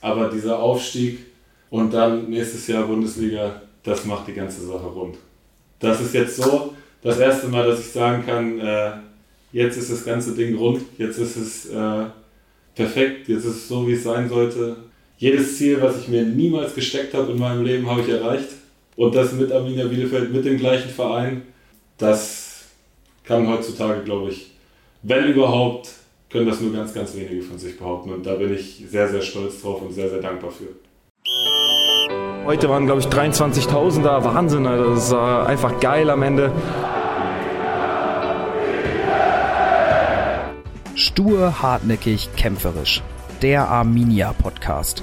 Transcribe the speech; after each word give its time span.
aber 0.00 0.28
dieser 0.28 0.58
Aufstieg 0.58 1.18
und 1.70 1.92
dann 1.92 2.28
nächstes 2.30 2.66
Jahr 2.66 2.86
Bundesliga, 2.86 3.62
das 3.82 4.04
macht 4.04 4.28
die 4.28 4.34
ganze 4.34 4.66
Sache 4.66 4.86
rund. 4.86 5.16
Das 5.78 6.00
ist 6.00 6.14
jetzt 6.14 6.36
so 6.36 6.74
das 7.02 7.18
erste 7.18 7.48
Mal, 7.48 7.66
dass 7.66 7.80
ich 7.80 7.90
sagen 7.90 8.24
kann, 8.24 8.58
äh, 8.60 8.92
jetzt 9.52 9.78
ist 9.78 9.90
das 9.90 10.04
ganze 10.04 10.34
Ding 10.34 10.56
rund, 10.56 10.82
jetzt 10.98 11.18
ist 11.18 11.36
es 11.36 11.66
äh, 11.70 12.04
perfekt, 12.74 13.28
jetzt 13.28 13.44
ist 13.44 13.56
es 13.56 13.68
so, 13.68 13.86
wie 13.86 13.92
es 13.92 14.02
sein 14.02 14.28
sollte. 14.28 14.76
Jedes 15.18 15.58
Ziel, 15.58 15.80
was 15.80 15.98
ich 15.98 16.08
mir 16.08 16.22
niemals 16.22 16.74
gesteckt 16.74 17.14
habe 17.14 17.32
in 17.32 17.38
meinem 17.38 17.64
Leben, 17.64 17.88
habe 17.88 18.00
ich 18.00 18.08
erreicht. 18.08 18.48
Und 18.96 19.14
das 19.14 19.32
mit 19.32 19.52
Arminia 19.52 19.86
Bielefeld, 19.86 20.32
mit 20.32 20.44
dem 20.44 20.58
gleichen 20.58 20.90
Verein, 20.90 21.42
das 21.96 22.64
kann 23.24 23.48
heutzutage, 23.48 24.02
glaube 24.02 24.30
ich, 24.30 24.50
wenn 25.02 25.26
überhaupt, 25.26 25.90
können 26.30 26.46
das 26.46 26.60
nur 26.60 26.72
ganz, 26.72 26.94
ganz 26.94 27.14
wenige 27.14 27.42
von 27.42 27.58
sich 27.58 27.76
behaupten. 27.76 28.12
Und 28.12 28.24
da 28.24 28.34
bin 28.34 28.54
ich 28.54 28.84
sehr, 28.88 29.08
sehr 29.08 29.20
stolz 29.20 29.60
drauf 29.60 29.82
und 29.82 29.92
sehr, 29.92 30.08
sehr 30.08 30.20
dankbar 30.20 30.50
für. 30.50 30.68
Heute 32.46 32.68
waren, 32.68 32.86
glaube 32.86 33.00
ich, 33.00 33.06
23.000 33.06 34.02
da. 34.02 34.24
Wahnsinn, 34.24 34.66
also 34.66 34.94
das 34.94 35.10
war 35.10 35.46
einfach 35.46 35.78
geil 35.80 36.08
am 36.08 36.22
Ende. 36.22 36.52
Stur, 40.94 41.62
hartnäckig, 41.62 42.30
kämpferisch. 42.36 43.02
Der 43.42 43.68
Arminia 43.68 44.32
Podcast. 44.32 45.02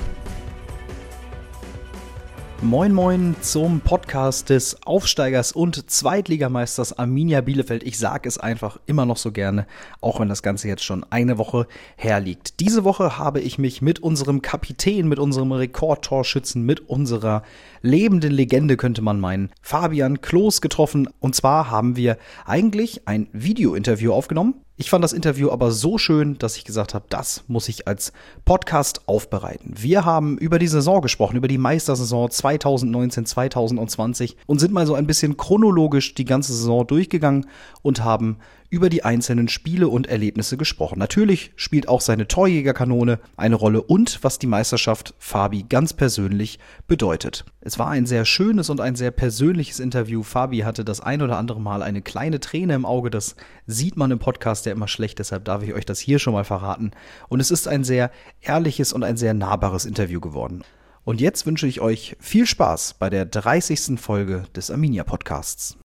Moin 2.64 2.92
Moin 2.92 3.36
zum 3.42 3.82
Podcast 3.82 4.50
des 4.50 4.82
Aufsteigers 4.84 5.52
und 5.52 5.92
Zweitligameisters 5.92 6.98
Arminia 6.98 7.42
Bielefeld. 7.42 7.84
Ich 7.84 8.00
sage 8.00 8.28
es 8.28 8.40
einfach 8.40 8.80
immer 8.88 9.06
noch 9.06 9.18
so 9.18 9.32
gerne, 9.32 9.68
auch 10.02 10.20
wenn 10.20 10.28
das 10.28 10.42
Ganze 10.42 10.68
jetzt 10.68 10.84
schon 10.84 11.06
eine 11.12 11.38
Woche 11.38 11.68
herliegt. 11.98 12.60
Diese 12.60 12.84
Woche 12.84 13.20
habe 13.20 13.42
ich 13.42 13.60
mich 13.60 13.84
mit 13.84 14.00
unserem 14.00 14.42
Kapitän, 14.42 15.08
mit 15.08 15.20
unserem 15.20 15.52
Rekordtorschützen, 15.52 16.64
mit 16.64 16.90
unserer 16.90 17.44
lebenden 17.84 18.32
Legende 18.32 18.76
könnte 18.76 19.04
man 19.04 19.20
meinen, 19.20 19.52
Fabian 19.62 20.22
Klos 20.22 20.60
getroffen. 20.60 21.08
Und 21.20 21.36
zwar 21.36 21.70
haben 21.70 21.96
wir 21.96 22.18
eigentlich 22.46 23.08
ein 23.08 23.28
Video-Interview 23.34 24.12
aufgenommen 24.12 24.56
ich 24.80 24.92
fand 24.92 25.04
das 25.04 25.12
Interview 25.12 25.50
aber 25.50 25.72
so 25.72 25.98
schön, 25.98 26.38
dass 26.38 26.56
ich 26.56 26.64
gesagt 26.64 26.94
habe, 26.94 27.06
das 27.10 27.44
muss 27.48 27.68
ich 27.68 27.88
als 27.88 28.14
Podcast 28.46 29.08
aufbereiten. 29.08 29.74
Wir 29.76 30.06
haben 30.06 30.38
über 30.38 30.60
die 30.60 30.68
Saison 30.68 31.02
gesprochen, 31.02 31.36
über 31.36 31.48
die 31.48 31.58
Meistersaison 31.58 32.30
2019-2020 32.30 34.36
und 34.46 34.60
sind 34.60 34.74
mal 34.74 34.86
so 34.86 34.94
ein 34.94 35.08
bisschen 35.08 35.36
chronologisch 35.36 36.14
die 36.14 36.26
ganze 36.26 36.54
Saison 36.54 36.86
durchgegangen 36.86 37.48
und 37.82 38.04
haben 38.04 38.38
über 38.70 38.90
die 38.90 39.04
einzelnen 39.04 39.48
Spiele 39.48 39.88
und 39.88 40.08
Erlebnisse 40.08 40.58
gesprochen. 40.58 41.00
Natürlich 41.00 41.52
spielt 41.56 41.88
auch 41.88 42.02
seine 42.02 42.28
Torjägerkanone 42.28 43.20
eine 43.38 43.56
Rolle 43.56 43.82
und 43.82 44.24
was 44.24 44.40
die 44.40 44.48
Meisterschaft 44.48 45.14
Fabi 45.20 45.64
ganz 45.64 45.94
persönlich 45.94 46.60
bedeutet. 46.88 47.46
Es 47.62 47.80
war 47.80 47.90
ein 47.90 48.06
sehr 48.06 48.26
schönes 48.26 48.70
und 48.70 48.82
ein 48.82 48.96
sehr 48.96 49.12
persönliches 49.12 49.80
Interview. 49.80 50.24
Fabi 50.24 50.60
hatte 50.60 50.84
das 50.84 51.00
ein 51.00 51.22
oder 51.22 51.38
andere 51.38 51.62
Mal 51.62 51.82
eine 51.82 52.02
kleine 52.02 52.40
Träne 52.40 52.76
im 52.76 52.86
Auge. 52.86 53.10
Das 53.10 53.36
sieht 53.66 53.98
man 53.98 54.12
im 54.12 54.20
Podcast 54.20 54.66
ja 54.66 54.72
immer 54.72 54.88
schlecht, 54.88 55.20
deshalb 55.20 55.46
darf 55.46 55.64
ich 55.64 55.74
euch 55.74 55.86
das 55.86 56.00
hier 56.00 56.20
schon 56.20 56.34
mal 56.34 56.44
verraten. 56.44 56.92
Und 57.30 57.40
es 57.40 57.52
ist 57.52 57.68
ein 57.68 57.84
sehr 57.84 58.12
ehrliches 58.42 58.94
und 58.94 59.04
ein 59.04 59.18
sehr 59.18 59.34
nahbares 59.34 59.86
Interview 59.86 60.20
geworden. 60.20 60.64
Und 61.06 61.22
jetzt 61.22 61.46
wünsche 61.46 61.68
ich 61.68 61.80
euch 61.80 62.18
viel 62.20 62.46
Spaß 62.46 62.96
bei 62.96 63.10
der 63.10 63.26
30. 63.26 63.98
Folge 63.98 64.44
des 64.54 64.70
Arminia 64.70 65.06
Podcasts. 65.06 65.78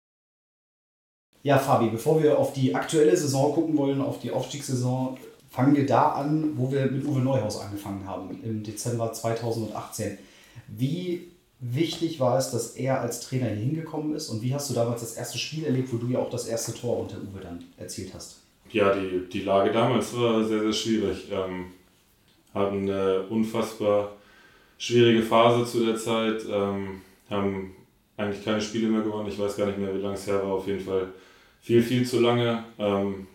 Ja, 1.43 1.57
Fabi, 1.57 1.89
bevor 1.89 2.21
wir 2.21 2.37
auf 2.37 2.53
die 2.53 2.75
aktuelle 2.75 3.15
Saison 3.17 3.53
gucken 3.53 3.77
wollen, 3.77 4.01
auf 4.01 4.19
die 4.19 4.31
Aufstiegssaison, 4.31 5.17
fangen 5.49 5.75
wir 5.75 5.85
da 5.85 6.09
an, 6.11 6.53
wo 6.55 6.71
wir 6.71 6.85
mit 6.85 7.05
Uwe 7.05 7.19
Neuhaus 7.19 7.59
angefangen 7.59 8.07
haben, 8.07 8.39
im 8.43 8.63
Dezember 8.63 9.11
2018. 9.11 10.17
Wie 10.67 11.31
wichtig 11.59 12.19
war 12.19 12.37
es, 12.37 12.51
dass 12.51 12.75
er 12.75 13.01
als 13.01 13.21
Trainer 13.21 13.47
hier 13.47 13.65
hingekommen 13.65 14.15
ist 14.15 14.29
und 14.29 14.41
wie 14.41 14.53
hast 14.53 14.69
du 14.69 14.73
damals 14.73 15.01
das 15.01 15.13
erste 15.13 15.37
Spiel 15.37 15.65
erlebt, 15.65 15.91
wo 15.91 15.97
du 15.97 16.07
ja 16.07 16.19
auch 16.19 16.29
das 16.29 16.47
erste 16.47 16.73
Tor 16.73 16.99
unter 16.99 17.17
Uwe 17.17 17.39
dann 17.41 17.63
erzielt 17.77 18.13
hast? 18.13 18.41
Ja, 18.71 18.93
die, 18.93 19.27
die 19.29 19.41
Lage 19.41 19.71
damals 19.71 20.15
war 20.15 20.43
sehr, 20.43 20.61
sehr 20.61 20.73
schwierig. 20.73 21.27
Ähm, 21.31 21.67
hatten 22.53 22.89
eine 22.89 23.23
unfassbar 23.23 24.13
schwierige 24.77 25.23
Phase 25.23 25.69
zu 25.69 25.85
der 25.85 25.97
Zeit, 25.97 26.43
ähm, 26.49 27.01
haben 27.29 27.75
eigentlich 28.17 28.43
keine 28.43 28.61
Spiele 28.61 28.87
mehr 28.87 29.01
gewonnen. 29.01 29.27
Ich 29.27 29.39
weiß 29.39 29.57
gar 29.57 29.67
nicht 29.67 29.77
mehr, 29.77 29.93
wie 29.93 29.99
lange 29.99 30.15
es 30.15 30.27
her 30.27 30.41
war. 30.41 30.53
Auf 30.53 30.67
jeden 30.67 30.79
Fall 30.79 31.07
viel, 31.61 31.81
viel 31.81 32.05
zu 32.05 32.19
lange. 32.19 32.63
Ähm, 32.77 33.27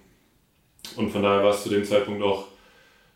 und 0.96 1.10
von 1.10 1.22
daher 1.22 1.42
war 1.42 1.52
es 1.52 1.62
zu 1.62 1.68
dem 1.68 1.84
Zeitpunkt 1.84 2.22
auch 2.22 2.48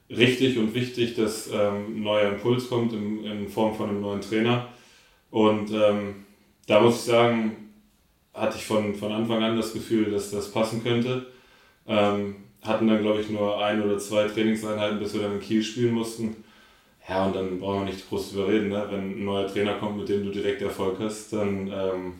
richtig 0.09 0.59
und 0.59 0.75
wichtig, 0.75 1.15
dass 1.15 1.48
ähm, 1.53 1.97
ein 1.97 2.03
neuer 2.03 2.31
Impuls 2.31 2.69
kommt 2.69 2.93
in, 2.93 3.25
in 3.25 3.48
Form 3.48 3.75
von 3.75 3.91
einem 3.91 4.00
neuen 4.00 4.21
Trainer. 4.21 4.69
Und 5.31 5.71
ähm, 5.71 6.26
da 6.66 6.81
muss 6.81 6.97
ich 6.97 7.03
sagen, 7.03 7.71
hatte 8.34 8.56
ich 8.56 8.65
von, 8.65 8.94
von 8.94 9.12
Anfang 9.12 9.43
an 9.43 9.56
das 9.56 9.72
Gefühl, 9.72 10.10
dass 10.10 10.31
das 10.31 10.50
passen 10.50 10.82
könnte. 10.82 11.27
Ähm, 11.87 12.37
hatten 12.62 12.88
dann, 12.88 13.03
glaube 13.03 13.21
ich, 13.21 13.31
nur 13.31 13.62
ein 13.65 13.82
oder 13.82 13.98
zwei 13.98 14.28
Trainingseinheiten, 14.28 14.98
bis 14.98 15.15
wir 15.15 15.22
dann 15.22 15.34
in 15.34 15.41
Kiel 15.41 15.62
spielen 15.62 15.94
mussten. 15.94 16.37
Ja, 17.09 17.27
und 17.27 17.34
dann 17.34 17.59
brauchen 17.59 17.87
wir 17.87 17.92
nicht 17.92 18.09
groß 18.09 18.32
drüber 18.32 18.48
reden. 18.48 18.69
Ne? 18.69 18.87
Wenn 18.91 19.12
ein 19.12 19.25
neuer 19.25 19.47
Trainer 19.47 19.75
kommt, 19.75 19.97
mit 19.97 20.09
dem 20.09 20.25
du 20.25 20.31
direkt 20.31 20.62
Erfolg 20.62 20.98
hast, 21.00 21.32
dann 21.32 21.69
ähm, 21.72 22.12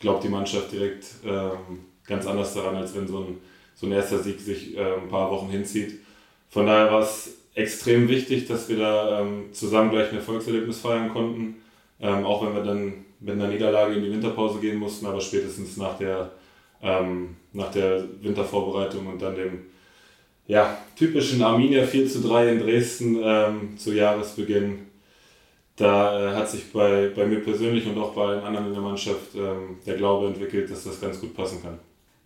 glaubt 0.00 0.24
die 0.24 0.28
Mannschaft 0.28 0.72
direkt, 0.72 1.06
ähm, 1.24 1.84
ganz 2.06 2.26
anders 2.26 2.54
daran, 2.54 2.76
als 2.76 2.94
wenn 2.94 3.06
so 3.06 3.18
ein, 3.18 3.38
so 3.74 3.86
ein 3.86 3.92
erster 3.92 4.18
Sieg 4.18 4.40
sich 4.40 4.76
äh, 4.76 4.94
ein 4.94 5.08
paar 5.08 5.30
Wochen 5.30 5.50
hinzieht. 5.50 6.00
Von 6.48 6.66
daher 6.66 6.90
war 6.90 7.00
es 7.00 7.38
extrem 7.54 8.08
wichtig, 8.08 8.46
dass 8.46 8.68
wir 8.68 8.78
da 8.78 9.20
ähm, 9.20 9.52
zusammen 9.52 9.90
gleich 9.90 10.10
ein 10.10 10.16
Erfolgserlebnis 10.16 10.80
feiern 10.80 11.10
konnten. 11.10 11.56
Ähm, 12.00 12.24
auch 12.24 12.44
wenn 12.44 12.54
wir 12.54 12.62
dann 12.62 13.04
mit 13.20 13.34
einer 13.34 13.48
Niederlage 13.48 13.94
in 13.94 14.04
die 14.04 14.12
Winterpause 14.12 14.60
gehen 14.60 14.78
mussten, 14.78 15.06
aber 15.06 15.20
spätestens 15.20 15.76
nach 15.76 15.96
der, 15.96 16.32
ähm, 16.82 17.36
nach 17.52 17.70
der 17.70 18.04
Wintervorbereitung 18.20 19.06
und 19.06 19.20
dann 19.20 19.34
dem 19.34 19.62
ja, 20.46 20.78
typischen 20.94 21.42
Arminia 21.42 21.84
4 21.84 22.06
zu 22.08 22.22
3 22.22 22.52
in 22.52 22.58
Dresden 22.60 23.18
ähm, 23.22 23.78
zu 23.78 23.94
Jahresbeginn 23.94 24.86
da 25.76 26.32
äh, 26.32 26.34
hat 26.34 26.48
sich 26.48 26.72
bei, 26.72 27.10
bei 27.14 27.26
mir 27.26 27.40
persönlich 27.40 27.86
und 27.86 27.98
auch 27.98 28.14
bei 28.14 28.22
allen 28.22 28.44
anderen 28.44 28.68
in 28.68 28.72
der 28.72 28.82
Mannschaft 28.82 29.34
ähm, 29.34 29.78
der 29.84 29.96
Glaube 29.96 30.28
entwickelt, 30.28 30.70
dass 30.70 30.84
das 30.84 31.00
ganz 31.00 31.20
gut 31.20 31.34
passen 31.34 31.62
kann 31.62 31.78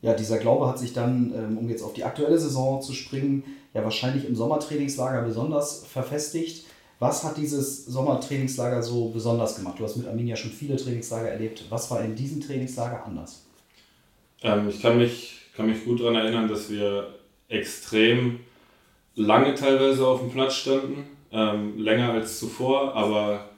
ja, 0.02 0.14
dieser 0.14 0.38
Glaube 0.38 0.66
hat 0.66 0.78
sich 0.78 0.92
dann, 0.92 1.32
ähm, 1.36 1.58
um 1.58 1.68
jetzt 1.68 1.82
auf 1.82 1.92
die 1.92 2.04
aktuelle 2.04 2.38
Saison 2.38 2.80
zu 2.80 2.92
springen, 2.92 3.44
ja 3.74 3.84
wahrscheinlich 3.84 4.26
im 4.26 4.34
Sommertrainingslager 4.34 5.22
besonders 5.22 5.84
verfestigt. 5.86 6.64
Was 6.98 7.24
hat 7.24 7.36
dieses 7.36 7.86
Sommertrainingslager 7.86 8.82
so 8.82 9.08
besonders 9.08 9.56
gemacht? 9.56 9.78
Du 9.78 9.84
hast 9.84 9.96
mit 9.96 10.06
Arminia 10.06 10.36
schon 10.36 10.50
viele 10.50 10.76
Trainingslager 10.76 11.28
erlebt. 11.28 11.64
Was 11.70 11.90
war 11.90 12.02
in 12.02 12.14
diesem 12.14 12.40
Trainingslager 12.40 13.04
anders? 13.04 13.44
Ähm, 14.42 14.68
ich 14.68 14.80
kann 14.80 14.98
mich, 14.98 15.38
kann 15.56 15.66
mich 15.66 15.84
gut 15.84 16.00
daran 16.00 16.16
erinnern, 16.16 16.48
dass 16.48 16.70
wir 16.70 17.14
extrem 17.48 18.40
lange 19.14 19.54
teilweise 19.54 20.06
auf 20.06 20.20
dem 20.20 20.30
Platz 20.30 20.54
standen. 20.54 21.06
Ähm, 21.32 21.78
länger 21.78 22.12
als 22.12 22.38
zuvor, 22.38 22.94
aber 22.94 23.50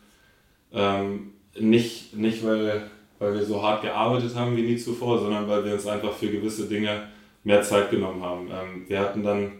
ähm, 0.73 1.33
nicht, 1.59 2.15
nicht 2.15 2.45
weil 2.45 2.91
weil 3.23 3.35
wir 3.35 3.45
so 3.45 3.63
hart 3.63 3.83
gearbeitet 3.83 4.35
haben 4.35 4.57
wie 4.57 4.63
nie 4.63 4.77
zuvor, 4.77 5.21
sondern 5.21 5.49
weil 5.49 5.65
wir 5.65 5.75
uns 5.75 5.87
einfach 5.87 6.13
für 6.13 6.29
gewisse 6.29 6.67
Dinge 6.67 7.05
mehr 7.45 7.63
Zeit 7.63 7.91
genommen 7.91 8.21
haben. 8.21 8.49
Ähm, 8.49 8.85
wir 8.89 8.99
hatten 8.99 9.23
dann 9.23 9.53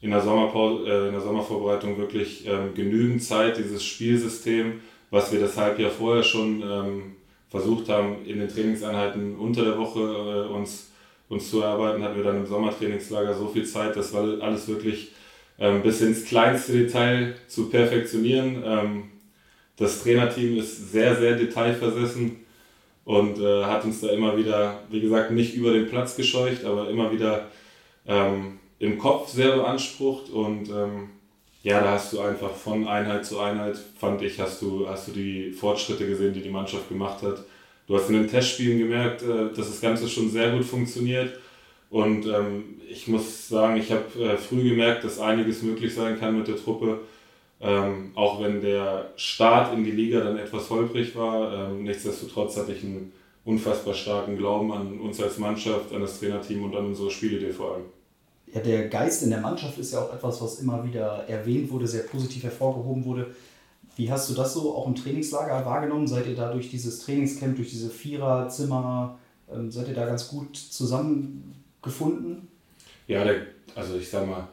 in 0.00 0.10
der, 0.10 0.20
Sommerpause, 0.20 0.88
äh, 0.88 1.06
in 1.08 1.12
der 1.12 1.20
Sommervorbereitung 1.20 1.98
wirklich 1.98 2.46
ähm, 2.46 2.74
genügend 2.74 3.22
Zeit, 3.22 3.58
dieses 3.58 3.84
Spielsystem, 3.84 4.80
was 5.10 5.32
wir 5.32 5.40
das 5.40 5.56
Halbjahr 5.56 5.90
vorher 5.90 6.22
schon 6.22 6.62
ähm, 6.62 7.02
versucht 7.48 7.88
haben, 7.88 8.24
in 8.24 8.38
den 8.38 8.48
Trainingseinheiten 8.48 9.36
unter 9.36 9.64
der 9.64 9.78
Woche 9.78 10.00
äh, 10.00 10.54
uns, 10.54 10.92
uns 11.28 11.50
zu 11.50 11.60
erarbeiten, 11.60 12.04
hatten 12.04 12.16
wir 12.16 12.24
dann 12.24 12.36
im 12.36 12.46
Sommertrainingslager 12.46 13.34
so 13.34 13.48
viel 13.48 13.64
Zeit, 13.64 13.96
das 13.96 14.14
war 14.14 14.40
alles 14.40 14.68
wirklich 14.68 15.10
ähm, 15.58 15.82
bis 15.82 16.00
ins 16.02 16.24
kleinste 16.24 16.72
Detail 16.72 17.34
zu 17.48 17.68
perfektionieren. 17.68 18.62
Ähm, 18.64 19.04
das 19.76 20.04
Trainerteam 20.04 20.56
ist 20.56 20.92
sehr, 20.92 21.16
sehr 21.16 21.34
detailversessen 21.34 22.47
und 23.08 23.38
äh, 23.38 23.64
hat 23.64 23.86
uns 23.86 24.02
da 24.02 24.10
immer 24.10 24.36
wieder, 24.36 24.80
wie 24.90 25.00
gesagt, 25.00 25.30
nicht 25.30 25.54
über 25.54 25.72
den 25.72 25.88
Platz 25.88 26.14
gescheucht, 26.14 26.66
aber 26.66 26.90
immer 26.90 27.10
wieder 27.10 27.46
ähm, 28.06 28.58
im 28.78 28.98
Kopf 28.98 29.30
sehr 29.30 29.56
beansprucht 29.56 30.28
und 30.28 30.68
ähm, 30.68 31.08
ja, 31.62 31.80
da 31.80 31.92
hast 31.92 32.12
du 32.12 32.20
einfach 32.20 32.54
von 32.54 32.86
Einheit 32.86 33.24
zu 33.24 33.40
Einheit, 33.40 33.78
fand 33.98 34.20
ich, 34.20 34.38
hast 34.38 34.60
du, 34.60 34.86
hast 34.86 35.08
du 35.08 35.12
die 35.12 35.52
Fortschritte 35.52 36.06
gesehen, 36.06 36.34
die 36.34 36.42
die 36.42 36.50
Mannschaft 36.50 36.90
gemacht 36.90 37.22
hat. 37.22 37.44
Du 37.86 37.96
hast 37.96 38.10
in 38.10 38.16
den 38.16 38.28
Testspielen 38.28 38.78
gemerkt, 38.78 39.22
äh, 39.22 39.54
dass 39.56 39.68
das 39.68 39.80
Ganze 39.80 40.06
schon 40.06 40.30
sehr 40.30 40.50
gut 40.50 40.66
funktioniert. 40.66 41.32
Und 41.88 42.26
ähm, 42.26 42.78
ich 42.90 43.08
muss 43.08 43.48
sagen, 43.48 43.78
ich 43.78 43.90
habe 43.90 44.04
äh, 44.22 44.36
früh 44.36 44.68
gemerkt, 44.68 45.04
dass 45.04 45.18
einiges 45.18 45.62
möglich 45.62 45.94
sein 45.94 46.20
kann 46.20 46.36
mit 46.36 46.46
der 46.46 46.56
Truppe. 46.56 47.00
Ähm, 47.60 48.12
auch 48.14 48.40
wenn 48.40 48.60
der 48.60 49.12
Start 49.16 49.74
in 49.74 49.82
die 49.82 49.90
Liga 49.90 50.20
dann 50.20 50.38
etwas 50.38 50.70
holprig 50.70 51.16
war, 51.16 51.70
ähm, 51.70 51.82
nichtsdestotrotz 51.82 52.56
hatte 52.56 52.72
ich 52.72 52.84
einen 52.84 53.12
unfassbar 53.44 53.94
starken 53.94 54.36
Glauben 54.36 54.72
an 54.72 55.00
uns 55.00 55.20
als 55.20 55.38
Mannschaft, 55.38 55.92
an 55.92 56.02
das 56.02 56.20
Trainerteam 56.20 56.64
und 56.64 56.76
an 56.76 56.86
unsere 56.86 57.10
Spielidee 57.10 57.52
vor 57.52 57.74
allem. 57.74 57.84
Ja, 58.52 58.60
der 58.60 58.88
Geist 58.88 59.22
in 59.22 59.30
der 59.30 59.40
Mannschaft 59.40 59.76
ist 59.78 59.92
ja 59.92 60.00
auch 60.00 60.14
etwas, 60.14 60.40
was 60.40 60.60
immer 60.60 60.84
wieder 60.84 61.24
erwähnt 61.28 61.70
wurde, 61.70 61.86
sehr 61.86 62.04
positiv 62.04 62.44
hervorgehoben 62.44 63.04
wurde. 63.04 63.34
Wie 63.96 64.10
hast 64.10 64.30
du 64.30 64.34
das 64.34 64.54
so 64.54 64.74
auch 64.74 64.86
im 64.86 64.94
Trainingslager 64.94 65.66
wahrgenommen? 65.66 66.06
Seid 66.06 66.26
ihr 66.26 66.36
da 66.36 66.52
durch 66.52 66.70
dieses 66.70 67.00
Trainingscamp, 67.00 67.56
durch 67.56 67.70
diese 67.70 67.90
Viererzimmer, 67.90 69.18
ähm, 69.52 69.70
seid 69.70 69.88
ihr 69.88 69.94
da 69.94 70.06
ganz 70.06 70.28
gut 70.28 70.56
zusammengefunden? 70.56 72.48
Ja, 73.06 73.24
der, 73.24 73.46
also 73.74 73.96
ich 73.96 74.08
sag 74.08 74.26
mal, 74.26 74.48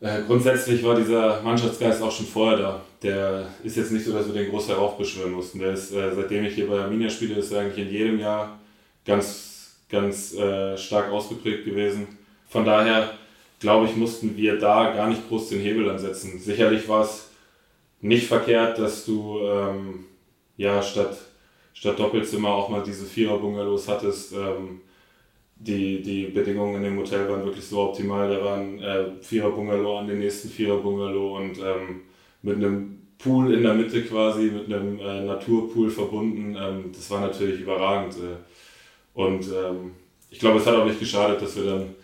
äh, 0.00 0.22
grundsätzlich 0.26 0.82
war 0.84 0.94
dieser 0.94 1.42
Mannschaftsgeist 1.42 2.02
auch 2.02 2.12
schon 2.12 2.26
vorher 2.26 2.58
da. 2.58 2.80
Der 3.02 3.46
ist 3.64 3.76
jetzt 3.76 3.92
nicht 3.92 4.04
so, 4.04 4.12
dass 4.12 4.26
wir 4.26 4.34
den 4.34 4.50
groß 4.50 4.68
heraufbeschwören 4.68 5.32
mussten. 5.32 5.58
Der 5.58 5.72
ist, 5.72 5.92
äh, 5.92 6.14
seitdem 6.14 6.44
ich 6.44 6.54
hier 6.54 6.68
bei 6.68 6.78
Arminia 6.78 7.10
spiele, 7.10 7.34
ist 7.34 7.52
er 7.52 7.62
eigentlich 7.62 7.86
in 7.86 7.92
jedem 7.92 8.20
Jahr 8.20 8.58
ganz, 9.04 9.76
ganz 9.88 10.34
äh, 10.34 10.76
stark 10.76 11.10
ausgeprägt 11.10 11.64
gewesen. 11.64 12.06
Von 12.48 12.64
daher, 12.64 13.12
glaube 13.58 13.86
ich, 13.86 13.96
mussten 13.96 14.36
wir 14.36 14.58
da 14.58 14.92
gar 14.94 15.08
nicht 15.08 15.28
groß 15.28 15.48
den 15.48 15.60
Hebel 15.60 15.90
ansetzen. 15.90 16.38
Sicherlich 16.38 16.88
war 16.88 17.02
es 17.02 17.30
nicht 18.00 18.26
verkehrt, 18.26 18.78
dass 18.78 19.04
du 19.04 19.40
ähm, 19.42 20.04
ja 20.56 20.80
statt, 20.82 21.18
statt 21.74 21.98
Doppelzimmer 21.98 22.50
auch 22.50 22.68
mal 22.68 22.82
diese 22.84 23.04
Vierer-Bungalows 23.04 23.88
hattest. 23.88 24.32
Ähm, 24.32 24.80
die, 25.58 26.02
die 26.02 26.26
Bedingungen 26.26 26.76
in 26.76 26.82
dem 26.84 26.98
Hotel 26.98 27.28
waren 27.28 27.44
wirklich 27.44 27.64
so 27.64 27.80
optimal. 27.80 28.30
Da 28.30 28.44
waren 28.44 28.80
äh, 28.80 29.04
Vierer-Bungalow 29.20 29.98
an 29.98 30.06
den 30.06 30.20
nächsten 30.20 30.48
Vierer-Bungalow 30.48 31.36
und 31.36 31.58
ähm, 31.58 32.02
mit 32.42 32.56
einem 32.56 32.98
Pool 33.18 33.52
in 33.52 33.64
der 33.64 33.74
Mitte 33.74 34.02
quasi, 34.02 34.50
mit 34.50 34.66
einem 34.66 35.00
äh, 35.00 35.22
Naturpool 35.22 35.90
verbunden. 35.90 36.56
Ähm, 36.56 36.92
das 36.94 37.10
war 37.10 37.20
natürlich 37.20 37.60
überragend. 37.60 38.14
Äh. 38.14 39.18
Und 39.18 39.46
ähm, 39.46 39.92
ich 40.30 40.38
glaube, 40.38 40.58
es 40.58 40.66
hat 40.66 40.76
auch 40.76 40.84
nicht 40.84 41.00
geschadet, 41.00 41.42
dass 41.42 41.56
wir 41.56 41.64
dann 41.64 41.94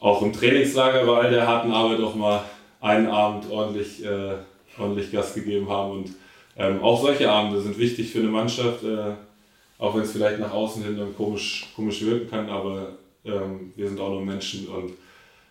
auch 0.00 0.22
im 0.22 0.32
Trainingslager 0.32 1.04
bei 1.04 1.12
all 1.12 1.30
der 1.30 1.46
harten 1.46 1.70
Arbeit 1.70 2.00
auch 2.00 2.14
mal 2.14 2.42
einen 2.80 3.06
Abend 3.06 3.50
ordentlich 3.50 4.04
äh, 4.04 4.34
ordentlich 4.78 5.12
Gas 5.12 5.34
gegeben 5.34 5.68
haben. 5.68 5.92
Und 5.92 6.10
ähm, 6.56 6.82
auch 6.82 7.00
solche 7.00 7.30
Abende 7.30 7.60
sind 7.60 7.78
wichtig 7.78 8.10
für 8.10 8.20
eine 8.20 8.28
Mannschaft, 8.28 8.82
äh, 8.84 9.12
auch 9.82 9.96
wenn 9.96 10.02
es 10.02 10.12
vielleicht 10.12 10.38
nach 10.38 10.52
außen 10.52 10.84
hin 10.84 10.96
dann 10.96 11.16
komisch, 11.16 11.72
komisch 11.74 12.02
wirken 12.02 12.30
kann, 12.30 12.48
aber 12.48 12.98
ähm, 13.24 13.72
wir 13.74 13.88
sind 13.88 13.98
auch 13.98 14.10
nur 14.10 14.24
Menschen 14.24 14.68
und 14.68 14.92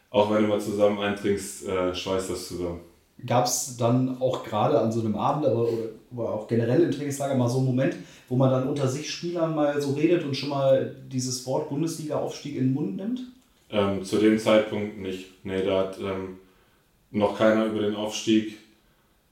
auch 0.10 0.31
wenn 0.31 0.44
du 0.44 0.48
mal 0.48 0.60
zusammen 0.62 1.00
eintrinkst, 1.00 1.68
äh, 1.68 1.94
schweißt 1.94 2.30
das 2.30 2.48
zusammen. 2.48 2.80
Gab 3.25 3.45
es 3.45 3.75
dann 3.75 4.22
auch 4.22 4.45
gerade 4.45 4.80
an 4.80 4.89
so 4.89 5.01
einem 5.01 5.16
Abend, 5.16 5.45
aber 5.45 5.68
oder, 5.68 6.30
auch 6.30 6.48
generell 6.48 6.81
im 6.81 6.92
Trainingslager 6.92 7.36
mal 7.36 7.50
so 7.50 7.57
einen 7.57 7.68
Moment, 7.68 7.98
wo 8.30 8.38
man 8.38 8.50
dann 8.51 8.69
unter 8.69 8.88
sich 8.88 9.12
Spielern 9.12 9.54
mal 9.54 9.81
so 9.81 9.92
redet 9.92 10.24
und 10.24 10.33
schon 10.33 10.50
mal 10.50 10.95
dieses 11.12 11.45
Wort 11.45 11.69
Bundesliga-Aufstieg 11.69 12.56
in 12.56 12.68
den 12.68 12.74
Mund 12.74 12.95
nimmt? 12.95 13.19
Ähm, 13.69 14.01
zu 14.01 14.18
dem 14.18 14.39
Zeitpunkt 14.39 14.98
nicht. 14.98 15.25
Nee, 15.44 15.63
da 15.63 15.80
hat 15.80 16.00
ähm, 16.00 16.38
noch 17.12 17.38
keiner 17.38 17.66
über 17.66 17.81
den 17.81 17.95
Aufstieg 17.95 18.57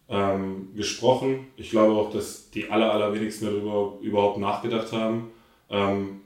ähm, 0.09 0.69
gesprochen. 0.75 1.47
Ich 1.55 1.69
glaube 1.69 1.93
auch, 1.93 2.11
dass 2.11 2.49
die 2.49 2.69
aller, 2.69 2.91
allerwenigsten 2.91 3.45
darüber 3.45 3.97
überhaupt 4.01 4.39
nachgedacht 4.39 4.91
haben. 4.91 5.31
Ähm, 5.69 6.21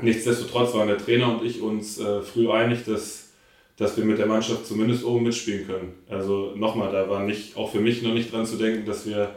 nichtsdestotrotz 0.00 0.74
waren 0.74 0.88
der 0.88 0.98
Trainer 0.98 1.38
und 1.38 1.44
ich 1.44 1.62
uns 1.62 1.98
äh, 1.98 2.20
früh 2.20 2.50
einig, 2.50 2.84
dass, 2.84 3.32
dass 3.76 3.96
wir 3.96 4.04
mit 4.04 4.18
der 4.18 4.26
Mannschaft 4.26 4.66
zumindest 4.66 5.04
oben 5.04 5.24
mitspielen 5.24 5.66
können. 5.66 5.94
Also 6.08 6.52
nochmal, 6.56 6.92
da 6.92 7.08
war 7.08 7.20
nicht, 7.20 7.56
auch 7.56 7.70
für 7.70 7.80
mich 7.80 8.02
noch 8.02 8.12
nicht 8.12 8.32
dran 8.32 8.44
zu 8.44 8.56
denken, 8.56 8.84
dass 8.84 9.06
wir 9.06 9.34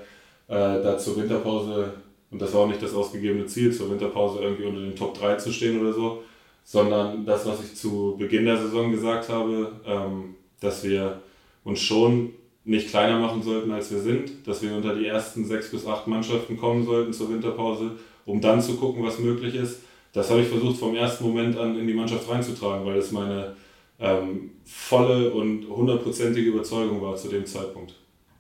äh, 0.48 0.82
da 0.84 0.98
zur 0.98 1.16
Winterpause, 1.16 1.94
und 2.30 2.42
das 2.42 2.54
war 2.54 2.62
auch 2.62 2.68
nicht 2.68 2.84
das 2.84 2.94
ausgegebene 2.94 3.46
Ziel, 3.46 3.72
zur 3.72 3.90
Winterpause 3.90 4.40
irgendwie 4.40 4.66
unter 4.66 4.82
den 4.82 4.96
Top 4.96 5.18
3 5.18 5.36
zu 5.36 5.54
stehen 5.54 5.80
oder 5.80 5.94
so, 5.94 6.24
sondern 6.66 7.26
das, 7.26 7.46
was 7.46 7.64
ich 7.64 7.76
zu 7.76 8.18
Beginn 8.20 8.44
der 8.44 8.58
Saison 8.58 8.92
gesagt 8.92 9.30
habe, 9.30 9.72
ähm, 9.86 10.36
dass 10.60 10.84
wir 10.84 11.22
uns 11.64 11.80
schon 11.80 12.34
nicht 12.68 12.90
kleiner 12.90 13.18
machen 13.18 13.42
sollten, 13.42 13.72
als 13.72 13.90
wir 13.92 14.00
sind, 14.00 14.46
dass 14.46 14.62
wir 14.62 14.76
unter 14.76 14.94
die 14.94 15.06
ersten 15.06 15.46
sechs 15.46 15.72
bis 15.72 15.88
acht 15.88 16.06
Mannschaften 16.06 16.58
kommen 16.58 16.86
sollten 16.86 17.14
zur 17.14 17.30
Winterpause, 17.30 17.92
um 18.26 18.42
dann 18.42 18.62
zu 18.62 18.76
gucken, 18.76 19.04
was 19.04 19.20
möglich 19.20 19.56
ist. 19.56 19.80
Das 20.12 20.30
habe 20.30 20.42
ich 20.42 20.50
versucht 20.50 20.78
vom 20.78 20.94
ersten 20.94 21.24
Moment 21.24 21.58
an 21.58 21.80
in 21.80 21.88
die 21.88 21.94
Mannschaft 21.94 22.30
reinzutragen, 22.30 22.86
weil 22.86 22.98
es 22.98 23.12
meine 23.12 23.56
ähm, 24.00 24.52
volle 24.66 25.32
und 25.32 25.68
hundertprozentige 25.70 26.50
Überzeugung 26.50 27.02
war 27.02 27.16
zu 27.16 27.30
dem 27.30 27.46
Zeitpunkt. 27.46 27.96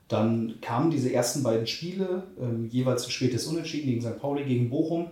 Dann 0.09 0.55
kamen 0.59 0.91
diese 0.91 1.13
ersten 1.13 1.41
beiden 1.41 1.65
Spiele, 1.65 2.23
ähm, 2.39 2.67
jeweils 2.69 3.09
spätes 3.09 3.47
Unentschieden 3.47 3.87
gegen 3.87 4.01
St. 4.01 4.19
Pauli, 4.19 4.43
gegen 4.43 4.69
Bochum. 4.69 5.07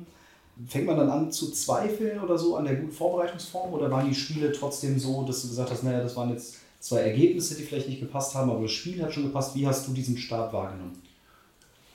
Fängt 0.67 0.87
man 0.87 0.97
dann 0.97 1.09
an 1.09 1.31
zu 1.31 1.51
zweifeln 1.51 2.19
oder 2.19 2.37
so 2.37 2.57
an 2.57 2.65
der 2.65 2.75
guten 2.75 2.91
Vorbereitungsform 2.91 3.73
oder 3.73 3.89
waren 3.89 4.09
die 4.09 4.15
Spiele 4.15 4.51
trotzdem 4.51 4.99
so, 4.99 5.23
dass 5.23 5.41
du 5.41 5.49
gesagt 5.49 5.71
hast, 5.71 5.83
naja, 5.83 6.01
das 6.01 6.15
waren 6.15 6.29
jetzt 6.29 6.64
zwei 6.85 6.99
Ergebnisse, 6.99 7.55
die 7.55 7.63
vielleicht 7.63 7.89
nicht 7.89 7.99
gepasst 7.99 8.35
haben, 8.35 8.51
aber 8.51 8.61
das 8.61 8.71
Spiel 8.71 9.01
hat 9.01 9.11
schon 9.11 9.23
gepasst. 9.23 9.55
Wie 9.55 9.65
hast 9.65 9.87
du 9.87 9.91
diesen 9.91 10.19
Start 10.19 10.53
wahrgenommen? 10.53 11.01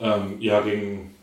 Ähm, 0.01 0.41
ja, 0.41 0.61
gegen, 0.63 1.15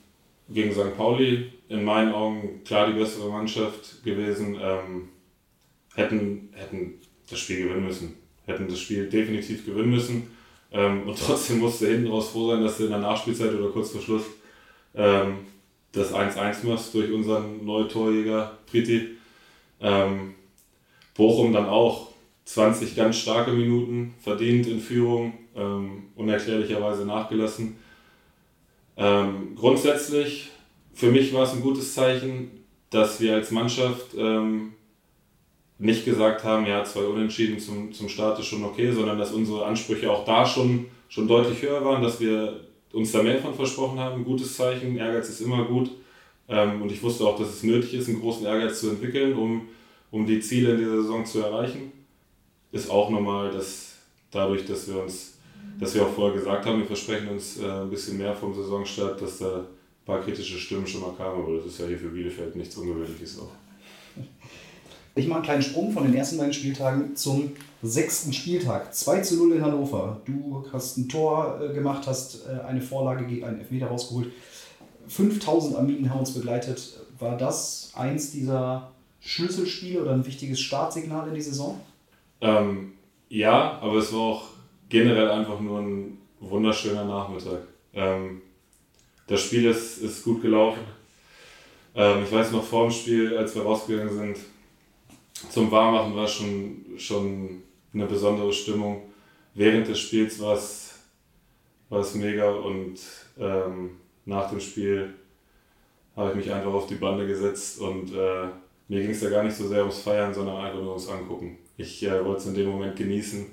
gegen 0.47 0.71
St. 0.71 0.95
Pauli 0.95 1.51
in 1.67 1.83
meinen 1.83 2.13
Augen 2.13 2.61
klar 2.63 2.87
die 2.87 2.97
bessere 2.97 3.29
Mannschaft 3.29 4.05
gewesen. 4.05 4.57
Ähm, 4.61 5.09
hätten, 5.95 6.47
hätten 6.53 6.93
das 7.29 7.39
Spiel 7.39 7.63
gewinnen 7.63 7.85
müssen. 7.85 8.13
Hätten 8.45 8.69
das 8.69 8.79
Spiel 8.79 9.09
definitiv 9.09 9.65
gewinnen 9.65 9.89
müssen. 9.89 10.31
Ähm, 10.71 11.05
und 11.05 11.19
trotzdem 11.19 11.59
musste 11.59 11.89
hinten 11.89 12.07
raus 12.07 12.29
froh 12.29 12.51
sein, 12.51 12.63
dass 12.63 12.77
du 12.77 12.85
in 12.85 12.91
der 12.91 12.99
Nachspielzeit 12.99 13.53
oder 13.53 13.69
kurz 13.71 13.89
vor 13.89 13.99
Schluss 13.99 14.23
ähm, 14.95 15.39
das 15.91 16.13
1-1 16.13 16.65
machst 16.65 16.93
durch 16.93 17.11
unseren 17.11 17.65
Neutorjäger 17.65 18.57
Priti. 18.65 19.17
Ähm, 19.81 20.35
Bochum 21.15 21.51
dann 21.51 21.65
auch 21.65 22.06
20 22.47 22.95
ganz 22.95 23.17
starke 23.17 23.51
Minuten 23.51 24.13
verdient 24.19 24.67
in 24.67 24.79
Führung, 24.79 25.33
ähm, 25.53 26.03
unerklärlicherweise 26.15 27.05
nachgelassen. 27.05 27.75
Ähm, 28.95 29.53
grundsätzlich, 29.53 30.49
für 30.93 31.11
mich 31.11 31.33
war 31.33 31.43
es 31.43 31.51
ein 31.51 31.61
gutes 31.61 31.93
Zeichen, 31.93 32.63
dass 32.89 33.19
wir 33.19 33.35
als 33.35 33.51
Mannschaft 33.51 34.15
ähm, 34.17 34.71
nicht 35.77 36.05
gesagt 36.05 36.45
haben, 36.45 36.65
ja, 36.65 36.85
zwei 36.85 37.01
Unentschieden 37.01 37.59
zum, 37.59 37.91
zum 37.91 38.07
Start 38.07 38.39
ist 38.39 38.45
schon 38.45 38.63
okay, 38.63 38.93
sondern 38.93 39.19
dass 39.19 39.33
unsere 39.33 39.65
Ansprüche 39.65 40.09
auch 40.09 40.23
da 40.23 40.45
schon, 40.45 40.85
schon 41.09 41.27
deutlich 41.27 41.61
höher 41.61 41.83
waren, 41.83 42.01
dass 42.01 42.21
wir 42.21 42.61
uns 42.93 43.11
da 43.11 43.21
mehr 43.23 43.39
von 43.39 43.55
versprochen 43.55 43.99
haben. 43.99 44.23
Gutes 44.23 44.55
Zeichen, 44.55 44.97
Ehrgeiz 44.97 45.27
ist 45.27 45.41
immer 45.41 45.65
gut. 45.65 45.91
Ähm, 46.47 46.81
und 46.81 46.93
ich 46.93 47.03
wusste 47.03 47.25
auch, 47.25 47.37
dass 47.37 47.49
es 47.49 47.63
nötig 47.63 47.93
ist, 47.93 48.07
einen 48.07 48.21
großen 48.21 48.45
Ehrgeiz 48.45 48.79
zu 48.79 48.91
entwickeln, 48.91 49.33
um, 49.33 49.67
um 50.11 50.25
die 50.25 50.39
Ziele 50.39 50.71
in 50.71 50.77
dieser 50.77 51.01
Saison 51.01 51.25
zu 51.25 51.41
erreichen 51.41 51.91
ist 52.71 52.89
auch 52.89 53.09
normal, 53.09 53.51
dass 53.51 53.93
dadurch, 54.31 54.65
dass 54.65 54.87
wir 54.87 55.01
uns, 55.01 55.33
dass 55.79 55.95
wir 55.95 56.03
auch 56.03 56.13
vorher 56.13 56.37
gesagt 56.37 56.65
haben, 56.65 56.79
wir 56.79 56.85
versprechen 56.85 57.29
uns 57.29 57.59
äh, 57.59 57.65
ein 57.65 57.89
bisschen 57.89 58.17
mehr 58.17 58.35
vom 58.35 58.53
Saisonstart, 58.53 59.21
dass 59.21 59.39
da 59.39 59.59
ein 59.59 59.65
paar 60.05 60.21
kritische 60.21 60.57
Stimmen 60.57 60.87
schon 60.87 61.01
mal 61.01 61.13
kamen, 61.13 61.43
aber 61.43 61.57
das 61.57 61.65
ist 61.65 61.79
ja 61.79 61.87
hier 61.87 61.97
für 61.97 62.09
Bielefeld 62.09 62.55
nichts 62.55 62.75
Ungewöhnliches 62.77 63.39
auch. 63.39 63.51
Ich 65.15 65.27
mache 65.27 65.37
einen 65.37 65.45
kleinen 65.45 65.61
Sprung 65.63 65.91
von 65.91 66.03
den 66.03 66.13
ersten 66.13 66.37
beiden 66.37 66.53
Spieltagen 66.53 67.15
zum 67.15 67.53
sechsten 67.81 68.33
Spieltag. 68.33 68.93
2 68.93 69.21
zu 69.21 69.37
0 69.37 69.53
in 69.57 69.63
Hannover. 69.63 70.21
Du 70.25 70.65
hast 70.71 70.97
ein 70.97 71.09
Tor 71.09 71.59
äh, 71.59 71.73
gemacht, 71.73 72.05
hast 72.05 72.45
äh, 72.45 72.61
eine 72.67 72.81
Vorlage 72.81 73.25
gegen 73.25 73.43
einen 73.43 73.59
Elfmeter 73.59 73.87
rausgeholt. 73.87 74.31
5000 75.07 75.75
Arminen 75.75 76.09
haben 76.11 76.19
uns 76.19 76.31
begleitet. 76.31 76.99
War 77.17 77.35
das 77.35 77.91
eins 77.95 78.31
dieser 78.31 78.91
Schlüsselspiele 79.21 80.01
oder 80.01 80.13
ein 80.13 80.25
wichtiges 80.25 80.59
Startsignal 80.59 81.27
in 81.29 81.33
die 81.33 81.41
Saison? 81.41 81.79
Ähm, 82.41 82.93
ja, 83.29 83.79
aber 83.81 83.95
es 83.95 84.13
war 84.13 84.19
auch 84.19 84.43
generell 84.89 85.29
einfach 85.29 85.59
nur 85.59 85.79
ein 85.79 86.17
wunderschöner 86.39 87.05
Nachmittag. 87.05 87.61
Ähm, 87.93 88.41
das 89.27 89.41
Spiel 89.41 89.65
ist, 89.65 89.97
ist 89.97 90.23
gut 90.23 90.41
gelaufen. 90.41 90.81
Ähm, 91.95 92.23
ich 92.23 92.31
weiß 92.31 92.51
noch 92.51 92.63
vor 92.63 92.87
dem 92.87 92.91
Spiel, 92.91 93.37
als 93.37 93.55
wir 93.55 93.63
rausgegangen 93.63 94.15
sind, 94.15 94.37
zum 95.49 95.69
Warmmachen 95.71 96.15
war 96.15 96.27
schon, 96.27 96.85
schon 96.97 97.63
eine 97.93 98.05
besondere 98.05 98.53
Stimmung. 98.53 99.01
Während 99.53 99.87
des 99.87 99.99
Spiels 99.99 100.39
war 100.39 100.55
es, 100.55 100.99
war 101.89 101.99
es 101.99 102.15
mega 102.15 102.49
und 102.49 102.99
ähm, 103.39 103.97
nach 104.25 104.49
dem 104.49 104.59
Spiel 104.59 105.13
habe 106.15 106.31
ich 106.31 106.35
mich 106.35 106.51
einfach 106.51 106.73
auf 106.73 106.87
die 106.87 106.95
Bande 106.95 107.27
gesetzt 107.27 107.79
und 107.79 108.13
äh, 108.13 108.47
mir 108.87 109.01
ging 109.01 109.11
es 109.11 109.21
ja 109.21 109.29
gar 109.29 109.43
nicht 109.43 109.55
so 109.55 109.67
sehr 109.67 109.81
ums 109.81 109.99
Feiern, 109.99 110.33
sondern 110.33 110.57
einfach 110.57 110.79
nur 110.79 110.89
ums 110.89 111.09
Angucken. 111.09 111.57
Ich 111.77 112.03
äh, 112.03 112.25
wollte 112.25 112.41
es 112.41 112.47
in 112.47 112.55
dem 112.55 112.69
Moment 112.69 112.95
genießen. 112.95 113.45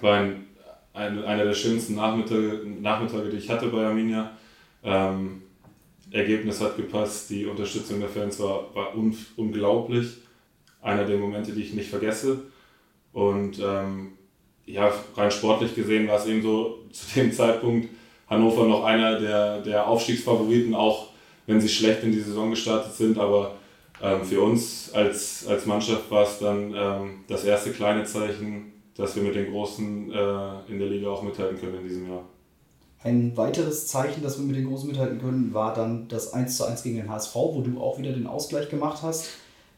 War 0.00 0.20
ein, 0.20 0.46
ein, 0.92 1.24
einer 1.24 1.44
der 1.44 1.54
schönsten 1.54 1.96
Nachmittage, 1.96 2.62
Nachmittage, 2.80 3.30
die 3.30 3.38
ich 3.38 3.50
hatte 3.50 3.68
bei 3.68 3.84
Arminia. 3.84 4.30
Ähm, 4.84 5.42
Ergebnis 6.10 6.60
hat 6.60 6.76
gepasst, 6.76 7.30
die 7.30 7.46
Unterstützung 7.46 7.98
der 7.98 8.08
Fans 8.08 8.38
war, 8.38 8.74
war 8.74 8.96
un, 8.96 9.16
unglaublich. 9.36 10.18
Einer 10.80 11.04
der 11.04 11.18
Momente, 11.18 11.52
die 11.52 11.62
ich 11.62 11.74
nicht 11.74 11.90
vergesse. 11.90 12.42
Und 13.12 13.58
ähm, 13.58 14.12
ja, 14.66 14.92
rein 15.16 15.30
sportlich 15.30 15.74
gesehen 15.74 16.06
war 16.06 16.18
es 16.18 16.26
eben 16.26 16.42
so 16.42 16.84
zu 16.92 17.18
dem 17.18 17.32
Zeitpunkt 17.32 17.88
Hannover 18.28 18.66
noch 18.66 18.84
einer 18.84 19.20
der, 19.20 19.62
der 19.62 19.86
Aufstiegsfavoriten, 19.86 20.74
auch 20.74 21.10
wenn 21.46 21.60
sie 21.60 21.68
schlecht 21.68 22.02
in 22.02 22.10
die 22.10 22.20
Saison 22.20 22.50
gestartet 22.50 22.94
sind. 22.94 23.18
Aber 23.18 23.56
ähm, 24.02 24.24
für 24.24 24.40
uns 24.40 24.90
als, 24.92 25.46
als 25.46 25.66
Mannschaft 25.66 26.10
war 26.10 26.24
es 26.24 26.38
dann 26.38 26.74
ähm, 26.74 27.24
das 27.28 27.44
erste 27.44 27.70
kleine 27.70 28.04
Zeichen, 28.04 28.72
dass 28.96 29.16
wir 29.16 29.22
mit 29.22 29.34
den 29.34 29.50
Großen 29.50 30.12
äh, 30.12 30.70
in 30.70 30.78
der 30.78 30.88
Liga 30.88 31.08
auch 31.08 31.22
mithalten 31.22 31.58
können 31.58 31.78
in 31.78 31.88
diesem 31.88 32.08
Jahr. 32.08 32.24
Ein 33.02 33.36
weiteres 33.36 33.86
Zeichen, 33.86 34.22
das 34.22 34.38
wir 34.38 34.46
mit 34.46 34.56
den 34.56 34.66
Großen 34.66 34.88
mithalten 34.88 35.20
können, 35.20 35.54
war 35.54 35.74
dann 35.74 36.08
das 36.08 36.32
1 36.32 36.56
zu 36.56 36.64
1 36.64 36.82
gegen 36.82 36.96
den 36.96 37.08
HSV, 37.08 37.34
wo 37.34 37.62
du 37.62 37.80
auch 37.80 37.98
wieder 37.98 38.12
den 38.12 38.26
Ausgleich 38.26 38.68
gemacht 38.68 39.02
hast. 39.02 39.28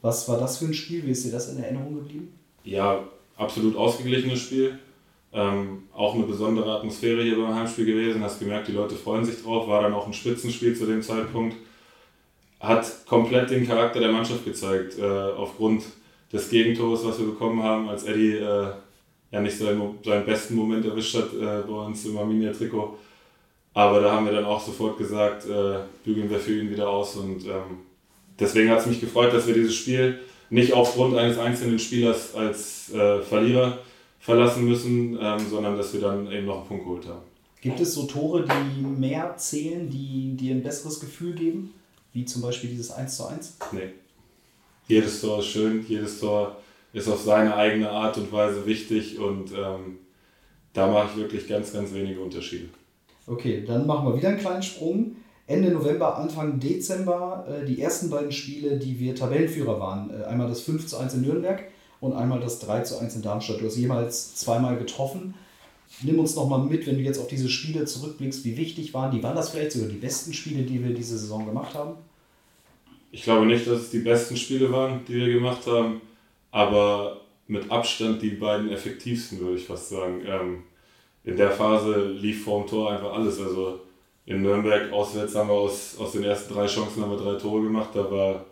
Was 0.02 0.28
war 0.28 0.38
das 0.38 0.58
für 0.58 0.66
ein 0.66 0.74
Spiel? 0.74 1.04
Wie 1.04 1.10
ist 1.10 1.24
dir 1.24 1.32
das 1.32 1.52
in 1.52 1.62
Erinnerung 1.62 1.96
geblieben? 1.96 2.32
Ja, 2.64 3.04
absolut 3.36 3.76
ausgeglichenes 3.76 4.40
Spiel. 4.40 4.78
Ähm, 5.32 5.82
auch 5.92 6.14
eine 6.14 6.24
besondere 6.24 6.78
Atmosphäre 6.78 7.22
hier 7.22 7.36
beim 7.36 7.54
Heimspiel 7.54 7.84
gewesen. 7.84 8.22
Hast 8.22 8.38
gemerkt, 8.38 8.68
die 8.68 8.72
Leute 8.72 8.94
freuen 8.94 9.24
sich 9.24 9.42
drauf. 9.42 9.68
War 9.68 9.82
dann 9.82 9.92
auch 9.92 10.06
ein 10.06 10.12
Spitzenspiel 10.12 10.76
zu 10.76 10.86
dem 10.86 11.02
Zeitpunkt. 11.02 11.56
Hat 12.60 13.06
komplett 13.06 13.50
den 13.50 13.66
Charakter 13.66 14.00
der 14.00 14.12
Mannschaft 14.12 14.44
gezeigt. 14.44 14.98
Äh, 14.98 15.02
aufgrund 15.02 15.84
des 16.32 16.50
Gegentors, 16.50 17.04
was 17.04 17.18
wir 17.18 17.26
bekommen 17.26 17.62
haben, 17.62 17.88
als 17.88 18.04
Eddie 18.04 18.36
äh, 18.36 18.66
ja 19.30 19.40
nicht 19.40 19.56
seinen, 19.56 19.98
seinen 20.04 20.24
besten 20.24 20.54
Moment 20.54 20.84
erwischt 20.84 21.14
hat 21.14 21.32
äh, 21.34 21.62
bei 21.66 21.86
uns 21.86 22.04
im 22.04 22.18
Arminia-Trikot. 22.18 22.98
Aber 23.74 24.00
da 24.00 24.12
haben 24.12 24.26
wir 24.26 24.32
dann 24.32 24.44
auch 24.44 24.60
sofort 24.60 24.98
gesagt, 24.98 25.46
äh, 25.46 25.78
bügeln 26.04 26.28
wir 26.30 26.38
für 26.38 26.58
ihn 26.58 26.70
wieder 26.70 26.88
aus. 26.88 27.16
Und 27.16 27.46
ähm, 27.46 27.82
deswegen 28.38 28.70
hat 28.70 28.80
es 28.80 28.86
mich 28.86 29.00
gefreut, 29.00 29.32
dass 29.32 29.46
wir 29.46 29.54
dieses 29.54 29.74
Spiel 29.74 30.18
nicht 30.50 30.72
aufgrund 30.72 31.16
eines 31.16 31.38
einzelnen 31.38 31.78
Spielers 31.78 32.34
als 32.34 32.92
äh, 32.92 33.20
Verlierer 33.20 33.78
verlassen 34.18 34.64
müssen, 34.64 35.18
ähm, 35.20 35.38
sondern 35.48 35.76
dass 35.76 35.92
wir 35.92 36.00
dann 36.00 36.30
eben 36.32 36.46
noch 36.46 36.58
einen 36.58 36.66
Punkt 36.68 36.84
geholt 36.84 37.06
haben. 37.06 37.22
Gibt 37.60 37.80
es 37.80 37.94
so 37.94 38.04
Tore, 38.04 38.44
die 38.44 38.82
mehr 38.82 39.36
zählen, 39.36 39.88
die 39.90 40.36
dir 40.36 40.54
ein 40.54 40.62
besseres 40.62 41.00
Gefühl 41.00 41.34
geben? 41.34 41.74
Wie 42.12 42.24
zum 42.24 42.42
Beispiel 42.42 42.70
dieses 42.70 42.90
1 42.90 43.16
zu 43.16 43.26
1? 43.26 43.56
Nee. 43.72 43.90
Jedes 44.86 45.20
Tor 45.20 45.40
ist 45.40 45.46
schön, 45.46 45.84
jedes 45.86 46.18
Tor 46.20 46.56
ist 46.92 47.08
auf 47.08 47.22
seine 47.22 47.54
eigene 47.54 47.90
Art 47.90 48.16
und 48.16 48.32
Weise 48.32 48.64
wichtig 48.66 49.18
und 49.18 49.52
ähm, 49.52 49.98
da 50.72 50.86
mache 50.86 51.10
ich 51.10 51.16
wirklich 51.16 51.48
ganz, 51.48 51.72
ganz 51.72 51.92
wenige 51.92 52.20
Unterschiede. 52.20 52.68
Okay, 53.26 53.64
dann 53.66 53.86
machen 53.86 54.08
wir 54.08 54.16
wieder 54.16 54.28
einen 54.28 54.38
kleinen 54.38 54.62
Sprung. 54.62 55.16
Ende 55.46 55.70
November, 55.70 56.16
Anfang 56.18 56.58
Dezember 56.60 57.46
äh, 57.48 57.64
die 57.64 57.80
ersten 57.80 58.10
beiden 58.10 58.32
Spiele, 58.32 58.78
die 58.78 58.98
wir 58.98 59.14
Tabellenführer 59.14 59.78
waren. 59.80 60.10
Äh, 60.10 60.24
einmal 60.24 60.48
das 60.48 60.60
5 60.62 60.86
zu 60.86 60.96
1 60.96 61.14
in 61.14 61.22
Nürnberg 61.22 61.64
und 62.00 62.14
einmal 62.14 62.40
das 62.40 62.58
3 62.60 62.82
zu 62.82 62.98
1 62.98 63.16
in 63.16 63.22
Darmstadt. 63.22 63.60
Du 63.60 63.66
hast 63.66 63.76
jemals 63.76 64.34
zweimal 64.34 64.78
getroffen. 64.78 65.34
Nimm 66.02 66.18
uns 66.18 66.36
nochmal 66.36 66.60
mit, 66.60 66.86
wenn 66.86 66.96
du 66.96 67.02
jetzt 67.02 67.18
auf 67.18 67.28
diese 67.28 67.48
Spiele 67.48 67.84
zurückblickst, 67.84 68.44
wie 68.44 68.56
wichtig 68.56 68.94
waren 68.94 69.10
die? 69.10 69.22
Waren 69.22 69.36
das 69.36 69.50
vielleicht 69.50 69.72
sogar 69.72 69.88
die 69.88 69.96
besten 69.96 70.32
Spiele, 70.32 70.62
die 70.62 70.82
wir 70.82 70.94
diese 70.94 71.18
Saison 71.18 71.46
gemacht 71.46 71.74
haben? 71.74 71.94
Ich 73.10 73.22
glaube 73.22 73.46
nicht, 73.46 73.66
dass 73.66 73.82
es 73.82 73.90
die 73.90 74.00
besten 74.00 74.36
Spiele 74.36 74.70
waren, 74.70 75.00
die 75.06 75.14
wir 75.14 75.32
gemacht 75.32 75.66
haben, 75.66 76.00
aber 76.50 77.22
mit 77.46 77.70
Abstand 77.70 78.20
die 78.20 78.30
beiden 78.30 78.70
effektivsten, 78.70 79.40
würde 79.40 79.56
ich 79.56 79.64
fast 79.64 79.88
sagen. 79.88 80.22
Ähm, 80.26 80.62
in 81.24 81.36
der 81.36 81.50
Phase 81.50 82.10
lief 82.12 82.44
vor 82.44 82.60
dem 82.60 82.68
Tor 82.68 82.92
einfach 82.92 83.12
alles. 83.14 83.40
Also 83.40 83.80
in 84.26 84.42
Nürnberg 84.42 84.92
auswärts 84.92 85.34
haben 85.34 85.48
wir 85.48 85.54
aus, 85.54 85.96
aus 85.98 86.12
den 86.12 86.24
ersten 86.24 86.52
drei 86.52 86.66
Chancen 86.66 87.02
haben 87.02 87.10
wir 87.10 87.18
drei 87.18 87.38
Tore 87.38 87.62
gemacht. 87.62 87.88
Da 87.94 88.10
war 88.10 88.44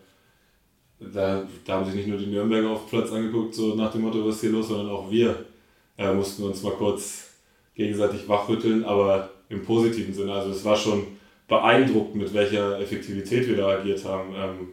da, 0.99 1.47
da 1.65 1.75
haben 1.75 1.85
sich 1.85 1.95
nicht 1.95 2.09
nur 2.09 2.19
die 2.19 2.27
Nürnberger 2.27 2.71
auf 2.71 2.89
Platz 2.89 3.13
angeguckt, 3.13 3.55
so 3.55 3.75
nach 3.75 3.93
dem 3.93 4.03
Motto, 4.03 4.27
was 4.27 4.37
ist 4.37 4.41
hier 4.43 4.51
los, 4.51 4.69
sondern 4.69 4.89
auch 4.89 5.11
wir 5.11 5.45
äh, 5.99 6.13
mussten 6.13 6.45
uns 6.45 6.63
mal 6.63 6.73
kurz 6.73 7.26
gegenseitig 7.77 8.29
wachrütteln, 8.29 8.85
aber 8.85 9.31
im 9.49 9.63
positiven 9.65 10.13
Sinne. 10.13 10.33
Also 10.33 10.51
es 10.51 10.65
war 10.65 10.77
schon 10.77 11.07
beeindruckend, 11.47 12.17
mit 12.17 12.35
welcher 12.35 12.81
Effektivität 12.81 13.47
wir 13.47 13.57
da 13.57 13.69
agiert 13.69 14.05
haben. 14.05 14.35
Ähm, 14.35 14.69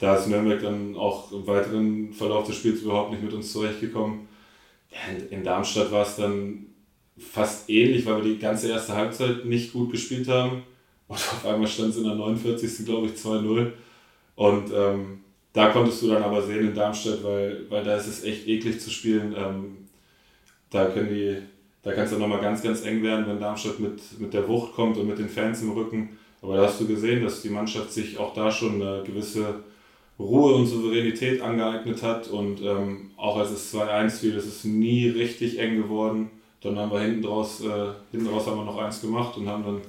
da 0.00 0.16
ist 0.16 0.26
Nürnberg 0.26 0.60
dann 0.60 0.96
auch 0.96 1.30
im 1.32 1.46
weiteren 1.46 2.12
Verlauf 2.12 2.46
des 2.46 2.56
Spiels 2.56 2.82
überhaupt 2.82 3.12
nicht 3.12 3.22
mit 3.22 3.32
uns 3.32 3.52
zurechtgekommen. 3.52 4.28
In 5.30 5.44
Darmstadt 5.44 5.92
war 5.92 6.02
es 6.02 6.16
dann 6.16 6.66
fast 7.18 7.70
ähnlich, 7.70 8.04
weil 8.06 8.24
wir 8.24 8.32
die 8.32 8.38
ganze 8.38 8.68
erste 8.68 8.94
Halbzeit 8.94 9.44
nicht 9.44 9.72
gut 9.72 9.92
gespielt 9.92 10.28
haben. 10.28 10.62
Und 11.06 11.16
auf 11.16 11.46
einmal 11.46 11.68
stand 11.68 11.90
es 11.90 11.98
in 11.98 12.04
der 12.04 12.14
49. 12.14 12.84
glaube 12.84 13.06
ich 13.06 13.12
2-0. 13.12 13.72
Und 14.36 14.72
ähm, 14.74 15.20
da 15.52 15.68
konntest 15.68 16.02
du 16.02 16.08
dann 16.08 16.22
aber 16.22 16.42
sehen 16.42 16.68
in 16.68 16.74
Darmstadt, 16.74 17.22
weil, 17.22 17.70
weil 17.70 17.84
da 17.84 17.96
ist 17.96 18.08
es 18.08 18.24
echt 18.24 18.48
eklig 18.48 18.80
zu 18.80 18.90
spielen. 18.90 19.34
Ähm, 19.36 19.76
da 20.70 20.86
können 20.86 21.08
die, 21.08 21.38
da 21.84 21.92
kann 21.92 22.04
es 22.04 22.10
dann 22.10 22.20
nochmal 22.20 22.40
ganz, 22.40 22.62
ganz 22.62 22.84
eng 22.84 23.02
werden, 23.02 23.26
wenn 23.26 23.38
Darmstadt 23.38 23.78
mit, 23.78 24.00
mit 24.18 24.32
der 24.32 24.48
Wucht 24.48 24.74
kommt 24.74 24.96
und 24.96 25.06
mit 25.06 25.18
den 25.18 25.28
Fans 25.28 25.62
im 25.62 25.72
Rücken. 25.72 26.18
Aber 26.40 26.56
da 26.56 26.64
hast 26.64 26.80
du 26.80 26.86
gesehen, 26.86 27.22
dass 27.22 27.42
die 27.42 27.50
Mannschaft 27.50 27.92
sich 27.92 28.18
auch 28.18 28.32
da 28.32 28.50
schon 28.50 28.80
eine 28.80 29.02
gewisse 29.04 29.60
Ruhe 30.18 30.54
und 30.54 30.66
Souveränität 30.66 31.42
angeeignet 31.42 32.02
hat. 32.02 32.28
Und 32.28 32.62
ähm, 32.62 33.10
auch 33.16 33.36
als 33.36 33.50
es 33.50 33.74
2-1 33.74 34.20
fiel, 34.20 34.34
ist 34.34 34.46
es 34.46 34.64
nie 34.64 35.08
richtig 35.08 35.58
eng 35.58 35.76
geworden. 35.76 36.30
Dann 36.62 36.78
haben 36.78 36.90
wir 36.90 37.00
hinten 37.00 37.26
raus, 37.26 37.60
äh, 37.62 37.92
hinten 38.12 38.28
raus 38.28 38.46
haben 38.46 38.56
wir 38.56 38.64
noch 38.64 38.78
eins 38.78 39.02
gemacht 39.02 39.36
und 39.36 39.46
haben 39.46 39.64
dann 39.64 39.80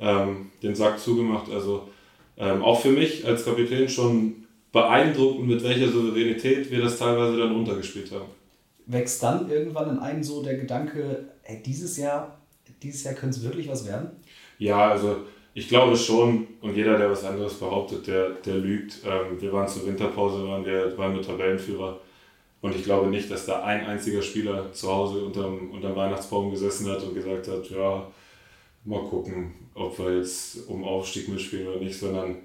ähm, 0.00 0.50
den 0.62 0.74
Sack 0.74 0.98
zugemacht. 0.98 1.50
Also 1.50 1.88
ähm, 2.36 2.62
auch 2.62 2.80
für 2.80 2.90
mich 2.90 3.26
als 3.26 3.46
Kapitän 3.46 3.88
schon 3.88 4.44
beeindruckend, 4.70 5.48
mit 5.48 5.62
welcher 5.62 5.88
Souveränität 5.88 6.70
wir 6.70 6.82
das 6.82 6.98
teilweise 6.98 7.38
dann 7.38 7.52
runtergespielt 7.52 8.10
haben. 8.12 8.41
Wächst 8.86 9.22
dann 9.22 9.50
irgendwann 9.50 9.90
in 9.90 9.98
einem 9.98 10.22
so 10.22 10.42
der 10.42 10.56
Gedanke, 10.56 11.28
ey, 11.44 11.62
dieses 11.62 11.96
Jahr, 11.96 12.38
dieses 12.82 13.04
Jahr 13.04 13.14
könnte 13.14 13.38
es 13.38 13.44
wirklich 13.44 13.68
was 13.68 13.86
werden? 13.86 14.10
Ja, 14.58 14.90
also 14.90 15.18
ich 15.54 15.68
glaube 15.68 15.96
schon, 15.96 16.46
und 16.60 16.74
jeder, 16.74 16.98
der 16.98 17.10
was 17.10 17.24
anderes 17.24 17.54
behauptet, 17.54 18.06
der, 18.06 18.30
der 18.30 18.56
lügt. 18.56 19.00
Ähm, 19.04 19.40
wir 19.40 19.52
waren 19.52 19.68
zur 19.68 19.86
Winterpause, 19.86 20.46
waren 20.46 20.64
wir, 20.64 20.96
waren 20.96 21.14
wir 21.14 21.22
Tabellenführer. 21.22 22.00
Und 22.62 22.74
ich 22.74 22.84
glaube 22.84 23.08
nicht, 23.08 23.30
dass 23.30 23.46
da 23.46 23.62
ein 23.64 23.84
einziger 23.86 24.22
Spieler 24.22 24.72
zu 24.72 24.90
Hause 24.90 25.24
unterm, 25.24 25.72
unterm 25.72 25.96
Weihnachtsbaum 25.96 26.50
gesessen 26.50 26.88
hat 26.88 27.02
und 27.02 27.14
gesagt 27.14 27.48
hat, 27.48 27.68
ja, 27.70 28.06
mal 28.84 29.02
gucken, 29.02 29.52
ob 29.74 29.98
wir 29.98 30.18
jetzt 30.18 30.68
um 30.68 30.84
Aufstieg 30.84 31.28
mitspielen 31.28 31.68
oder 31.68 31.80
nicht, 31.80 31.98
sondern 31.98 32.36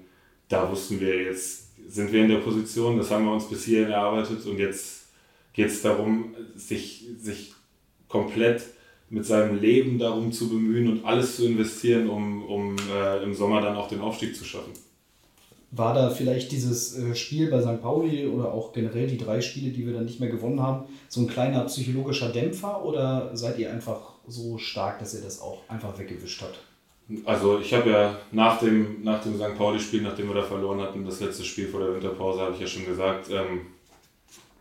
da 0.48 0.70
wussten 0.70 1.00
wir 1.00 1.22
jetzt, 1.22 1.68
sind 1.88 2.12
wir 2.12 2.22
in 2.22 2.30
der 2.30 2.38
Position, 2.38 2.98
das 2.98 3.10
haben 3.10 3.24
wir 3.24 3.32
uns 3.32 3.48
bis 3.48 3.64
hierhin 3.64 3.90
erarbeitet 3.90 4.44
und 4.46 4.58
jetzt 4.58 4.97
geht 5.58 5.70
es 5.70 5.82
darum, 5.82 6.36
sich, 6.54 7.08
sich 7.18 7.52
komplett 8.06 8.62
mit 9.10 9.26
seinem 9.26 9.58
Leben 9.58 9.98
darum 9.98 10.30
zu 10.30 10.48
bemühen 10.48 10.86
und 10.86 11.04
alles 11.04 11.34
zu 11.34 11.46
investieren, 11.46 12.08
um, 12.08 12.44
um 12.44 12.76
äh, 12.94 13.24
im 13.24 13.34
Sommer 13.34 13.60
dann 13.60 13.74
auch 13.76 13.88
den 13.88 14.00
Aufstieg 14.00 14.36
zu 14.36 14.44
schaffen. 14.44 14.72
War 15.72 15.94
da 15.94 16.10
vielleicht 16.10 16.52
dieses 16.52 16.96
äh, 16.96 17.12
Spiel 17.16 17.50
bei 17.50 17.60
St. 17.60 17.82
Pauli 17.82 18.28
oder 18.28 18.52
auch 18.52 18.72
generell 18.72 19.08
die 19.08 19.18
drei 19.18 19.40
Spiele, 19.40 19.72
die 19.72 19.84
wir 19.84 19.94
dann 19.94 20.04
nicht 20.04 20.20
mehr 20.20 20.28
gewonnen 20.28 20.62
haben, 20.62 20.84
so 21.08 21.22
ein 21.22 21.26
kleiner 21.26 21.64
psychologischer 21.64 22.28
Dämpfer 22.28 22.84
oder 22.84 23.36
seid 23.36 23.58
ihr 23.58 23.72
einfach 23.72 24.12
so 24.28 24.58
stark, 24.58 25.00
dass 25.00 25.12
ihr 25.14 25.22
das 25.22 25.42
auch 25.42 25.62
einfach 25.68 25.98
weggewischt 25.98 26.40
habt? 26.40 26.60
Also 27.24 27.58
ich 27.58 27.74
habe 27.74 27.90
ja 27.90 28.16
nach 28.30 28.60
dem, 28.60 29.02
nach 29.02 29.24
dem 29.24 29.34
St. 29.34 29.58
Pauli-Spiel, 29.58 30.02
nachdem 30.02 30.28
wir 30.28 30.36
da 30.36 30.42
verloren 30.42 30.80
hatten, 30.80 31.04
das 31.04 31.18
letzte 31.18 31.42
Spiel 31.42 31.66
vor 31.66 31.80
der 31.80 31.94
Winterpause, 31.94 32.42
habe 32.42 32.54
ich 32.54 32.60
ja 32.60 32.66
schon 32.68 32.86
gesagt, 32.86 33.28
ähm, 33.30 33.62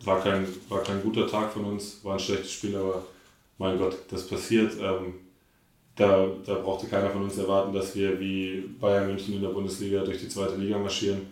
war, 0.04 0.22
kein, 0.22 0.48
war 0.70 0.84
kein 0.84 1.02
guter 1.02 1.28
Tag 1.28 1.52
von 1.52 1.66
uns, 1.66 2.04
war 2.04 2.14
ein 2.14 2.20
schlechtes 2.20 2.52
Spiel, 2.52 2.76
aber 2.76 3.04
mein 3.58 3.78
Gott, 3.78 3.98
das 4.10 4.28
passiert. 4.28 4.74
Ähm, 4.82 5.16
da, 5.96 6.28
da 6.46 6.56
brauchte 6.56 6.88
keiner 6.88 7.10
von 7.10 7.24
uns 7.24 7.38
erwarten, 7.38 7.74
dass 7.74 7.96
wir 7.96 8.20
wie 8.20 8.62
Bayern 8.80 9.08
München 9.08 9.36
in 9.36 9.42
der 9.42 9.50
Bundesliga 9.50 10.04
durch 10.04 10.20
die 10.20 10.30
zweite 10.30 10.56
Liga 10.56 10.78
marschieren. 10.78 11.32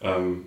Ähm, 0.00 0.44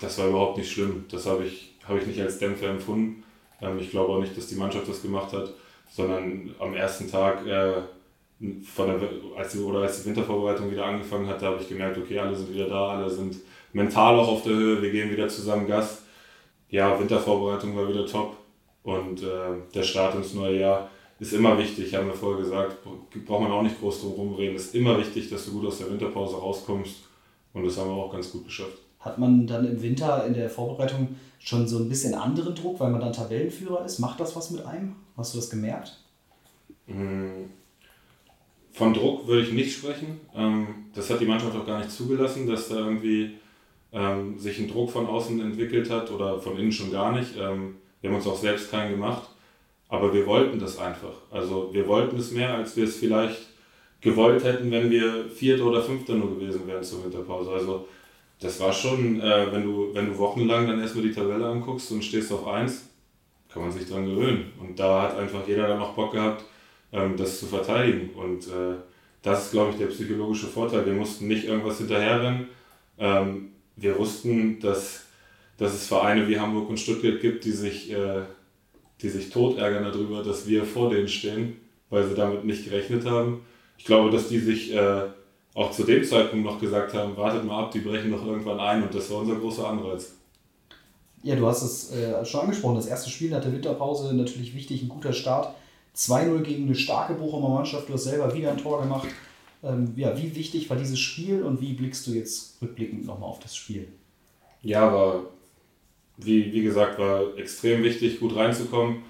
das 0.00 0.18
war 0.18 0.28
überhaupt 0.28 0.58
nicht 0.58 0.70
schlimm. 0.70 1.04
Das 1.10 1.26
habe 1.26 1.44
ich, 1.44 1.74
hab 1.86 1.96
ich 1.96 2.06
nicht 2.06 2.20
als 2.20 2.38
Dämpfer 2.38 2.68
empfunden. 2.68 3.22
Ähm, 3.62 3.78
ich 3.78 3.90
glaube 3.90 4.12
auch 4.12 4.20
nicht, 4.20 4.36
dass 4.36 4.48
die 4.48 4.56
Mannschaft 4.56 4.88
das 4.88 5.02
gemacht 5.02 5.32
hat, 5.32 5.52
sondern 5.90 6.54
am 6.58 6.74
ersten 6.74 7.08
Tag 7.08 7.46
äh, 7.46 7.82
von 8.64 8.88
der, 8.88 9.08
als 9.36 9.52
die, 9.52 9.58
oder 9.60 9.80
als 9.80 10.02
die 10.02 10.08
Wintervorbereitung 10.08 10.70
wieder 10.70 10.84
angefangen 10.84 11.26
hat, 11.26 11.40
da 11.40 11.46
habe 11.46 11.62
ich 11.62 11.68
gemerkt, 11.68 11.96
okay, 11.96 12.18
alle 12.18 12.36
sind 12.36 12.52
wieder 12.52 12.68
da, 12.68 12.88
alle 12.88 13.08
sind 13.08 13.36
mental 13.72 14.18
auch 14.18 14.28
auf 14.28 14.42
der 14.42 14.52
Höhe, 14.52 14.82
wir 14.82 14.90
gehen 14.90 15.10
wieder 15.10 15.28
zusammen 15.28 15.66
Gas. 15.66 16.02
Ja, 16.76 17.00
Wintervorbereitung 17.00 17.74
war 17.74 17.88
wieder 17.88 18.04
top 18.04 18.36
und 18.82 19.22
äh, 19.22 19.26
der 19.74 19.82
Start 19.82 20.14
ins 20.14 20.34
neue 20.34 20.60
Jahr 20.60 20.90
ist 21.18 21.32
immer 21.32 21.56
wichtig, 21.56 21.94
haben 21.94 22.08
wir 22.08 22.12
vorher 22.12 22.44
gesagt, 22.44 22.76
braucht 23.24 23.40
man 23.40 23.50
auch 23.50 23.62
nicht 23.62 23.80
groß 23.80 24.02
drum 24.02 24.12
rumreden, 24.12 24.56
ist 24.56 24.74
immer 24.74 24.98
wichtig, 24.98 25.30
dass 25.30 25.46
du 25.46 25.52
gut 25.52 25.68
aus 25.68 25.78
der 25.78 25.88
Winterpause 25.90 26.36
rauskommst 26.36 26.96
und 27.54 27.64
das 27.64 27.78
haben 27.78 27.88
wir 27.88 27.96
auch 27.96 28.12
ganz 28.12 28.30
gut 28.30 28.44
geschafft. 28.44 28.76
Hat 29.00 29.16
man 29.16 29.46
dann 29.46 29.66
im 29.66 29.80
Winter 29.80 30.26
in 30.26 30.34
der 30.34 30.50
Vorbereitung 30.50 31.16
schon 31.38 31.66
so 31.66 31.78
ein 31.78 31.88
bisschen 31.88 32.12
anderen 32.12 32.54
Druck, 32.54 32.78
weil 32.78 32.90
man 32.90 33.00
dann 33.00 33.14
Tabellenführer 33.14 33.82
ist? 33.86 33.98
Macht 33.98 34.20
das 34.20 34.36
was 34.36 34.50
mit 34.50 34.66
einem? 34.66 34.96
Hast 35.16 35.32
du 35.32 35.38
das 35.38 35.48
gemerkt? 35.48 35.98
Mmh 36.88 37.48
von 38.76 38.92
Druck 38.92 39.26
würde 39.26 39.40
ich 39.40 39.52
nicht 39.52 39.72
sprechen. 39.72 40.20
Ähm, 40.34 40.66
das 40.94 41.08
hat 41.08 41.18
die 41.18 41.24
Mannschaft 41.24 41.56
auch 41.56 41.64
gar 41.64 41.78
nicht 41.78 41.90
zugelassen, 41.90 42.46
dass 42.46 42.68
da 42.68 42.76
irgendwie 42.76 43.38
ähm, 43.92 44.38
sich 44.38 44.58
ein 44.58 44.68
Druck 44.68 44.90
von 44.90 45.06
außen 45.06 45.40
entwickelt 45.40 45.90
hat 45.90 46.10
oder 46.10 46.38
von 46.40 46.58
innen 46.58 46.72
schon 46.72 46.92
gar 46.92 47.12
nicht. 47.12 47.36
Ähm, 47.38 47.76
wir 48.00 48.10
haben 48.10 48.16
uns 48.16 48.26
auch 48.26 48.38
selbst 48.38 48.70
keinen 48.70 48.92
gemacht, 48.92 49.28
aber 49.88 50.12
wir 50.12 50.26
wollten 50.26 50.58
das 50.58 50.78
einfach. 50.78 51.14
Also 51.30 51.70
wir 51.72 51.86
wollten 51.88 52.16
es 52.18 52.32
mehr, 52.32 52.54
als 52.54 52.76
wir 52.76 52.84
es 52.84 52.96
vielleicht 52.96 53.46
gewollt 54.00 54.44
hätten, 54.44 54.70
wenn 54.70 54.90
wir 54.90 55.28
Vierter 55.28 55.64
oder 55.66 55.82
Fünfter 55.82 56.14
nur 56.14 56.38
gewesen 56.38 56.66
wären 56.66 56.82
zur 56.82 57.04
Winterpause. 57.04 57.50
Also 57.50 57.88
das 58.40 58.60
war 58.60 58.72
schon, 58.72 59.20
äh, 59.20 59.52
wenn, 59.52 59.64
du, 59.64 59.94
wenn 59.94 60.06
du 60.06 60.18
wochenlang 60.18 60.66
dann 60.66 60.80
erstmal 60.80 61.04
die 61.04 61.12
Tabelle 61.12 61.46
anguckst 61.46 61.90
und 61.92 62.04
stehst 62.04 62.32
auf 62.32 62.46
1, 62.46 62.90
kann 63.48 63.62
man 63.62 63.72
sich 63.72 63.88
dran 63.88 64.04
gewöhnen. 64.04 64.52
Und 64.60 64.78
da 64.78 65.02
hat 65.02 65.18
einfach 65.18 65.46
jeder 65.48 65.66
dann 65.66 65.78
noch 65.78 65.94
Bock 65.94 66.12
gehabt, 66.12 66.44
ähm, 66.92 67.16
das 67.16 67.40
zu 67.40 67.46
verteidigen. 67.46 68.10
Und 68.10 68.46
äh, 68.48 68.76
das 69.22 69.46
ist, 69.46 69.52
glaube 69.52 69.70
ich, 69.70 69.78
der 69.78 69.86
psychologische 69.86 70.46
Vorteil. 70.46 70.84
Wir 70.84 70.92
mussten 70.92 71.26
nicht 71.26 71.44
irgendwas 71.44 71.78
hinterherrennen. 71.78 72.48
Ähm, 72.98 73.52
wir 73.76 73.98
wussten, 73.98 74.58
dass, 74.60 75.02
dass 75.58 75.74
es 75.74 75.86
Vereine 75.86 76.26
wie 76.28 76.38
Hamburg 76.38 76.68
und 76.68 76.80
Stuttgart 76.80 77.20
gibt, 77.20 77.44
die 77.44 77.52
sich, 77.52 77.92
äh, 77.92 78.22
die 79.02 79.08
sich 79.08 79.30
tot 79.30 79.58
ärgern 79.58 79.84
darüber, 79.84 80.22
dass 80.22 80.46
wir 80.46 80.64
vor 80.64 80.90
denen 80.90 81.08
stehen, 81.08 81.56
weil 81.90 82.08
sie 82.08 82.14
damit 82.14 82.44
nicht 82.44 82.64
gerechnet 82.64 83.04
haben. 83.04 83.42
Ich 83.78 83.84
glaube, 83.84 84.10
dass 84.10 84.28
die 84.28 84.38
sich 84.38 84.74
äh, 84.74 85.02
auch 85.54 85.70
zu 85.70 85.84
dem 85.84 86.02
Zeitpunkt 86.04 86.44
noch 86.44 86.60
gesagt 86.60 86.94
haben, 86.94 87.16
wartet 87.16 87.44
mal 87.44 87.64
ab, 87.64 87.70
die 87.70 87.80
brechen 87.80 88.10
doch 88.10 88.26
irgendwann 88.26 88.60
ein 88.60 88.82
und 88.82 88.94
das 88.94 89.10
war 89.10 89.18
unser 89.18 89.36
großer 89.36 89.68
Anreiz. 89.68 90.12
Ja, 91.22 91.34
du 91.34 91.46
hast 91.46 91.62
es 91.62 91.92
äh, 91.92 92.24
schon 92.24 92.42
angesprochen. 92.42 92.76
Das 92.76 92.86
erste 92.86 93.10
Spiel 93.10 93.30
nach 93.30 93.40
der 93.40 93.52
Winterpause 93.52 94.14
natürlich 94.14 94.54
wichtig, 94.54 94.82
ein 94.82 94.88
guter 94.88 95.12
Start. 95.12 95.54
2-0 95.96 96.40
gegen 96.42 96.66
eine 96.66 96.74
starke 96.74 97.14
Bochumer 97.14 97.48
Mannschaft. 97.48 97.88
Du 97.88 97.94
hast 97.94 98.04
selber 98.04 98.32
wieder 98.34 98.52
ein 98.52 98.58
Tor 98.58 98.82
gemacht. 98.82 99.08
Ähm, 99.66 99.92
ja, 99.96 100.16
wie 100.16 100.34
wichtig 100.36 100.70
war 100.70 100.76
dieses 100.76 101.00
Spiel 101.00 101.42
und 101.42 101.60
wie 101.60 101.72
blickst 101.72 102.06
du 102.06 102.12
jetzt 102.12 102.62
rückblickend 102.62 103.04
nochmal 103.04 103.28
auf 103.28 103.40
das 103.40 103.56
Spiel? 103.56 103.88
Ja, 104.62 104.92
war, 104.92 105.24
wie, 106.18 106.52
wie 106.52 106.62
gesagt, 106.62 106.98
war 106.98 107.36
extrem 107.36 107.82
wichtig, 107.82 108.20
gut 108.20 108.36
reinzukommen. 108.36 109.02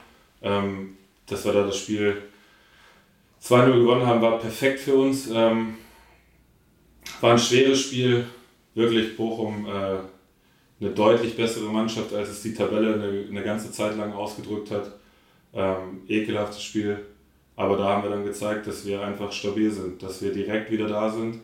Ähm, 0.43 0.97
dass 1.27 1.45
wir 1.45 1.53
da 1.53 1.65
das 1.65 1.77
Spiel 1.77 2.23
2-0 3.43 3.81
gewonnen 3.81 4.07
haben, 4.07 4.23
war 4.23 4.39
perfekt 4.39 4.81
für 4.81 4.95
uns. 4.95 5.29
Ähm, 5.31 5.75
war 7.21 7.33
ein 7.33 7.39
schweres 7.39 7.81
Spiel, 7.81 8.27
wirklich 8.75 9.17
Bochum 9.17 9.67
äh, 9.67 9.99
eine 10.81 10.91
deutlich 10.95 11.37
bessere 11.37 11.71
Mannschaft, 11.71 12.13
als 12.13 12.29
es 12.29 12.43
die 12.43 12.55
Tabelle 12.55 12.95
eine, 12.95 13.27
eine 13.29 13.43
ganze 13.43 13.73
Zeit 13.73 13.97
lang 13.97 14.13
ausgedrückt 14.13 14.71
hat. 14.71 14.93
Ähm, 15.55 16.03
ekelhaftes 16.07 16.63
Spiel, 16.63 16.99
aber 17.57 17.77
da 17.77 17.85
haben 17.85 18.03
wir 18.03 18.11
dann 18.11 18.25
gezeigt, 18.25 18.67
dass 18.67 18.87
wir 18.87 19.01
einfach 19.01 19.33
stabil 19.33 19.71
sind, 19.71 20.03
dass 20.03 20.23
wir 20.23 20.33
direkt 20.33 20.71
wieder 20.71 20.87
da 20.87 21.11
sind, 21.11 21.41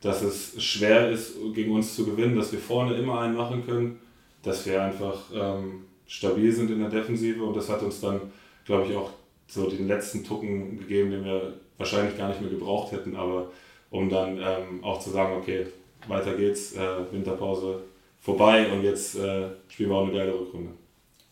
dass 0.00 0.22
es 0.22 0.62
schwer 0.62 1.10
ist, 1.10 1.34
gegen 1.54 1.74
uns 1.74 1.96
zu 1.96 2.04
gewinnen, 2.04 2.36
dass 2.36 2.52
wir 2.52 2.60
vorne 2.60 2.94
immer 2.94 3.20
einen 3.20 3.36
machen 3.36 3.66
können, 3.66 3.98
dass 4.42 4.64
wir 4.64 4.80
einfach 4.80 5.18
ähm, 5.34 5.84
stabil 6.06 6.52
sind 6.52 6.70
in 6.70 6.78
der 6.78 6.88
Defensive. 6.88 7.42
Und 7.42 7.56
das 7.56 7.68
hat 7.68 7.82
uns 7.82 8.00
dann, 8.00 8.20
glaube 8.64 8.86
ich, 8.88 8.96
auch 8.96 9.10
so 9.48 9.68
den 9.68 9.88
letzten 9.88 10.22
Tucken 10.22 10.78
gegeben, 10.78 11.10
den 11.10 11.24
wir 11.24 11.54
wahrscheinlich 11.76 12.16
gar 12.16 12.28
nicht 12.28 12.40
mehr 12.40 12.50
gebraucht 12.50 12.92
hätten, 12.92 13.16
aber 13.16 13.50
um 13.90 14.08
dann 14.08 14.36
ähm, 14.38 14.84
auch 14.84 15.00
zu 15.00 15.10
sagen, 15.10 15.36
okay, 15.36 15.66
weiter 16.06 16.34
geht's, 16.34 16.74
äh, 16.74 17.12
Winterpause 17.12 17.82
vorbei 18.20 18.70
und 18.70 18.82
jetzt 18.82 19.16
äh, 19.16 19.48
spielen 19.68 19.90
wir 19.90 19.96
auch 19.96 20.04
eine 20.04 20.16
geile 20.16 20.34
Rückrunde. 20.34 20.70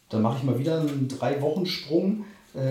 Dann 0.08 0.22
mache 0.22 0.38
ich 0.38 0.44
mal 0.44 0.58
wieder 0.58 0.80
einen 0.80 1.08
Drei-Wochen-Sprung 1.08 2.24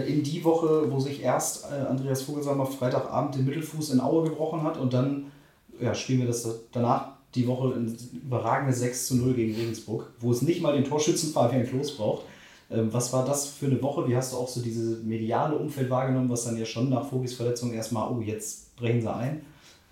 in 0.08 0.24
die 0.24 0.44
Woche, 0.44 0.92
wo 0.92 1.00
sich 1.00 1.22
erst 1.22 1.66
äh, 1.72 1.86
Andreas 1.88 2.24
Vogelsammer 2.24 2.66
Freitagabend 2.66 3.36
den 3.36 3.46
Mittelfuß 3.46 3.92
in 3.92 4.00
Aue 4.00 4.24
gebrochen 4.30 4.64
hat 4.64 4.78
und 4.78 4.94
dann 4.94 5.32
ja, 5.80 5.94
spielen 5.94 6.20
wir 6.20 6.28
das 6.28 6.48
danach 6.72 7.16
die 7.36 7.48
Woche 7.48 7.74
in 7.76 7.96
überragende 8.14 8.74
6 8.74 9.08
zu 9.08 9.16
0 9.18 9.34
gegen 9.34 9.56
Regensburg, 9.56 10.12
wo 10.20 10.32
es 10.32 10.42
nicht 10.42 10.62
mal 10.62 10.74
den 10.74 10.86
Torschützen 10.86 11.34
Fabian 11.34 11.68
Klos 11.68 11.98
braucht. 11.98 12.24
Ähm, 12.72 12.92
was 12.92 13.14
war 13.14 13.26
das 13.26 13.48
für 13.48 13.68
eine 13.68 13.82
Woche? 13.82 14.08
Wie 14.08 14.16
hast 14.16 14.34
du 14.34 14.38
auch 14.38 14.48
so 14.48 14.62
dieses 14.62 15.04
mediale 15.04 15.56
Umfeld 15.56 15.90
wahrgenommen, 15.90 16.30
was 16.30 16.46
dann 16.46 16.58
ja 16.58 16.66
schon 16.66 16.90
nach 16.90 17.08
Vogels 17.08 17.34
Verletzung 17.34 17.74
erstmal, 17.74 18.10
oh, 18.10 18.22
jetzt 18.22 18.76
brechen 18.76 19.02
sie 19.02 19.14
ein, 19.14 19.42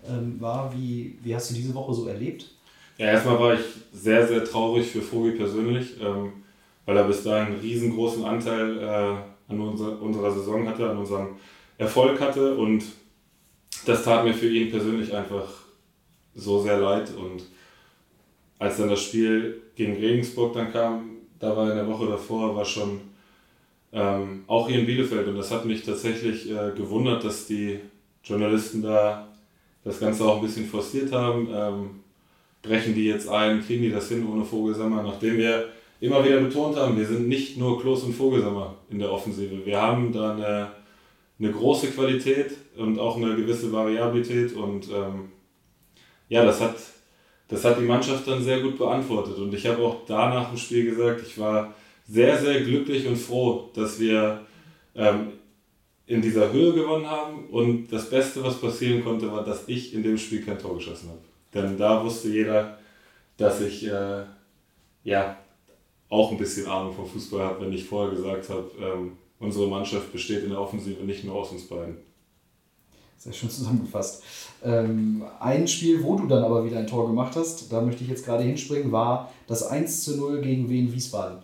ähm, 0.08 0.40
war? 0.40 0.72
Wie, 0.74 1.18
wie 1.22 1.34
hast 1.34 1.50
du 1.50 1.54
diese 1.54 1.74
Woche 1.74 1.94
so 1.94 2.06
erlebt? 2.06 2.50
Ja, 2.98 3.06
erstmal 3.06 3.38
war 3.38 3.54
ich 3.54 3.60
sehr, 3.92 4.26
sehr 4.26 4.44
traurig 4.44 4.86
für 4.86 5.02
Vogel 5.02 5.32
persönlich, 5.32 6.00
ähm, 6.00 6.32
weil 6.86 6.96
er 6.96 7.04
bis 7.04 7.22
dahin 7.22 7.54
einen 7.54 7.60
riesengroßen 7.60 8.24
Anteil 8.24 8.78
äh, 8.78 9.33
an 9.48 9.60
unser, 9.60 10.00
unserer 10.00 10.30
Saison 10.30 10.66
hatte, 10.68 10.88
an 10.88 10.98
unserem 10.98 11.36
Erfolg 11.78 12.20
hatte. 12.20 12.54
Und 12.54 12.84
das 13.86 14.04
tat 14.04 14.24
mir 14.24 14.34
für 14.34 14.48
ihn 14.48 14.70
persönlich 14.70 15.14
einfach 15.14 15.48
so 16.34 16.62
sehr 16.62 16.78
leid. 16.78 17.12
Und 17.16 17.44
als 18.58 18.78
dann 18.78 18.88
das 18.88 19.02
Spiel 19.02 19.62
gegen 19.74 19.96
Regensburg 19.96 20.54
dann 20.54 20.72
kam, 20.72 21.10
da 21.38 21.56
war 21.56 21.70
in 21.70 21.76
der 21.76 21.86
Woche 21.86 22.06
davor, 22.06 22.56
war 22.56 22.64
schon 22.64 23.00
ähm, 23.92 24.44
auch 24.46 24.68
hier 24.68 24.80
in 24.80 24.86
Bielefeld. 24.86 25.28
Und 25.28 25.36
das 25.36 25.50
hat 25.50 25.64
mich 25.64 25.84
tatsächlich 25.84 26.50
äh, 26.50 26.72
gewundert, 26.76 27.24
dass 27.24 27.46
die 27.46 27.80
Journalisten 28.22 28.82
da 28.82 29.28
das 29.84 30.00
Ganze 30.00 30.24
auch 30.24 30.36
ein 30.36 30.42
bisschen 30.42 30.66
forciert 30.66 31.12
haben. 31.12 31.48
Ähm, 31.52 31.90
brechen 32.62 32.94
die 32.94 33.04
jetzt 33.04 33.28
ein, 33.28 33.64
kriegen 33.64 33.82
die 33.82 33.90
das 33.90 34.08
hin 34.08 34.26
ohne 34.26 34.44
Vogelsammer, 34.44 35.02
nachdem 35.02 35.36
wir 35.36 35.68
immer 36.04 36.22
wieder 36.22 36.40
betont 36.40 36.76
haben, 36.76 36.98
wir 36.98 37.06
sind 37.06 37.28
nicht 37.28 37.56
nur 37.56 37.80
Klos 37.80 38.02
und 38.02 38.12
Vogelsammer 38.12 38.76
in 38.90 38.98
der 38.98 39.10
Offensive. 39.10 39.64
Wir 39.64 39.80
haben 39.80 40.12
da 40.12 40.32
eine, 40.32 40.70
eine 41.38 41.50
große 41.50 41.88
Qualität 41.92 42.52
und 42.76 42.98
auch 42.98 43.16
eine 43.16 43.34
gewisse 43.34 43.72
Variabilität 43.72 44.54
und 44.54 44.88
ähm, 44.90 45.30
ja, 46.28 46.44
das 46.44 46.60
hat, 46.60 46.76
das 47.48 47.64
hat 47.64 47.78
die 47.78 47.84
Mannschaft 47.84 48.28
dann 48.28 48.42
sehr 48.42 48.60
gut 48.60 48.76
beantwortet 48.76 49.38
und 49.38 49.54
ich 49.54 49.66
habe 49.66 49.82
auch 49.82 50.02
danach 50.06 50.50
im 50.50 50.58
Spiel 50.58 50.84
gesagt, 50.84 51.22
ich 51.26 51.38
war 51.38 51.74
sehr, 52.06 52.36
sehr 52.36 52.60
glücklich 52.60 53.06
und 53.06 53.16
froh, 53.16 53.70
dass 53.74 53.98
wir 53.98 54.42
ähm, 54.94 55.32
in 56.06 56.20
dieser 56.20 56.52
Höhe 56.52 56.74
gewonnen 56.74 57.08
haben 57.08 57.46
und 57.48 57.88
das 57.90 58.10
Beste, 58.10 58.42
was 58.44 58.60
passieren 58.60 59.02
konnte, 59.02 59.32
war, 59.32 59.42
dass 59.42 59.68
ich 59.68 59.94
in 59.94 60.02
dem 60.02 60.18
Spiel 60.18 60.44
kein 60.44 60.58
Tor 60.58 60.76
geschossen 60.76 61.08
habe. 61.08 61.20
Denn 61.54 61.78
da 61.78 62.04
wusste 62.04 62.28
jeder, 62.28 62.78
dass 63.38 63.62
ich 63.62 63.86
äh, 63.86 64.24
ja 65.04 65.38
auch 66.14 66.30
ein 66.30 66.38
bisschen 66.38 66.66
Ahnung 66.66 66.94
vom 66.94 67.06
Fußball 67.06 67.44
habe, 67.44 67.64
wenn 67.64 67.72
ich 67.72 67.84
vorher 67.84 68.14
gesagt 68.14 68.48
habe, 68.48 68.70
ähm, 68.80 69.12
unsere 69.40 69.66
Mannschaft 69.66 70.12
besteht 70.12 70.44
in 70.44 70.50
der 70.50 70.60
Offensive 70.60 71.02
nicht 71.04 71.24
nur 71.24 71.34
aus 71.34 71.50
uns 71.50 71.64
beiden. 71.64 71.96
Sehr 73.18 73.32
schön 73.32 73.50
zusammengefasst. 73.50 74.22
Ähm, 74.62 75.24
ein 75.40 75.66
Spiel, 75.66 76.02
wo 76.02 76.16
du 76.16 76.26
dann 76.26 76.44
aber 76.44 76.64
wieder 76.64 76.78
ein 76.78 76.86
Tor 76.86 77.06
gemacht 77.06 77.36
hast, 77.36 77.72
da 77.72 77.80
möchte 77.80 78.04
ich 78.04 78.10
jetzt 78.10 78.24
gerade 78.24 78.44
hinspringen, 78.44 78.92
war 78.92 79.32
das 79.46 79.62
1 79.62 80.04
zu 80.04 80.16
0 80.16 80.40
gegen 80.42 80.68
Wien 80.68 80.92
Wiesbaden. 80.92 81.38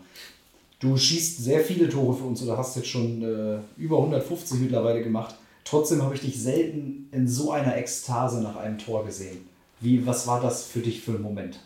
Du 0.79 0.97
schießt 0.97 1.43
sehr 1.43 1.61
viele 1.61 1.89
Tore 1.89 2.17
für 2.17 2.25
uns 2.25 2.43
oder 2.43 2.57
hast 2.57 2.77
jetzt 2.77 2.89
schon 2.89 3.23
äh, 3.23 3.61
über 3.81 3.99
150 3.99 4.61
mittlerweile 4.61 5.03
gemacht. 5.03 5.35
Trotzdem 5.65 6.03
habe 6.03 6.15
ich 6.15 6.21
dich 6.21 6.41
selten 6.43 7.09
in 7.13 7.29
so 7.29 7.51
einer 7.51 7.77
Ekstase 7.77 8.43
nach 8.43 8.57
einem 8.57 8.79
Tor 8.79 9.05
gesehen. 9.05 9.47
Wie, 9.81 10.07
was 10.07 10.27
war 10.27 10.41
das 10.41 10.65
für 10.65 10.81
dich 10.81 11.01
für 11.01 11.13
ein 11.13 11.23
Moment? 11.23 11.61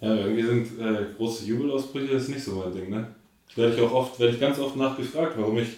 Ja, 0.00 0.14
irgendwie 0.14 0.42
sind 0.42 0.78
äh, 0.78 1.06
große 1.16 1.46
Jubelausbrüche 1.46 2.12
ist 2.12 2.28
nicht 2.28 2.44
so 2.44 2.56
mein 2.56 2.72
Ding, 2.72 2.90
ne? 2.90 3.08
Werde 3.54 3.74
ich 3.74 3.80
auch 3.80 3.92
oft, 3.92 4.20
werde 4.20 4.34
ich 4.34 4.40
ganz 4.40 4.58
oft 4.58 4.76
nachgefragt, 4.76 5.34
warum 5.38 5.58
ich, 5.58 5.68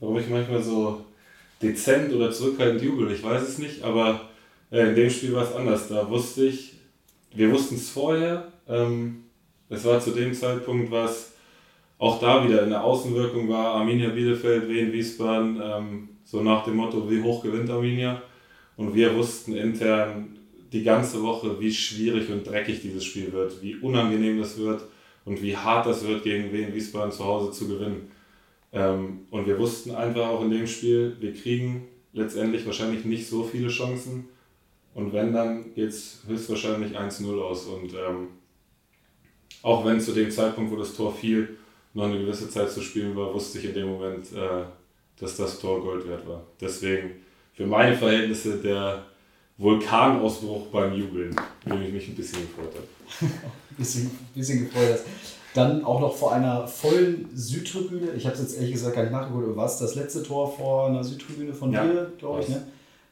warum 0.00 0.18
ich 0.18 0.28
manchmal 0.28 0.62
so 0.62 1.04
dezent 1.62 2.12
oder 2.12 2.32
zurückhaltend 2.32 2.82
jubel. 2.82 3.12
Ich 3.12 3.22
weiß 3.22 3.42
es 3.42 3.58
nicht, 3.58 3.82
aber 3.84 4.28
äh, 4.72 4.88
in 4.88 4.94
dem 4.94 5.10
Spiel 5.10 5.32
war 5.34 5.44
es 5.44 5.54
anders. 5.54 5.88
Da 5.88 6.08
wusste 6.08 6.46
ich, 6.46 6.74
wir 7.34 7.52
wussten 7.52 7.76
es 7.76 7.90
vorher. 7.90 8.48
Ähm, 8.68 9.24
es 9.68 9.84
war 9.84 10.00
zu 10.00 10.10
dem 10.10 10.34
Zeitpunkt, 10.34 10.90
was 10.90 11.32
auch 11.98 12.18
da 12.18 12.46
wieder 12.48 12.62
in 12.64 12.70
der 12.70 12.82
Außenwirkung 12.82 13.48
war, 13.48 13.74
Arminia 13.74 14.08
Bielefeld, 14.08 14.68
Wien, 14.68 14.92
Wiesbaden, 14.92 15.60
ähm, 15.62 16.08
so 16.24 16.42
nach 16.42 16.64
dem 16.64 16.76
Motto, 16.76 17.08
wie 17.10 17.22
hoch 17.22 17.42
gewinnt 17.42 17.70
Arminia. 17.70 18.22
Und 18.76 18.94
wir 18.94 19.14
wussten 19.14 19.54
intern, 19.54 20.38
die 20.72 20.82
ganze 20.82 21.22
Woche, 21.22 21.58
wie 21.60 21.72
schwierig 21.72 22.28
und 22.30 22.46
dreckig 22.46 22.80
dieses 22.80 23.04
Spiel 23.04 23.32
wird, 23.32 23.60
wie 23.62 23.76
unangenehm 23.76 24.38
das 24.38 24.58
wird 24.58 24.82
und 25.24 25.42
wie 25.42 25.56
hart 25.56 25.86
das 25.86 26.06
wird, 26.06 26.22
gegen 26.22 26.52
Wien 26.52 26.74
Wiesbaden 26.74 27.12
zu 27.12 27.24
Hause 27.24 27.50
zu 27.52 27.68
gewinnen. 27.68 28.10
Ähm, 28.72 29.26
und 29.30 29.46
wir 29.46 29.58
wussten 29.58 29.94
einfach 29.94 30.28
auch 30.28 30.42
in 30.42 30.50
dem 30.50 30.66
Spiel, 30.66 31.16
wir 31.20 31.34
kriegen 31.34 31.88
letztendlich 32.12 32.64
wahrscheinlich 32.66 33.04
nicht 33.04 33.26
so 33.28 33.42
viele 33.42 33.68
Chancen. 33.68 34.28
Und 34.94 35.12
wenn, 35.12 35.32
dann 35.32 35.74
geht 35.74 35.90
es 35.90 36.22
höchstwahrscheinlich 36.26 36.98
1-0 36.98 37.40
aus. 37.40 37.66
Und 37.66 37.92
ähm, 37.94 38.28
auch 39.62 39.84
wenn 39.84 40.00
zu 40.00 40.12
dem 40.12 40.30
Zeitpunkt, 40.30 40.70
wo 40.70 40.76
das 40.76 40.94
Tor 40.94 41.14
fiel, 41.14 41.56
noch 41.94 42.04
eine 42.04 42.18
gewisse 42.18 42.48
Zeit 42.48 42.70
zu 42.70 42.80
spielen 42.80 43.16
war, 43.16 43.34
wusste 43.34 43.58
ich 43.58 43.64
in 43.66 43.74
dem 43.74 43.88
Moment, 43.88 44.32
äh, 44.32 44.64
dass 45.18 45.36
das 45.36 45.58
Tor 45.58 45.82
Gold 45.82 46.08
wert 46.08 46.26
war. 46.26 46.46
Deswegen 46.60 47.10
für 47.52 47.66
meine 47.66 47.96
Verhältnisse 47.96 48.58
der 48.58 49.04
Vulkanausbruch 49.60 50.68
beim 50.72 50.94
Jubeln, 50.94 51.36
dem 51.66 51.82
ich 51.82 51.92
mich 51.92 52.08
ein 52.08 52.14
bisschen 52.14 52.40
gefreut 52.40 52.74
habe. 52.74 52.86
ein 53.20 53.50
bisschen, 53.76 54.10
bisschen 54.34 54.66
gefreut 54.66 54.92
hast. 54.94 55.04
Dann 55.52 55.84
auch 55.84 56.00
noch 56.00 56.14
vor 56.14 56.32
einer 56.32 56.66
vollen 56.66 57.28
Südtribüne. 57.34 58.12
Ich 58.12 58.24
habe 58.24 58.34
es 58.34 58.40
jetzt 58.40 58.56
ehrlich 58.56 58.72
gesagt 58.72 58.94
gar 58.94 59.02
nicht 59.02 59.12
nachgeholt. 59.12 59.54
War 59.54 59.66
es 59.66 59.78
das 59.78 59.96
letzte 59.96 60.22
Tor 60.22 60.50
vor 60.50 60.86
einer 60.86 61.04
Südtribüne 61.04 61.52
von 61.52 61.72
ja, 61.72 61.84
dir, 61.84 62.12
glaube 62.18 62.40
ich? 62.40 62.48
Ne? 62.48 62.62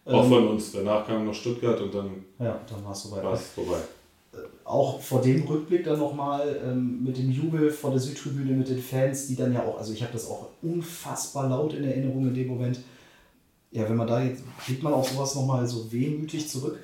Auch 0.07 0.25
ähm, 0.25 0.31
von 0.31 0.49
uns. 0.49 0.73
Danach 0.73 1.07
kam 1.07 1.27
noch 1.27 1.35
Stuttgart 1.35 1.79
und 1.81 1.95
dann, 1.95 2.11
ja, 2.39 2.59
dann 2.67 2.85
war 2.85 2.93
es 2.93 3.03
vorbei. 3.03 3.37
vorbei. 3.37 3.79
Äh, 4.33 4.37
auch 4.65 5.01
vor 5.01 5.21
dem 5.21 5.43
Rückblick 5.47 5.85
dann 5.85 5.99
nochmal 5.99 6.61
ähm, 6.65 7.03
mit 7.05 7.19
dem 7.19 7.31
Jubel 7.31 7.71
vor 7.71 7.91
der 7.91 8.01
Südtribüne 8.01 8.53
mit 8.53 8.69
den 8.69 8.81
Fans, 8.81 9.27
die 9.27 9.37
dann 9.37 9.53
ja 9.53 9.65
auch, 9.65 9.77
also 9.77 9.93
ich 9.93 10.03
habe 10.03 10.13
das 10.13 10.31
auch 10.31 10.47
unfassbar 10.63 11.51
laut 11.51 11.75
in 11.75 11.85
Erinnerung 11.85 12.29
in 12.29 12.35
dem 12.35 12.47
Moment 12.47 12.79
ja, 13.71 13.89
wenn 13.89 13.97
man 13.97 14.07
da 14.07 14.23
jetzt, 14.23 14.43
blickt 14.67 14.83
man 14.83 14.93
auf 14.93 15.09
sowas 15.09 15.35
nochmal 15.35 15.67
so 15.67 15.91
wehmütig 15.93 16.49
zurück? 16.49 16.79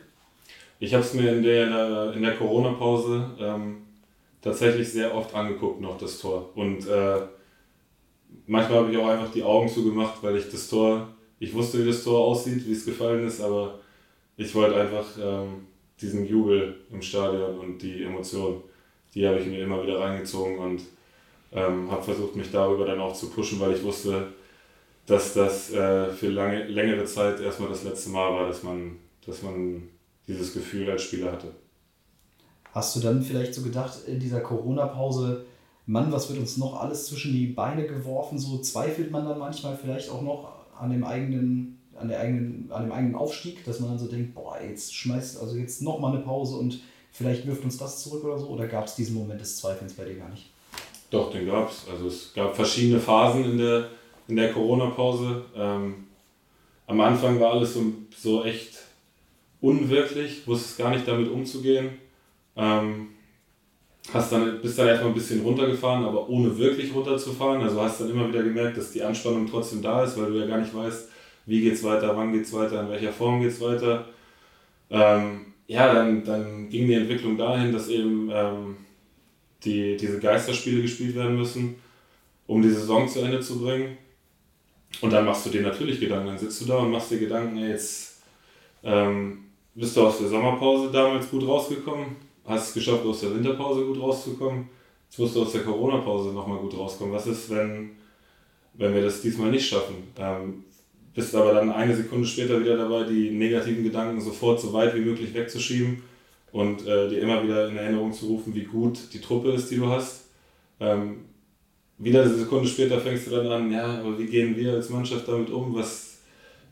Ich 0.79 0.92
habe 0.92 1.05
es 1.05 1.14
mir 1.14 1.33
in 1.33 1.42
der, 1.42 2.12
in 2.12 2.23
der 2.23 2.37
Corona-Pause 2.37 3.31
ähm, 3.38 3.77
tatsächlich 4.42 4.90
sehr 4.92 5.14
oft 5.14 5.35
angeguckt, 5.35 5.81
noch 5.81 5.97
das 5.97 6.18
Tor. 6.18 6.51
Und 6.55 6.87
äh, 6.87 7.20
manchmal 8.47 8.81
habe 8.81 8.92
ich 8.92 8.99
auch 8.99 9.09
einfach 9.09 9.33
die 9.33 9.42
Augen 9.42 9.68
zugemacht, 9.68 10.23
weil 10.23 10.37
ich 10.37 10.51
das 10.51 10.68
Tor, 10.68 11.09
ich 11.38 11.55
wusste, 11.55 11.83
wie 11.83 11.88
das 11.88 12.05
Tor 12.05 12.20
aussieht, 12.20 12.66
wie 12.66 12.73
es 12.73 12.85
gefallen 12.85 13.27
ist, 13.27 13.40
aber 13.40 13.79
ich 14.37 14.55
wollte 14.55 14.77
einfach 14.77 15.07
ähm, 15.20 15.66
diesen 16.01 16.27
Jubel 16.27 16.75
im 16.90 17.01
Stadion 17.01 17.59
und 17.59 17.81
die 17.81 18.03
Emotionen, 18.03 18.62
die 19.14 19.27
habe 19.27 19.38
ich 19.38 19.47
mir 19.47 19.62
immer 19.62 19.83
wieder 19.83 20.01
reingezogen 20.01 20.59
und 20.59 20.83
ähm, 21.53 21.90
habe 21.90 22.03
versucht, 22.03 22.37
mich 22.37 22.51
darüber 22.51 22.85
dann 22.85 23.01
auch 23.01 23.14
zu 23.14 23.31
pushen, 23.31 23.61
weil 23.61 23.75
ich 23.75 23.83
wusste, 23.83 24.33
dass 25.07 25.35
das 25.35 25.73
äh, 25.73 26.09
für 26.09 26.29
lange, 26.29 26.64
längere 26.64 27.05
Zeit 27.05 27.40
erstmal 27.40 27.69
das 27.69 27.85
letzte 27.85 28.11
Mal 28.11 28.33
war, 28.33 28.49
dass 28.49 28.62
man, 28.62 28.97
dass 29.27 29.43
man 29.43 29.83
dieses 30.27 30.55
Gefühl 30.55 30.90
als 30.90 31.03
Spieler 31.03 31.33
hatte. 31.33 31.49
Hast 32.73 32.97
du 32.97 33.01
dann 33.01 33.23
vielleicht 33.23 33.55
so 33.55 33.62
gedacht, 33.62 33.99
in 34.07 34.19
dieser 34.19 34.40
Corona-Pause, 34.40 35.45
Mann, 35.87 36.11
was 36.11 36.29
wird 36.29 36.40
uns 36.40 36.57
noch 36.57 36.81
alles 36.81 37.07
zwischen 37.07 37.33
die 37.33 37.47
Beine 37.47 37.87
geworfen? 37.87 38.38
So 38.38 38.59
zweifelt 38.59 39.11
man 39.11 39.27
dann 39.27 39.38
manchmal 39.38 39.77
vielleicht 39.77 40.11
auch 40.11 40.23
noch 40.23 40.53
an 40.81 40.90
dem 40.90 41.05
eigenen, 41.05 41.79
an 41.95 42.09
der 42.09 42.21
eigenen, 42.21 42.73
an 42.73 42.85
dem 42.85 42.93
eigenen 42.93 43.14
Aufstieg, 43.14 43.64
dass 43.64 43.81
man 43.81 43.90
dann 43.90 43.99
so 43.99 44.07
denkt, 44.07 44.35
boah, 44.35 44.59
jetzt 44.61 44.95
schmeißt, 44.95 45.40
also 45.40 45.57
jetzt 45.57 45.83
nochmal 45.83 46.14
eine 46.14 46.25
Pause 46.25 46.57
und 46.57 46.81
vielleicht 47.12 47.47
wirft 47.47 47.64
uns 47.64 47.77
das 47.77 48.03
zurück 48.03 48.25
oder 48.25 48.38
so? 48.38 48.49
Oder 48.49 48.67
gab 48.67 48.87
es 48.87 48.97
diesen 48.97 49.14
Moment 49.14 49.40
des 49.40 49.59
Zweifels 49.59 49.93
bei 49.93 50.05
dir 50.05 50.17
gar 50.17 50.31
nicht? 50.31 50.51
Doch, 51.11 51.31
den 51.31 51.47
gab 51.47 51.71
es. 51.71 51.87
Also 51.88 52.09
es 52.09 52.33
gab 52.35 52.57
verschiedene 52.57 52.99
Phasen 52.99 53.45
in 53.45 53.59
der, 53.59 53.90
in 54.29 54.37
der 54.37 54.53
Corona-Pause. 54.53 55.45
Ähm, 55.57 55.95
am 56.87 57.01
Anfang 57.01 57.41
war 57.41 57.53
alles 57.53 57.75
so, 57.75 57.93
so 58.17 58.45
echt 58.45 58.79
unwirklich, 59.61 60.47
wusste 60.47 60.83
gar 60.83 60.91
nicht 60.91 61.09
damit 61.09 61.31
umzugehen. 61.31 61.91
Ähm, 62.57 63.09
hast 64.13 64.33
dann, 64.33 64.61
bist 64.61 64.79
dann 64.79 64.89
erstmal 64.89 65.11
ein 65.11 65.15
bisschen 65.15 65.41
runtergefahren, 65.43 66.05
aber 66.05 66.29
ohne 66.29 66.57
wirklich 66.59 66.95
runterzufahren. 66.95 67.63
Also 67.63 67.81
hast 67.81 68.01
dann 68.01 68.11
immer 68.11 68.29
wieder 68.29 68.43
gemerkt, 68.43 68.77
dass 68.77 68.93
die 68.93 69.03
Anspannung 69.03 69.47
trotzdem 69.49 69.83
da 69.83 70.05
ist, 70.05 70.19
weil 70.19 70.31
du 70.31 70.39
ja 70.39 70.47
gar 70.47 70.59
nicht 70.59 70.75
weißt, 70.75 71.09
wie 71.47 71.61
geht 71.63 71.75
es 71.75 71.85
weiter, 71.85 72.17
wann 72.17 72.33
geht 72.33 72.45
es 72.45 72.53
weiter, 72.53 72.83
in 72.83 72.91
welcher 72.91 73.13
Form 73.13 73.41
geht 73.41 73.51
es 73.51 73.61
weiter. 73.61 74.07
Ähm, 74.91 75.47
ja, 75.67 75.93
dann, 75.93 76.25
dann 76.25 76.69
ging 76.69 76.87
die 76.87 76.95
Entwicklung 76.95 77.39
dahin, 77.39 77.73
dass 77.73 77.89
eben 77.89 78.31
ähm, 78.33 78.77
die, 79.65 79.97
diese 79.97 80.21
Geisterspiele 80.21 80.83
gespielt 80.83 81.15
werden 81.15 81.37
müssen, 81.37 81.77
um 82.47 82.61
die 82.61 82.71
Saison 82.71 83.09
zu 83.09 83.21
Ende 83.21 83.41
zu 83.41 83.61
bringen. 83.61 83.97
Und 85.01 85.13
dann 85.13 85.25
machst 85.25 85.47
du 85.47 85.51
dir 85.51 85.63
natürlich 85.63 86.01
Gedanken. 86.01 86.29
Dann 86.29 86.39
sitzt 86.39 86.61
du 86.61 86.67
da 86.67 86.79
und 86.79 86.91
machst 86.91 87.11
dir 87.11 87.19
Gedanken, 87.19 87.57
ey, 87.59 87.71
jetzt 87.71 88.23
ähm, 88.83 89.45
bist 89.75 89.97
du 89.97 90.07
aus 90.07 90.19
der 90.19 90.29
Sommerpause 90.29 90.91
damals 90.93 91.29
gut 91.31 91.47
rausgekommen, 91.47 92.17
hast 92.45 92.69
es 92.69 92.75
geschafft, 92.75 93.05
aus 93.05 93.21
der 93.21 93.35
Winterpause 93.35 93.85
gut 93.85 94.01
rauszukommen. 94.01 94.69
Jetzt 95.09 95.19
musst 95.19 95.37
du 95.37 95.43
aus 95.43 95.53
der 95.53 95.63
Corona-Pause 95.63 96.31
nochmal 96.31 96.59
gut 96.59 96.77
rauskommen. 96.77 97.15
Was 97.15 97.27
ist, 97.27 97.51
wenn, 97.51 97.93
wenn 98.75 98.95
wir 98.95 99.03
das 99.03 99.23
diesmal 99.23 99.51
nicht 99.51 99.67
schaffen? 99.67 99.95
Ähm, 100.19 100.65
bist 101.15 101.35
aber 101.35 101.55
dann 101.55 101.71
eine 101.71 101.95
Sekunde 101.95 102.27
später 102.27 102.61
wieder 102.61 102.77
dabei, 102.77 103.05
die 103.05 103.31
negativen 103.31 103.85
Gedanken 103.85 104.21
sofort 104.21 104.61
so 104.61 104.73
weit 104.73 104.95
wie 104.97 105.01
möglich 105.01 105.33
wegzuschieben 105.33 106.03
und 106.51 106.87
äh, 106.87 107.09
dir 107.09 107.21
immer 107.21 107.43
wieder 107.43 107.69
in 107.69 107.77
Erinnerung 107.77 108.13
zu 108.13 108.27
rufen, 108.27 108.55
wie 108.55 108.65
gut 108.65 108.99
die 109.13 109.21
Truppe 109.21 109.53
ist, 109.53 109.71
die 109.71 109.77
du 109.77 109.89
hast. 109.89 110.25
Ähm, 110.81 111.27
wieder 111.99 112.23
eine 112.23 112.35
Sekunde 112.35 112.69
später 112.69 113.01
fängst 113.01 113.27
du 113.27 113.31
dann 113.31 113.47
an, 113.47 113.71
ja, 113.71 114.01
aber 114.01 114.19
wie 114.19 114.27
gehen 114.27 114.57
wir 114.57 114.73
als 114.75 114.91
Mannschaft 114.91 115.29
damit 115.29 115.51
um? 115.51 115.75
Was, 115.75 116.19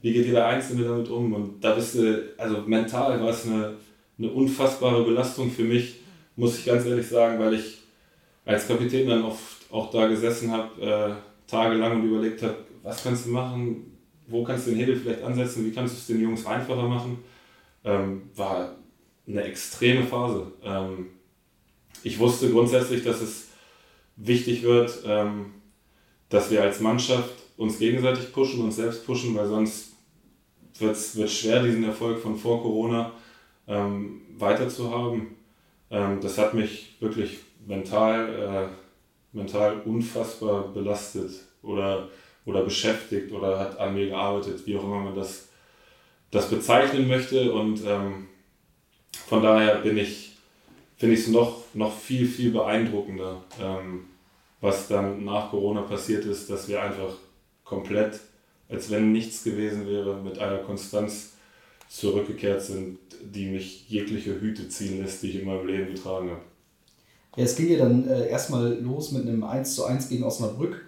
wie 0.01 0.13
geht 0.13 0.27
jeder 0.27 0.47
Einzelne 0.47 0.85
damit 0.85 1.09
um? 1.09 1.33
Und 1.33 1.61
da 1.65 1.75
bist 1.75 1.95
du, 1.95 2.35
also 2.37 2.63
mental 2.63 3.21
war 3.21 3.31
es 3.31 3.47
eine, 3.47 3.75
eine 4.19 4.31
unfassbare 4.31 5.05
Belastung 5.05 5.51
für 5.51 5.65
mich, 5.65 6.01
muss 6.37 6.59
ich 6.59 6.65
ganz 6.65 6.85
ehrlich 6.87 7.07
sagen, 7.07 7.39
weil 7.39 7.55
ich 7.55 7.79
als 8.45 8.67
Kapitän 8.67 9.09
dann 9.09 9.25
oft 9.25 9.41
auch 9.71 9.91
da 9.91 10.07
gesessen 10.07 10.51
habe, 10.51 10.81
äh, 10.81 11.51
tagelang 11.51 12.01
und 12.01 12.09
überlegt 12.09 12.43
habe, 12.43 12.57
was 12.83 13.03
kannst 13.03 13.27
du 13.27 13.31
machen, 13.31 13.93
wo 14.27 14.43
kannst 14.43 14.67
du 14.67 14.71
den 14.71 14.81
Hebel 14.81 14.97
vielleicht 14.97 15.23
ansetzen, 15.23 15.65
wie 15.65 15.73
kannst 15.73 15.95
du 15.95 15.99
es 15.99 16.07
den 16.07 16.21
Jungs 16.21 16.47
einfacher 16.47 16.89
machen. 16.89 17.19
Ähm, 17.85 18.23
war 18.35 18.77
eine 19.27 19.43
extreme 19.43 20.05
Phase. 20.05 20.53
Ähm, 20.65 21.09
ich 22.03 22.19
wusste 22.19 22.51
grundsätzlich, 22.51 23.05
dass 23.05 23.21
es 23.21 23.49
wichtig 24.27 24.63
wird, 24.63 25.03
ähm, 25.07 25.47
dass 26.29 26.51
wir 26.51 26.63
als 26.63 26.81
Mannschaft 26.81 27.35
uns 27.57 27.79
gegenseitig 27.79 28.33
pushen, 28.33 28.63
uns 28.63 28.77
selbst 28.77 29.05
pushen, 29.05 29.35
weil 29.37 29.47
sonst 29.47 29.93
wird 30.79 30.97
es 30.97 31.33
schwer, 31.33 31.63
diesen 31.63 31.85
Erfolg 31.85 32.21
von 32.21 32.37
vor 32.37 32.63
Corona 32.63 33.13
ähm, 33.69 34.23
weiterzuhaben. 34.39 35.37
Ähm, 35.91 36.21
das 36.21 36.39
hat 36.39 36.55
mich 36.55 36.97
wirklich 37.01 37.39
mental, 37.67 38.71
äh, 38.73 39.37
mental 39.37 39.81
unfassbar 39.85 40.69
belastet 40.69 41.33
oder, 41.63 42.09
oder 42.45 42.63
beschäftigt 42.63 43.33
oder 43.33 43.59
hat 43.59 43.79
an 43.79 43.95
mir 43.95 44.09
gearbeitet, 44.09 44.67
wie 44.67 44.77
auch 44.77 44.85
immer 44.85 45.01
man 45.01 45.15
das, 45.15 45.49
das 46.31 46.49
bezeichnen 46.49 47.09
möchte. 47.09 47.53
Und 47.53 47.83
ähm, 47.87 48.29
von 49.27 49.43
daher 49.43 49.77
bin 49.77 49.99
ich, 49.99 50.37
finde 50.97 51.15
ich 51.15 51.23
es 51.23 51.29
noch, 51.29 51.63
noch 51.75 51.95
viel, 51.95 52.27
viel 52.27 52.51
beeindruckender, 52.51 53.43
ähm, 53.61 54.07
was 54.62 54.88
dann 54.88 55.25
nach 55.25 55.51
Corona 55.51 55.83
passiert 55.83 56.25
ist, 56.25 56.48
dass 56.48 56.68
wir 56.68 56.81
einfach 56.81 57.14
komplett, 57.64 58.20
als 58.70 58.90
wenn 58.90 59.12
nichts 59.12 59.44
gewesen 59.44 59.87
wäre, 59.87 60.16
mit 60.16 60.38
einer 60.38 60.59
Konstanz 60.59 61.33
zurückgekehrt 61.90 62.62
sind, 62.62 62.98
die 63.22 63.51
mich 63.51 63.88
jegliche 63.90 64.40
Hüte 64.40 64.68
ziehen 64.68 65.03
lässt, 65.03 65.22
die 65.22 65.31
ich 65.31 65.40
in 65.40 65.46
meinem 65.46 65.66
Leben 65.66 65.92
getragen 65.92 66.31
habe. 66.31 66.40
Ja, 67.37 67.44
es 67.44 67.57
ging 67.57 67.68
ja 67.68 67.79
dann 67.79 68.09
äh, 68.09 68.29
erstmal 68.29 68.75
los 68.75 69.12
mit 69.12 69.27
einem 69.27 69.42
1 69.42 69.75
zu 69.75 69.85
1 69.85 70.09
gegen 70.09 70.25
Osnabrück. 70.25 70.87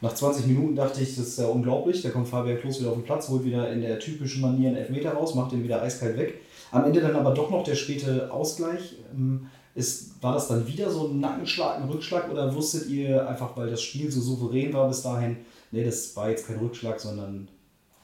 Nach 0.00 0.14
20 0.14 0.46
Minuten 0.46 0.76
dachte 0.76 1.02
ich, 1.02 1.16
das 1.16 1.28
ist 1.28 1.38
ja 1.38 1.46
unglaublich. 1.46 2.02
Da 2.02 2.10
kommt 2.10 2.28
Fabian 2.28 2.58
Klos 2.58 2.80
wieder 2.80 2.90
auf 2.90 2.96
den 2.96 3.04
Platz, 3.04 3.28
holt 3.28 3.44
wieder 3.44 3.70
in 3.72 3.80
der 3.80 3.98
typischen 3.98 4.42
Manier 4.42 4.68
einen 4.68 4.76
Elfmeter 4.76 5.12
raus, 5.12 5.34
macht 5.34 5.52
den 5.52 5.64
wieder 5.64 5.82
eiskalt 5.82 6.16
weg. 6.16 6.34
Am 6.70 6.84
Ende 6.84 7.00
dann 7.00 7.16
aber 7.16 7.32
doch 7.32 7.50
noch 7.50 7.64
der 7.64 7.74
späte 7.74 8.30
Ausgleich. 8.30 8.96
Ähm, 9.12 9.46
ist, 9.76 10.22
war 10.22 10.32
das 10.34 10.48
dann 10.48 10.66
wieder 10.66 10.90
so 10.90 11.06
ein 11.06 11.20
Nackenschlag, 11.20 11.76
ein 11.76 11.88
Rückschlag 11.88 12.30
oder 12.30 12.52
wusstet 12.54 12.88
ihr 12.88 13.28
einfach, 13.28 13.54
weil 13.56 13.70
das 13.70 13.82
Spiel 13.82 14.10
so 14.10 14.20
souverän 14.20 14.72
war 14.72 14.88
bis 14.88 15.02
dahin, 15.02 15.36
nee, 15.70 15.84
das 15.84 16.16
war 16.16 16.30
jetzt 16.30 16.46
kein 16.46 16.58
Rückschlag, 16.58 16.98
sondern 16.98 17.46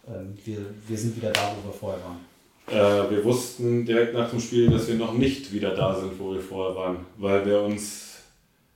ähm, 0.07 0.37
wir, 0.45 0.59
wir 0.87 0.99
sind 0.99 1.17
wieder 1.17 1.31
da, 1.31 1.41
wo 1.57 1.69
wir 1.69 1.75
vorher 1.75 2.01
waren? 2.05 2.21
Äh, 2.69 3.11
wir 3.11 3.25
wussten 3.25 3.87
direkt 3.87 4.13
nach 4.13 4.31
dem 4.31 4.39
Spiel, 4.39 4.69
dass 4.69 4.87
wir 4.87 4.97
noch 4.97 5.15
nicht 5.15 5.51
wieder 5.51 5.75
da 5.75 5.99
sind, 5.99 6.19
wo 6.19 6.35
wir 6.35 6.43
vorher 6.43 6.77
waren, 6.77 6.97
weil 7.17 7.45
wir 7.47 7.63
uns, 7.63 8.19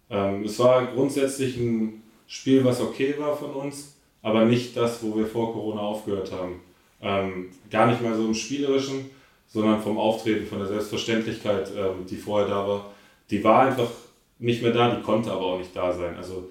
ähm, 0.09 0.45
es 0.45 0.59
war 0.59 0.87
grundsätzlich 0.87 1.59
ein 1.59 2.03
Spiel, 2.27 2.65
was 2.65 2.81
okay 2.81 3.15
war 3.19 3.37
von 3.37 3.51
uns, 3.51 3.95
aber 4.23 4.47
nicht 4.47 4.75
das, 4.75 5.03
wo 5.03 5.15
wir 5.17 5.27
vor 5.27 5.53
Corona 5.53 5.81
aufgehört 5.81 6.33
haben. 6.33 6.61
Ähm, 7.03 7.51
gar 7.71 7.89
nicht 7.89 8.01
mal 8.01 8.17
so 8.17 8.25
im 8.25 8.35
Spielerischen, 8.35 9.11
sondern 9.49 9.81
vom 9.83 9.99
Auftreten, 9.99 10.47
von 10.47 10.59
der 10.59 10.69
Selbstverständlichkeit, 10.69 11.71
ähm, 11.77 12.07
die 12.09 12.17
vorher 12.17 12.49
da 12.49 12.67
war. 12.67 12.91
Die 13.31 13.43
war 13.43 13.67
einfach 13.67 13.91
nicht 14.39 14.63
mehr 14.63 14.73
da, 14.73 14.95
die 14.95 15.03
konnte 15.03 15.31
aber 15.31 15.47
auch 15.47 15.59
nicht 15.59 15.75
da 15.75 15.93
sein. 15.93 16.17
Also 16.17 16.51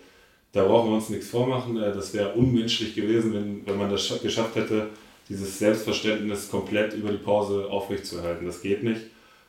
da 0.52 0.64
brauchen 0.64 0.90
wir 0.90 0.96
uns 0.96 1.10
nichts 1.10 1.30
vormachen. 1.30 1.78
Äh, 1.78 1.94
das 1.94 2.14
wäre 2.14 2.34
unmenschlich 2.34 2.96
gewesen, 2.96 3.34
wenn, 3.34 3.66
wenn 3.66 3.78
man 3.78 3.90
das 3.90 4.22
geschafft 4.22 4.56
hätte, 4.56 4.90
dieses 5.30 5.60
Selbstverständnis 5.60 6.50
komplett 6.50 6.94
über 6.94 7.12
die 7.12 7.18
Pause 7.18 7.68
aufrechtzuerhalten. 7.70 8.46
Das 8.46 8.62
geht 8.62 8.84
nicht. 8.84 9.02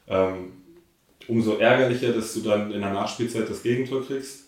Ähm, 0.09 0.52
umso 1.28 1.56
ärgerlicher, 1.56 2.12
dass 2.12 2.35
du 2.35 2.40
dann 2.40 2.72
in 2.72 2.80
der 2.80 2.92
Nachspielzeit 2.92 3.48
das 3.48 3.62
Gegentor 3.62 4.04
kriegst. 4.04 4.44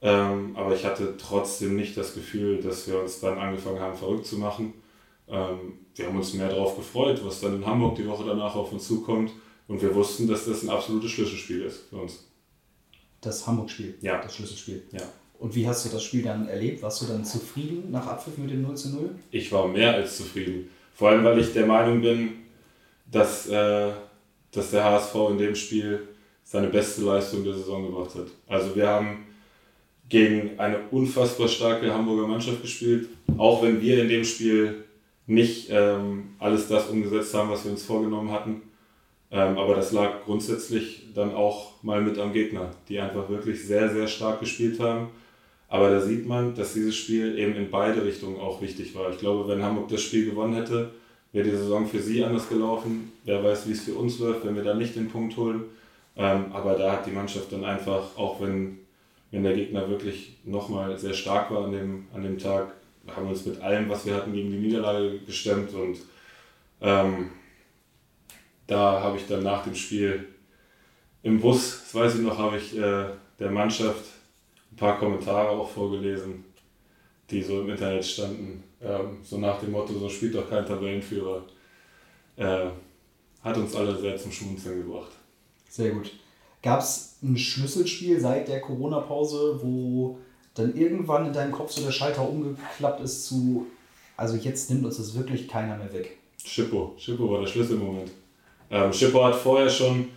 Ähm, 0.00 0.54
aber 0.54 0.74
ich 0.74 0.84
hatte 0.84 1.14
trotzdem 1.18 1.76
nicht 1.76 1.96
das 1.96 2.14
Gefühl, 2.14 2.60
dass 2.60 2.86
wir 2.86 3.00
uns 3.00 3.20
dann 3.20 3.38
angefangen 3.38 3.80
haben, 3.80 3.96
verrückt 3.96 4.26
zu 4.26 4.36
machen. 4.36 4.74
Ähm, 5.30 5.78
wir 5.94 6.06
haben 6.06 6.16
uns 6.16 6.32
mehr 6.34 6.48
darauf 6.48 6.76
gefreut, 6.76 7.20
was 7.24 7.40
dann 7.40 7.56
in 7.56 7.66
Hamburg 7.66 7.96
die 7.96 8.06
Woche 8.06 8.24
danach 8.26 8.54
auf 8.54 8.72
uns 8.72 8.86
zukommt. 8.86 9.32
Und 9.66 9.82
wir 9.82 9.94
wussten, 9.94 10.26
dass 10.26 10.46
das 10.46 10.62
ein 10.62 10.70
absolutes 10.70 11.10
Schlüsselspiel 11.10 11.62
ist 11.62 11.88
für 11.90 11.96
uns. 11.96 12.24
Das 13.20 13.46
Hamburg-Spiel? 13.46 13.96
Ja. 14.00 14.22
Das 14.22 14.34
Schlüsselspiel? 14.34 14.84
Ja. 14.92 15.02
Und 15.38 15.54
wie 15.54 15.68
hast 15.68 15.84
du 15.84 15.90
das 15.90 16.02
Spiel 16.02 16.22
dann 16.22 16.48
erlebt? 16.48 16.82
Warst 16.82 17.02
du 17.02 17.06
dann 17.06 17.24
zufrieden 17.24 17.90
nach 17.90 18.06
Abpfiff 18.06 18.38
mit 18.38 18.50
dem 18.50 18.62
0 18.62 18.76
zu 18.76 18.90
0? 18.90 19.10
Ich 19.30 19.52
war 19.52 19.68
mehr 19.68 19.94
als 19.94 20.16
zufrieden. 20.16 20.70
Vor 20.94 21.10
allem, 21.10 21.24
weil 21.24 21.38
ich 21.38 21.52
der 21.52 21.66
Meinung 21.66 22.00
bin, 22.00 22.30
dass, 23.10 23.48
äh, 23.48 23.92
dass 24.50 24.70
der 24.70 24.84
HSV 24.84 25.14
in 25.30 25.38
dem 25.38 25.54
Spiel 25.54 26.08
seine 26.42 26.68
beste 26.68 27.02
Leistung 27.02 27.44
der 27.44 27.54
Saison 27.54 27.86
gebracht 27.86 28.14
hat. 28.14 28.26
Also 28.46 28.74
wir 28.74 28.88
haben 28.88 29.26
gegen 30.08 30.58
eine 30.58 30.78
unfassbar 30.90 31.46
starke 31.46 31.92
Hamburger 31.92 32.26
Mannschaft 32.26 32.62
gespielt, 32.62 33.08
auch 33.36 33.62
wenn 33.62 33.80
wir 33.80 34.02
in 34.02 34.08
dem 34.08 34.24
Spiel 34.24 34.84
nicht 35.28 35.68
ähm, 35.70 36.30
alles 36.40 36.66
das 36.66 36.88
umgesetzt 36.88 37.32
haben, 37.34 37.50
was 37.50 37.64
wir 37.64 37.70
uns 37.70 37.84
vorgenommen 37.84 38.32
hatten. 38.32 38.62
Ähm, 39.30 39.56
aber 39.56 39.76
das 39.76 39.92
lag 39.92 40.24
grundsätzlich 40.24 41.12
dann 41.14 41.34
auch 41.34 41.82
mal 41.82 42.00
mit 42.00 42.18
am 42.18 42.32
Gegner, 42.32 42.70
die 42.88 42.98
einfach 42.98 43.28
wirklich 43.28 43.64
sehr, 43.64 43.88
sehr 43.90 44.08
stark 44.08 44.40
gespielt 44.40 44.80
haben. 44.80 45.08
Aber 45.68 45.90
da 45.90 46.00
sieht 46.00 46.26
man, 46.26 46.54
dass 46.54 46.72
dieses 46.72 46.96
Spiel 46.96 47.38
eben 47.38 47.54
in 47.54 47.70
beide 47.70 48.04
Richtungen 48.04 48.40
auch 48.40 48.60
wichtig 48.62 48.94
war. 48.94 49.10
Ich 49.10 49.18
glaube, 49.18 49.46
wenn 49.48 49.62
Hamburg 49.62 49.88
das 49.88 50.02
Spiel 50.02 50.28
gewonnen 50.28 50.54
hätte, 50.54 50.90
wäre 51.32 51.44
die 51.44 51.56
Saison 51.56 51.86
für 51.86 52.00
sie 52.00 52.24
anders 52.24 52.48
gelaufen. 52.48 53.12
Wer 53.24 53.44
weiß, 53.44 53.68
wie 53.68 53.72
es 53.72 53.84
für 53.84 53.94
uns 53.94 54.18
läuft, 54.18 54.46
wenn 54.46 54.56
wir 54.56 54.64
da 54.64 54.74
nicht 54.74 54.96
den 54.96 55.08
Punkt 55.08 55.36
holen. 55.36 55.64
Ähm, 56.16 56.46
aber 56.52 56.74
da 56.74 56.92
hat 56.92 57.06
die 57.06 57.12
Mannschaft 57.12 57.52
dann 57.52 57.64
einfach, 57.64 58.16
auch 58.16 58.40
wenn 58.40 58.78
wenn 59.30 59.42
der 59.42 59.54
Gegner 59.54 59.88
wirklich 59.88 60.38
nochmal 60.44 60.98
sehr 60.98 61.12
stark 61.12 61.50
war 61.50 61.64
an 61.64 61.72
dem, 61.72 62.06
an 62.14 62.22
dem 62.22 62.38
Tag, 62.38 62.72
haben 63.14 63.28
uns 63.28 63.44
mit 63.46 63.60
allem, 63.60 63.88
was 63.88 64.06
wir 64.06 64.14
hatten, 64.14 64.32
gegen 64.32 64.50
die 64.50 64.58
Niederlage 64.58 65.18
gestemmt 65.20 65.72
und 65.74 65.98
ähm, 66.80 67.30
da 68.66 69.00
habe 69.00 69.16
ich 69.16 69.26
dann 69.26 69.42
nach 69.42 69.64
dem 69.64 69.74
Spiel 69.74 70.28
im 71.22 71.40
Bus, 71.40 71.80
das 71.82 71.94
weiß 71.94 72.14
ich 72.16 72.20
noch, 72.20 72.38
habe 72.38 72.58
ich 72.58 72.76
äh, 72.76 73.06
der 73.38 73.50
Mannschaft 73.50 74.04
ein 74.70 74.76
paar 74.76 74.98
Kommentare 74.98 75.48
auch 75.48 75.68
vorgelesen, 75.68 76.44
die 77.30 77.42
so 77.42 77.60
im 77.62 77.70
Internet 77.70 78.04
standen. 78.04 78.62
Ähm, 78.80 79.18
so 79.22 79.38
nach 79.38 79.58
dem 79.60 79.72
Motto, 79.72 79.94
so 79.94 80.08
spielt 80.08 80.34
doch 80.34 80.48
kein 80.48 80.64
Tabellenführer. 80.64 81.44
Äh, 82.36 82.66
hat 83.42 83.56
uns 83.56 83.74
alle 83.74 83.96
sehr 83.98 84.16
zum 84.16 84.30
Schmunzeln 84.30 84.84
gebracht. 84.84 85.12
Sehr 85.68 85.90
gut. 85.90 86.12
Gab 86.62 86.80
es 86.80 87.18
ein 87.22 87.36
Schlüsselspiel 87.36 88.20
seit 88.20 88.48
der 88.48 88.60
Corona-Pause, 88.60 89.60
wo 89.62 90.18
dann 90.58 90.76
irgendwann 90.76 91.26
in 91.26 91.32
deinem 91.32 91.52
Kopf 91.52 91.72
so 91.72 91.82
der 91.82 91.92
Schalter 91.92 92.28
umgeklappt 92.28 93.00
ist 93.00 93.26
zu, 93.26 93.66
also 94.16 94.36
jetzt 94.36 94.70
nimmt 94.70 94.84
uns 94.84 94.96
das 94.96 95.16
wirklich 95.16 95.48
keiner 95.48 95.76
mehr 95.76 95.92
weg? 95.92 96.18
Schippo. 96.44 96.94
Schippo 96.98 97.30
war 97.30 97.40
der 97.40 97.46
Schlüsselmoment. 97.46 98.10
Ähm, 98.70 98.92
Schippo 98.92 99.24
hat 99.24 99.34
vorher 99.34 99.70
schon, 99.70 100.08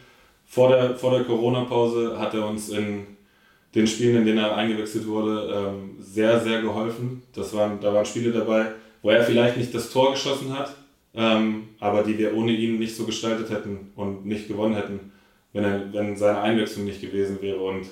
vor 0.46 0.70
der, 0.70 0.96
vor 0.96 1.12
der 1.12 1.24
Corona-Pause, 1.24 2.18
hat 2.20 2.34
er 2.34 2.48
uns 2.48 2.70
in 2.70 3.08
den 3.76 3.88
Spielen, 3.88 4.18
in 4.18 4.26
denen 4.26 4.40
er 4.40 4.56
eingewechselt 4.56 5.08
wurde, 5.08 5.50
ähm, 5.54 5.96
sehr, 6.00 6.40
sehr 6.42 6.62
geholfen. 6.62 7.24
Das 7.34 7.54
waren, 7.54 7.80
da 7.80 7.94
waren 7.94 8.06
Spiele 8.06 8.32
dabei, 8.32 8.74
wo 9.02 9.10
er 9.10 9.24
vielleicht 9.24 9.58
nicht 9.58 9.74
das 9.74 9.92
Tor 9.92 10.12
geschossen 10.12 10.58
hat, 10.58 10.76
ähm, 11.14 11.70
aber 11.80 12.04
die 12.04 12.18
wir 12.18 12.36
ohne 12.36 12.52
ihn 12.52 12.80
nicht 12.80 12.96
so 12.96 13.06
gestaltet 13.06 13.50
hätten 13.50 13.92
und 13.96 14.26
nicht 14.26 14.48
gewonnen 14.48 14.76
hätten, 14.76 15.12
wenn, 15.54 15.64
er, 15.64 15.94
wenn 15.94 16.18
seine 16.18 16.42
Einwechslung 16.42 16.86
nicht 16.86 17.02
gewesen 17.02 17.42
wäre. 17.42 17.60
Und 17.60 17.88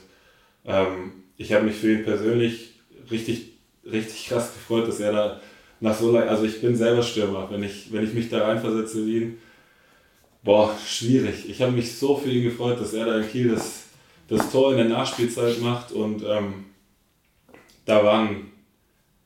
ähm, 0.66 1.24
ich 1.40 1.54
habe 1.54 1.66
mich 1.66 1.78
für 1.78 1.94
ihn 1.94 2.04
persönlich 2.04 2.74
richtig, 3.10 3.54
richtig 3.90 4.28
krass 4.28 4.54
gefreut, 4.54 4.88
dass 4.88 5.00
er 5.00 5.14
da 5.14 5.42
nach 5.80 5.98
so 5.98 6.12
lange, 6.12 6.30
also 6.30 6.44
ich 6.44 6.62
bin 6.62 6.76
selber 6.76 7.02
Stürmer, 7.02 7.48
wenn 7.50 7.64
ich, 7.64 7.92
wenn 7.94 8.04
ich 8.04 8.14
mich 8.14 8.30
da 8.30 8.46
reinversetze 8.46 9.08
wie 9.08 9.18
ihn, 9.18 9.38
boah, 10.44 10.78
schwierig. 10.86 11.50
Ich 11.50 11.62
habe 11.62 11.72
mich 11.72 11.96
so 11.96 12.18
für 12.18 12.30
ihn 12.30 12.44
gefreut, 12.44 12.80
dass 12.80 12.94
er 12.94 13.06
da 13.06 13.18
in 13.18 13.30
Kiel 13.30 13.48
das, 13.48 13.86
das 14.28 14.52
Tor 14.52 14.72
in 14.72 14.78
der 14.80 14.90
Nachspielzeit 14.90 15.62
macht 15.62 15.94
und 15.94 16.24
ähm, 16.28 16.66
da 17.86 18.04
waren 18.04 18.52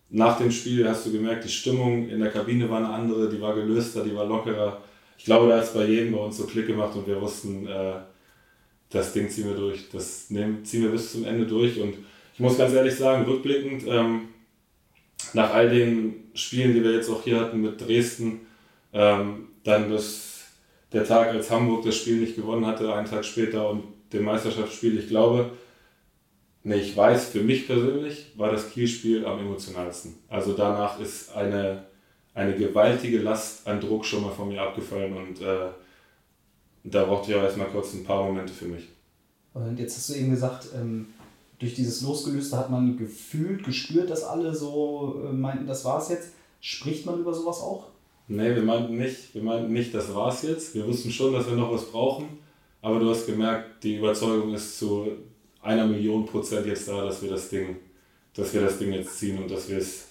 nach 0.09 0.37
dem 0.37 0.51
Spiel, 0.51 0.87
hast 0.87 1.07
du 1.07 1.11
gemerkt, 1.11 1.45
die 1.45 1.49
Stimmung 1.49 2.07
in 2.09 2.19
der 2.19 2.29
Kabine 2.29 2.69
war 2.69 2.77
eine 2.77 2.89
andere, 2.89 3.27
die 3.27 3.41
war 3.41 3.55
gelöster, 3.55 4.03
die 4.03 4.15
war 4.15 4.27
lockerer. 4.27 4.83
Ich 5.17 5.25
glaube, 5.25 5.49
da 5.49 5.57
hat 5.57 5.63
es 5.63 5.73
bei 5.73 5.85
jedem 5.85 6.13
bei 6.13 6.19
uns 6.19 6.37
so 6.37 6.45
Klick 6.45 6.67
gemacht 6.67 6.95
und 6.95 7.07
wir 7.07 7.19
wussten, 7.19 7.65
äh, 7.65 7.95
das 8.93 9.11
Ding 9.11 9.29
ziehen 9.29 9.49
wir 9.49 9.55
durch, 9.55 9.89
das 9.89 10.27
ziehen 10.27 10.63
wir 10.63 10.89
bis 10.89 11.11
zum 11.11 11.25
Ende 11.25 11.45
durch 11.45 11.79
und 11.81 11.95
ich 12.33 12.39
muss 12.39 12.57
ganz 12.57 12.73
ehrlich 12.73 12.95
sagen, 12.95 13.25
rückblickend, 13.25 13.85
ähm, 13.87 14.29
nach 15.33 15.53
all 15.53 15.69
den 15.69 16.29
Spielen, 16.35 16.73
die 16.73 16.83
wir 16.83 16.93
jetzt 16.93 17.09
auch 17.09 17.23
hier 17.23 17.39
hatten 17.39 17.61
mit 17.61 17.81
Dresden, 17.81 18.41
ähm, 18.93 19.49
dann 19.63 19.91
das, 19.91 20.43
der 20.91 21.05
Tag, 21.05 21.29
als 21.29 21.49
Hamburg 21.49 21.83
das 21.83 21.97
Spiel 21.97 22.17
nicht 22.17 22.35
gewonnen 22.35 22.65
hatte, 22.65 22.93
einen 22.93 23.07
Tag 23.07 23.25
später 23.25 23.69
und 23.69 23.83
dem 24.11 24.25
Meisterschaftsspiel, 24.25 24.99
ich 24.99 25.07
glaube, 25.07 25.51
nee, 26.63 26.75
ich 26.75 26.95
weiß, 26.95 27.29
für 27.29 27.41
mich 27.41 27.65
persönlich 27.65 28.31
war 28.35 28.51
das 28.51 28.71
Kielspiel 28.71 29.25
am 29.25 29.39
emotionalsten. 29.39 30.15
Also 30.27 30.53
danach 30.53 30.99
ist 30.99 31.35
eine, 31.35 31.85
eine 32.35 32.55
gewaltige 32.55 33.19
Last 33.19 33.67
an 33.67 33.79
Druck 33.79 34.05
schon 34.05 34.21
mal 34.21 34.31
von 34.31 34.49
mir 34.49 34.61
abgefallen 34.61 35.17
und 35.17 35.41
äh, 35.41 35.69
da 36.83 37.05
brauchte 37.05 37.31
ich 37.31 37.37
auch 37.37 37.43
erstmal 37.43 37.67
kurz 37.67 37.93
ein 37.93 38.03
paar 38.03 38.23
Momente 38.23 38.53
für 38.53 38.65
mich. 38.65 38.89
Und 39.53 39.79
jetzt 39.79 39.97
hast 39.97 40.09
du 40.09 40.13
eben 40.15 40.31
gesagt, 40.31 40.67
ähm, 40.75 41.07
durch 41.59 41.75
dieses 41.75 42.01
Losgelöste 42.01 42.57
hat 42.57 42.69
man 42.69 42.97
gefühlt, 42.97 43.63
gespürt, 43.63 44.09
dass 44.09 44.23
alle 44.23 44.53
so 44.53 45.21
äh, 45.25 45.31
meinten, 45.31 45.67
das 45.67 45.85
war's 45.85 46.09
jetzt. 46.09 46.33
Spricht 46.59 47.05
man 47.05 47.19
über 47.19 47.33
sowas 47.33 47.59
auch? 47.59 47.87
Nee, 48.27 48.55
wir 48.55 48.63
meinten 48.63 48.97
nicht, 48.97 49.33
wir 49.33 49.43
meinten 49.43 49.71
nicht, 49.73 49.93
das 49.93 50.13
war's 50.15 50.43
jetzt. 50.43 50.73
Wir 50.73 50.87
wussten 50.87 51.11
schon, 51.11 51.33
dass 51.33 51.47
wir 51.47 51.55
noch 51.55 51.71
was 51.71 51.85
brauchen, 51.85 52.25
aber 52.81 52.99
du 52.99 53.09
hast 53.09 53.25
gemerkt, 53.25 53.83
die 53.83 53.97
Überzeugung 53.97 54.53
ist 54.53 54.79
zu 54.79 55.07
einer 55.61 55.85
Million 55.85 56.25
Prozent 56.25 56.65
jetzt 56.65 56.87
da, 56.87 57.03
dass 57.05 57.21
wir 57.21 57.29
das 57.29 57.49
Ding, 57.49 57.77
dass 58.33 58.53
wir 58.53 58.61
das 58.61 58.79
Ding 58.79 58.93
jetzt 58.93 59.19
ziehen 59.19 59.41
und 59.41 59.51
dass 59.51 59.69
wir 59.69 59.77
es, 59.77 60.07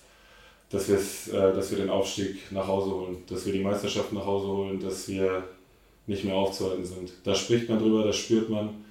dass 0.71 0.89
wir 0.89 0.97
es, 0.97 1.29
äh, 1.29 1.55
dass 1.55 1.71
wir 1.71 1.79
den 1.79 1.91
Aufstieg 1.91 2.51
nach 2.51 2.67
Hause 2.67 2.91
holen, 2.91 3.17
dass 3.27 3.45
wir 3.45 3.53
die 3.53 3.61
Meisterschaft 3.61 4.13
nach 4.13 4.25
Hause 4.25 4.47
holen, 4.47 4.81
dass 4.81 5.09
wir 5.09 5.45
nicht 6.07 6.25
mehr 6.25 6.35
aufzuhalten 6.35 6.85
sind. 6.85 7.13
Da 7.25 7.35
spricht 7.35 7.69
man 7.69 7.79
drüber, 7.79 8.05
das 8.05 8.17
spürt 8.17 8.51
man. 8.51 8.85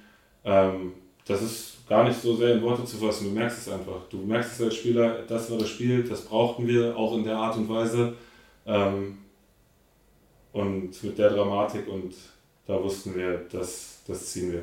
Ähm, 0.44 0.92
das 1.26 1.42
ist 1.42 1.88
gar 1.88 2.04
nicht 2.04 2.20
so 2.20 2.34
sehr 2.34 2.54
in 2.54 2.62
Worte 2.62 2.84
zu 2.84 2.96
fassen. 2.96 3.28
Du 3.28 3.30
merkst 3.30 3.58
es 3.58 3.72
einfach. 3.72 4.08
Du 4.10 4.18
merkst 4.18 4.52
es 4.52 4.62
als 4.62 4.74
Spieler, 4.74 5.22
das 5.28 5.50
war 5.50 5.58
das 5.58 5.68
Spiel, 5.68 6.02
das 6.02 6.22
brauchten 6.22 6.66
wir 6.66 6.96
auch 6.96 7.16
in 7.16 7.24
der 7.24 7.36
Art 7.36 7.56
und 7.56 7.68
Weise. 7.68 8.14
Ähm, 8.66 9.18
und 10.52 11.02
mit 11.02 11.18
der 11.18 11.30
Dramatik 11.30 11.88
und 11.88 12.14
da 12.66 12.82
wussten 12.82 13.14
wir, 13.14 13.46
das, 13.50 13.98
das 14.06 14.26
ziehen 14.26 14.52
wir. 14.52 14.62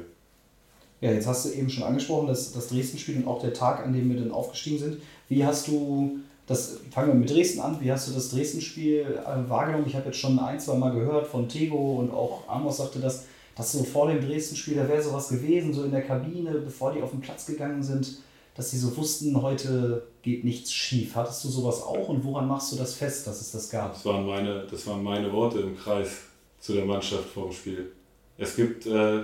Ja, 1.02 1.12
jetzt 1.12 1.28
hast 1.28 1.46
du 1.46 1.50
eben 1.52 1.70
schon 1.70 1.84
angesprochen, 1.84 2.28
dass 2.28 2.52
das 2.52 2.68
Dresden-Spiel 2.70 3.18
und 3.18 3.28
auch 3.28 3.42
der 3.42 3.54
Tag, 3.54 3.86
an 3.86 3.94
dem 3.94 4.10
wir 4.10 4.20
dann 4.20 4.32
aufgestiegen 4.32 4.80
sind. 4.80 5.02
Wie 5.30 5.46
hast 5.46 5.68
du 5.68 6.20
das, 6.50 6.80
fangen 6.90 7.10
wir 7.10 7.14
mit 7.14 7.30
Dresden 7.30 7.60
an, 7.60 7.78
wie 7.80 7.92
hast 7.92 8.10
du 8.10 8.12
das 8.12 8.32
Dresden-Spiel 8.32 9.20
äh, 9.24 9.50
wahrgenommen? 9.50 9.86
Ich 9.86 9.96
habe 9.96 10.08
jetzt 10.08 10.18
schon 10.18 10.40
ein, 10.40 10.60
zwei 10.60 10.74
Mal 10.74 10.92
gehört 10.92 11.28
von 11.28 11.48
Tego 11.48 12.00
und 12.00 12.12
auch 12.12 12.42
Amos 12.48 12.78
sagte 12.78 12.98
das, 12.98 13.26
dass 13.56 13.72
so 13.72 13.84
vor 13.84 14.08
dem 14.08 14.20
Dresden-Spiel, 14.20 14.76
da 14.76 14.90
wäre 14.90 15.00
sowas 15.00 15.30
gewesen, 15.30 15.72
so 15.72 15.84
in 15.84 15.92
der 15.92 16.02
Kabine, 16.02 16.54
bevor 16.54 16.92
die 16.92 17.04
auf 17.04 17.12
den 17.12 17.22
Platz 17.22 17.46
gegangen 17.46 17.84
sind, 17.84 18.18
dass 18.56 18.72
sie 18.72 18.80
so 18.80 18.98
wussten, 18.98 19.40
heute 19.40 20.08
geht 20.24 20.44
nichts 20.44 20.74
schief. 20.74 21.14
Hattest 21.14 21.44
du 21.44 21.50
sowas 21.50 21.84
auch 21.84 22.10
und 22.10 22.24
woran 22.24 22.48
machst 22.48 22.72
du 22.72 22.78
das 22.78 22.96
fest, 22.96 23.28
dass 23.28 23.42
es 23.42 23.52
das 23.52 23.70
gab? 23.70 23.94
Das 23.94 24.04
waren 24.06 24.26
meine, 24.26 24.66
das 24.72 24.88
waren 24.88 25.04
meine 25.04 25.32
Worte 25.32 25.60
im 25.60 25.78
Kreis 25.78 26.22
zu 26.60 26.74
der 26.74 26.86
Mannschaft 26.86 27.26
vor 27.26 27.44
dem 27.44 27.54
Spiel. 27.54 27.92
Es 28.40 28.56
gibt 28.56 28.88
äh, 28.88 29.20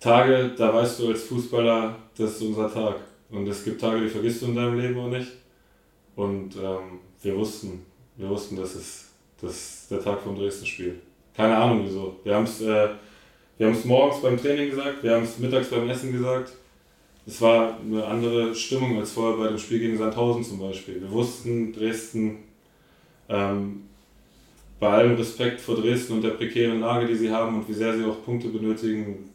Tage, 0.00 0.52
da 0.56 0.72
weißt 0.72 0.98
du 0.98 1.08
als 1.08 1.24
Fußballer, 1.24 1.94
das 2.16 2.30
ist 2.30 2.42
unser 2.42 2.72
Tag. 2.72 2.96
Und 3.30 3.46
es 3.46 3.62
gibt 3.62 3.82
Tage, 3.82 4.00
die 4.00 4.08
vergisst 4.08 4.40
du 4.40 4.46
in 4.46 4.56
deinem 4.56 4.80
Leben 4.80 4.98
auch 4.98 5.08
nicht. 5.08 5.41
Und 6.16 6.56
ähm, 6.56 7.00
wir 7.22 7.36
wussten, 7.36 7.84
wir 8.16 8.28
wussten, 8.28 8.56
dass 8.56 8.74
es 8.74 9.10
das 9.40 9.88
der 9.90 10.02
Tag 10.02 10.20
vom 10.20 10.36
Dresden-Spiel. 10.36 11.00
Keine 11.34 11.56
Ahnung 11.56 11.82
wieso. 11.84 12.16
Wir 12.24 12.34
haben 12.34 12.44
es 12.44 12.60
äh, 12.60 12.88
wir 13.58 13.66
haben 13.66 13.76
es 13.76 13.84
morgens 13.84 14.20
beim 14.20 14.36
Training 14.36 14.70
gesagt, 14.70 15.02
wir 15.02 15.14
haben 15.14 15.24
es 15.24 15.38
mittags 15.38 15.68
beim 15.68 15.88
Essen 15.88 16.10
gesagt. 16.10 16.52
Es 17.26 17.40
war 17.40 17.78
eine 17.78 18.04
andere 18.04 18.54
Stimmung 18.54 18.98
als 18.98 19.12
vorher 19.12 19.38
bei 19.38 19.48
dem 19.48 19.58
Spiel 19.58 19.78
gegen 19.78 19.96
Sandhausen 19.96 20.42
zum 20.42 20.58
Beispiel. 20.58 21.00
Wir 21.00 21.10
wussten, 21.10 21.72
Dresden, 21.72 22.38
ähm, 23.28 23.82
bei 24.80 24.88
allem 24.88 25.14
Respekt 25.14 25.60
vor 25.60 25.76
Dresden 25.76 26.14
und 26.14 26.22
der 26.22 26.30
prekären 26.30 26.80
Lage, 26.80 27.06
die 27.06 27.14
sie 27.14 27.30
haben 27.30 27.54
und 27.54 27.68
wie 27.68 27.74
sehr 27.74 27.96
sie 27.96 28.04
auch 28.04 28.24
Punkte 28.24 28.48
benötigen, 28.48 29.30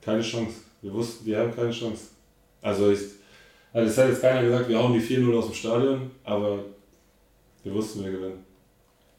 keine 0.00 0.22
Chance. 0.22 0.60
Wir 0.80 0.94
wussten, 0.94 1.26
wir 1.26 1.38
haben 1.38 1.54
keine 1.54 1.70
Chance. 1.70 2.04
Also, 2.62 2.90
ich, 2.90 3.00
also 3.74 3.90
es 3.90 3.98
hat 3.98 4.08
jetzt 4.08 4.22
keiner 4.22 4.42
gesagt, 4.42 4.68
wir 4.68 4.78
hauen 4.78 4.94
die 4.94 5.00
4-0 5.00 5.36
aus 5.36 5.46
dem 5.46 5.54
Stadion, 5.54 6.10
aber 6.24 6.60
wir 7.62 7.74
wussten, 7.74 8.02
wir 8.02 8.12
gewinnen. 8.12 8.44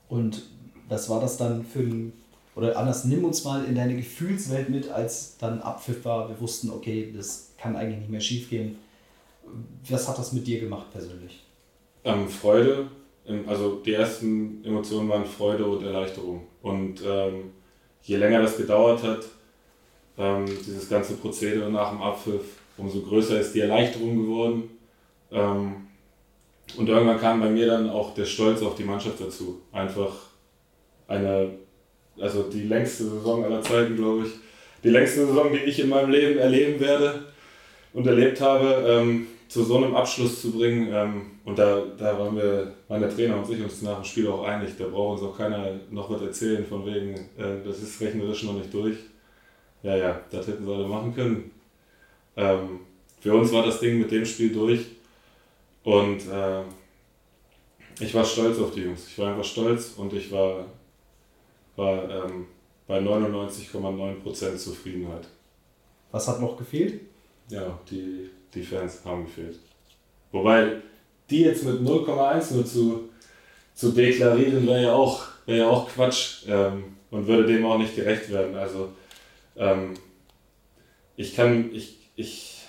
Und 0.09 0.41
was 0.89 1.09
war 1.09 1.21
das 1.21 1.37
dann 1.37 1.63
für 1.63 1.79
ein 1.79 2.13
oder 2.55 2.77
anders, 2.77 3.03
nimm 3.03 3.25
uns 3.25 3.43
mal 3.43 3.65
in 3.65 3.75
deine 3.75 3.95
Gefühlswelt 3.95 4.69
mit, 4.69 4.89
als 4.89 5.37
dann 5.37 5.61
Abpfiff 5.61 6.05
war. 6.05 6.29
Wir 6.29 6.39
wussten, 6.39 6.69
okay, 6.69 7.13
das 7.15 7.51
kann 7.57 7.75
eigentlich 7.75 7.99
nicht 7.99 8.09
mehr 8.09 8.21
schief 8.21 8.49
gehen. 8.49 8.77
Was 9.89 10.07
hat 10.07 10.17
das 10.17 10.31
mit 10.31 10.47
dir 10.47 10.61
gemacht 10.61 10.87
persönlich? 10.91 11.43
Ähm, 12.05 12.29
Freude, 12.29 12.87
also 13.45 13.81
die 13.85 13.93
ersten 13.93 14.63
Emotionen 14.63 15.09
waren 15.09 15.25
Freude 15.25 15.65
und 15.65 15.83
Erleichterung. 15.83 16.43
Und 16.61 17.01
ähm, 17.05 17.51
je 18.03 18.15
länger 18.15 18.41
das 18.41 18.55
gedauert 18.55 19.03
hat, 19.03 19.25
ähm, 20.17 20.45
dieses 20.45 20.87
ganze 20.87 21.15
Prozedere 21.15 21.69
nach 21.69 21.89
dem 21.89 22.01
Abpfiff, 22.01 22.61
umso 22.77 23.01
größer 23.01 23.39
ist 23.39 23.53
die 23.53 23.61
Erleichterung 23.61 24.17
geworden. 24.17 24.69
Ähm, 25.31 25.87
und 26.77 26.89
irgendwann 26.89 27.19
kam 27.19 27.39
bei 27.39 27.49
mir 27.49 27.67
dann 27.67 27.89
auch 27.89 28.13
der 28.13 28.25
Stolz 28.25 28.61
auf 28.61 28.75
die 28.75 28.83
Mannschaft 28.83 29.21
dazu. 29.21 29.61
Einfach 29.71 30.11
eine 31.07 31.51
also 32.19 32.43
die 32.43 32.63
längste 32.63 33.03
Saison 33.05 33.43
aller 33.43 33.61
Zeiten, 33.61 33.95
glaube 33.95 34.25
ich. 34.25 34.31
Die 34.83 34.89
längste 34.89 35.25
Saison, 35.25 35.51
die 35.51 35.69
ich 35.69 35.79
in 35.79 35.89
meinem 35.89 36.11
Leben 36.11 36.37
erleben 36.37 36.79
werde 36.79 37.25
und 37.93 38.05
erlebt 38.05 38.39
habe, 38.41 38.85
ähm, 38.87 39.27
zu 39.47 39.63
so 39.63 39.77
einem 39.77 39.95
Abschluss 39.95 40.41
zu 40.41 40.51
bringen. 40.51 40.89
Ähm, 40.91 41.21
und 41.43 41.57
da, 41.57 41.81
da 41.97 42.17
waren 42.17 42.35
wir, 42.35 42.73
waren 42.87 43.09
Trainer 43.09 43.37
und 43.37 43.49
ich 43.49 43.63
uns 43.63 43.81
nach 43.81 43.95
dem 43.95 44.03
Spiel 44.03 44.27
auch 44.27 44.43
einig. 44.43 44.71
Da 44.77 44.85
braucht 44.85 45.19
uns 45.19 45.29
auch 45.29 45.37
keiner 45.37 45.71
noch 45.89 46.09
was 46.09 46.21
erzählen, 46.21 46.65
von 46.65 46.85
wegen, 46.85 47.15
äh, 47.37 47.63
das 47.65 47.81
ist 47.81 48.01
rechnerisch 48.01 48.43
noch 48.43 48.53
nicht 48.53 48.73
durch. 48.73 48.97
Ja, 49.83 49.95
ja, 49.95 50.19
das 50.31 50.47
hätten 50.47 50.65
sie 50.65 50.73
alle 50.73 50.87
machen 50.87 51.13
können. 51.13 51.51
Ähm, 52.37 52.81
für 53.19 53.33
uns 53.33 53.51
war 53.51 53.65
das 53.65 53.79
Ding 53.79 53.99
mit 53.99 54.11
dem 54.11 54.25
Spiel 54.25 54.51
durch. 54.51 54.85
Und 55.83 56.27
äh, 56.27 56.61
ich 57.99 58.13
war 58.13 58.25
stolz 58.25 58.59
auf 58.59 58.71
die 58.71 58.81
Jungs. 58.81 59.07
Ich 59.07 59.17
war 59.19 59.29
einfach 59.29 59.45
stolz 59.45 59.93
und 59.97 60.13
ich 60.13 60.31
war 60.31 60.65
war 61.75 62.09
ähm, 62.09 62.47
bei 62.87 62.99
99,9% 62.99 64.57
Zufriedenheit. 64.57 65.27
Was 66.11 66.27
hat 66.27 66.39
noch 66.39 66.57
gefehlt? 66.57 67.01
Ja, 67.49 67.77
die, 67.89 68.29
die 68.53 68.63
Fans 68.63 69.01
haben 69.03 69.25
gefehlt. 69.25 69.59
Wobei 70.31 70.81
die 71.29 71.41
jetzt 71.41 71.63
mit 71.63 71.81
0,1 71.81 72.53
nur 72.53 72.65
zu, 72.65 73.09
zu 73.73 73.91
deklarieren, 73.91 74.65
wäre 74.67 74.83
ja, 74.83 74.93
auch, 74.93 75.23
wär 75.45 75.57
ja 75.57 75.67
auch 75.67 75.89
Quatsch 75.89 76.43
ähm, 76.47 76.95
und 77.11 77.27
würde 77.27 77.51
dem 77.51 77.65
auch 77.65 77.77
nicht 77.77 77.95
gerecht 77.95 78.31
werden. 78.31 78.55
Also 78.55 78.89
ähm, 79.57 79.95
ich 81.15 81.35
kann, 81.35 81.73
ich, 81.73 82.04
ich, 82.15 82.61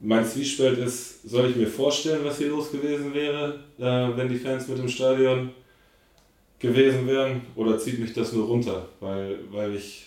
mein 0.00 0.24
Zwiespalt 0.24 0.78
ist, 0.78 1.28
soll 1.28 1.50
ich 1.50 1.56
mir 1.56 1.66
vorstellen, 1.66 2.24
was 2.24 2.38
hier 2.38 2.48
los 2.48 2.70
gewesen 2.70 3.12
wäre, 3.14 3.60
äh, 3.78 4.16
wenn 4.16 4.28
die 4.28 4.38
Fans 4.38 4.68
mit 4.68 4.78
dem 4.78 4.88
Stadion 4.88 5.50
gewesen 6.58 7.06
wären, 7.06 7.42
oder 7.56 7.78
zieht 7.78 7.98
mich 7.98 8.12
das 8.12 8.32
nur 8.32 8.46
runter, 8.46 8.88
weil, 9.00 9.38
weil 9.50 9.74
ich 9.74 10.06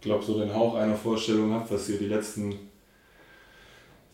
glaube, 0.00 0.24
so 0.24 0.38
den 0.38 0.52
Hauch 0.52 0.74
einer 0.74 0.96
Vorstellung 0.96 1.52
habe, 1.52 1.70
was 1.70 1.86
hier 1.86 1.98
die 1.98 2.08
letzten 2.08 2.58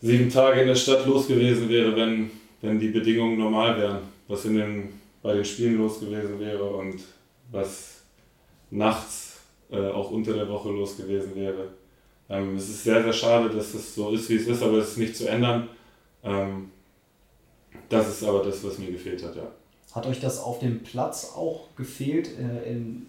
sieben 0.01 0.29
Tage 0.29 0.61
in 0.61 0.67
der 0.67 0.75
Stadt 0.75 1.05
los 1.05 1.27
gewesen 1.27 1.67
wäre, 1.69 1.95
wenn, 1.95 2.31
wenn 2.61 2.79
die 2.79 2.89
Bedingungen 2.89 3.37
normal 3.37 3.77
wären, 3.77 3.99
was 4.27 4.45
in 4.45 4.55
den, 4.55 4.89
bei 5.21 5.33
den 5.33 5.45
Spielen 5.45 5.77
los 5.77 5.99
gewesen 5.99 6.39
wäre 6.39 6.63
und 6.63 7.01
was 7.51 8.01
nachts 8.69 9.39
äh, 9.71 9.87
auch 9.87 10.11
unter 10.11 10.33
der 10.33 10.47
Woche 10.47 10.69
los 10.69 10.95
gewesen 10.95 11.35
wäre. 11.35 11.69
Ähm, 12.29 12.55
es 12.55 12.69
ist 12.69 12.83
sehr, 12.83 13.03
sehr 13.03 13.13
schade, 13.13 13.49
dass 13.49 13.73
es 13.73 13.95
so 13.95 14.11
ist, 14.11 14.29
wie 14.29 14.35
es 14.35 14.47
ist, 14.47 14.61
aber 14.61 14.77
es 14.77 14.89
ist 14.89 14.97
nicht 14.97 15.15
zu 15.15 15.27
ändern. 15.27 15.67
Ähm, 16.23 16.71
das 17.89 18.07
ist 18.07 18.23
aber 18.23 18.43
das, 18.43 18.63
was 18.63 18.77
mir 18.77 18.91
gefehlt 18.91 19.23
hat, 19.23 19.35
ja. 19.35 19.47
Hat 19.93 20.05
euch 20.05 20.19
das 20.19 20.39
auf 20.39 20.59
dem 20.59 20.83
Platz 20.83 21.33
auch 21.35 21.67
gefehlt? 21.75 22.29
Äh, 22.37 22.71
in, 22.71 23.07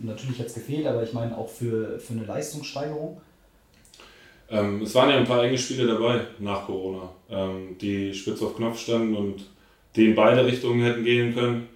natürlich 0.00 0.38
hat 0.38 0.46
es 0.46 0.54
gefehlt, 0.54 0.86
aber 0.86 1.02
ich 1.02 1.12
meine 1.12 1.36
auch 1.36 1.48
für, 1.48 1.98
für 1.98 2.12
eine 2.12 2.24
Leistungssteigerung? 2.24 3.20
Ähm, 4.48 4.82
es 4.82 4.94
waren 4.94 5.10
ja 5.10 5.16
ein 5.16 5.24
paar 5.24 5.44
enge 5.44 5.58
Spiele 5.58 5.86
dabei 5.86 6.26
nach 6.38 6.66
Corona, 6.66 7.10
ähm, 7.28 7.76
die 7.80 8.12
spitz 8.14 8.42
auf 8.42 8.56
Knopf 8.56 8.78
standen 8.78 9.14
und 9.14 9.46
die 9.96 10.06
in 10.06 10.14
beide 10.14 10.44
Richtungen 10.44 10.82
hätten 10.82 11.04
gehen 11.04 11.34
können. 11.34 11.68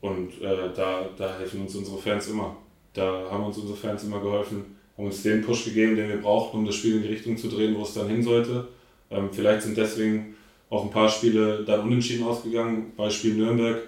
Und 0.00 0.40
äh, 0.40 0.72
da, 0.74 1.08
da 1.16 1.38
helfen 1.38 1.62
uns 1.62 1.74
unsere 1.74 1.98
Fans 1.98 2.28
immer. 2.28 2.56
Da 2.92 3.28
haben 3.30 3.44
uns 3.44 3.58
unsere 3.58 3.76
Fans 3.76 4.04
immer 4.04 4.20
geholfen, 4.20 4.75
haben 4.96 5.06
uns 5.06 5.22
den 5.22 5.42
Push 5.42 5.64
gegeben, 5.64 5.96
den 5.96 6.08
wir 6.08 6.20
brauchten, 6.20 6.58
um 6.58 6.66
das 6.66 6.74
Spiel 6.74 6.96
in 6.96 7.02
die 7.02 7.08
Richtung 7.08 7.36
zu 7.36 7.48
drehen, 7.48 7.76
wo 7.76 7.82
es 7.82 7.94
dann 7.94 8.08
hin 8.08 8.22
sollte. 8.22 8.68
Ähm, 9.10 9.28
vielleicht 9.32 9.62
sind 9.62 9.76
deswegen 9.76 10.34
auch 10.70 10.84
ein 10.84 10.90
paar 10.90 11.08
Spiele 11.08 11.64
dann 11.64 11.80
unentschieden 11.80 12.26
ausgegangen, 12.26 12.92
Beispiel 12.96 13.34
Nürnberg, 13.34 13.82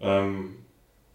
ähm, 0.00 0.56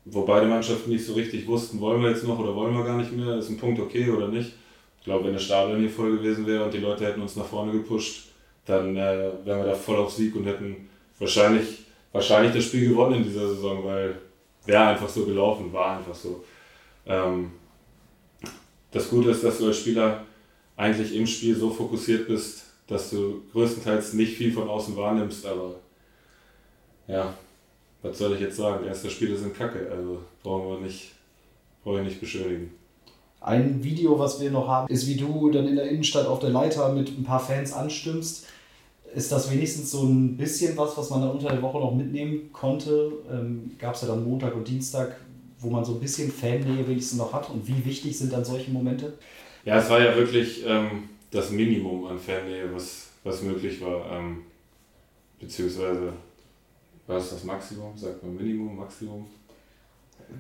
wo 0.06 0.24
beide 0.24 0.48
Mannschaften 0.48 0.92
nicht 0.92 1.06
so 1.06 1.14
richtig 1.14 1.48
wussten, 1.48 1.80
wollen 1.80 2.02
wir 2.02 2.10
jetzt 2.10 2.24
noch 2.24 2.38
oder 2.40 2.56
wollen 2.56 2.76
wir 2.76 2.84
gar 2.84 2.98
nicht 2.98 3.12
mehr, 3.12 3.38
ist 3.38 3.50
ein 3.50 3.58
Punkt 3.58 3.80
okay 3.80 4.10
oder 4.10 4.28
nicht. 4.28 4.54
Ich 5.00 5.06
glaube, 5.06 5.26
wenn 5.26 5.34
das 5.34 5.44
Stadion 5.44 5.80
hier 5.80 5.90
voll 5.90 6.18
gewesen 6.18 6.46
wäre 6.46 6.66
und 6.66 6.74
die 6.74 6.80
Leute 6.80 7.06
hätten 7.06 7.22
uns 7.22 7.36
nach 7.36 7.46
vorne 7.46 7.72
gepusht, 7.72 8.28
dann 8.66 8.96
äh, 8.96 9.32
wären 9.46 9.60
wir 9.60 9.66
da 9.66 9.74
voll 9.74 9.98
auf 9.98 10.12
Sieg 10.12 10.36
und 10.36 10.46
hätten 10.46 10.90
wahrscheinlich, 11.18 11.86
wahrscheinlich 12.12 12.54
das 12.54 12.66
Spiel 12.66 12.90
gewonnen 12.90 13.16
in 13.16 13.24
dieser 13.24 13.48
Saison, 13.48 13.84
weil 13.86 14.16
wäre 14.66 14.88
einfach 14.88 15.10
so 15.10 15.26
gelaufen, 15.26 15.74
war 15.74 15.98
einfach 15.98 16.14
so. 16.14 16.44
Ähm, 17.08 17.52
das 18.92 19.10
Gute 19.10 19.32
ist, 19.32 19.44
dass 19.44 19.60
du 19.60 19.68
als 19.68 19.78
Spieler 19.78 20.26
eigentlich 20.76 21.16
im 21.16 21.28
Spiel 21.28 21.56
so 21.56 21.70
fokussiert 21.70 22.28
bist, 22.28 22.64
dass 22.88 23.10
du 23.10 23.42
größtenteils 23.52 24.14
nicht 24.14 24.36
viel 24.38 24.52
von 24.52 24.68
außen 24.68 24.96
wahrnimmst, 24.96 25.46
aber 25.46 25.76
ja, 27.08 27.34
was 28.02 28.18
soll 28.18 28.34
ich 28.36 28.42
jetzt 28.42 28.58
sagen? 28.58 28.86
Erste 28.86 29.10
Spiele 29.10 29.36
sind 29.36 29.56
kacke, 29.56 29.92
also 29.92 30.20
brauchen 30.42 30.70
wir 30.70 30.80
nicht, 30.80 31.12
brauchen 31.84 31.98
wir 31.98 32.04
nicht 32.04 32.20
beschönigen. 32.20 32.72
Ein 33.42 33.84
Video, 33.84 34.18
was 34.20 34.42
wir 34.42 34.52
noch 34.52 34.68
haben, 34.68 34.92
ist, 34.92 35.08
wie 35.08 35.16
du 35.16 35.50
dann 35.50 35.68
in 35.68 35.76
der 35.76 35.90
Innenstadt 35.90 36.28
auf 36.28 36.40
der 36.40 36.50
Leiter 36.50 36.92
mit 36.94 37.10
ein 37.10 37.24
paar 37.24 37.40
Fans 37.40 37.72
anstimmst. 37.72 38.46
Ist 39.16 39.32
das 39.32 39.50
wenigstens 39.52 39.92
so 39.92 40.04
ein 40.04 40.38
bisschen 40.38 40.78
was, 40.78 40.98
was 40.98 41.10
man 41.10 41.22
dann 41.22 41.32
unter 41.32 41.50
der 41.50 41.62
Woche 41.62 41.80
noch 41.80 41.96
mitnehmen 41.96 42.52
konnte? 42.52 43.12
Ähm, 43.32 43.72
Gab 43.80 43.96
es 43.96 44.02
ja 44.02 44.10
dann 44.10 44.24
Montag 44.24 44.56
und 44.56 44.68
Dienstag, 44.68 45.16
wo 45.60 45.70
man 45.70 45.84
so 45.84 45.94
ein 45.94 46.00
bisschen 46.00 46.32
Fannähe 46.32 46.88
wenigstens 46.88 47.18
noch 47.18 47.34
hat. 47.34 47.50
Und 47.50 47.68
wie 47.68 47.84
wichtig 47.86 48.18
sind 48.18 48.32
dann 48.32 48.46
solche 48.46 48.72
Momente? 48.72 49.14
Ja, 49.66 49.78
es 49.78 49.90
war 49.90 50.02
ja 50.02 50.16
wirklich 50.16 50.64
ähm, 50.66 51.10
das 51.32 51.52
Minimum 51.52 52.06
an 52.08 52.20
Fannähe, 52.20 52.74
was, 52.74 53.10
was 53.24 53.42
möglich 53.42 53.82
war. 53.82 54.12
Ähm, 54.12 54.44
beziehungsweise, 55.40 56.14
was 57.08 57.26
ist 57.26 57.34
das 57.34 57.44
Maximum? 57.44 57.98
Sagt 57.98 58.24
man 58.24 58.36
Minimum, 58.36 58.78
Maximum? 58.78 59.26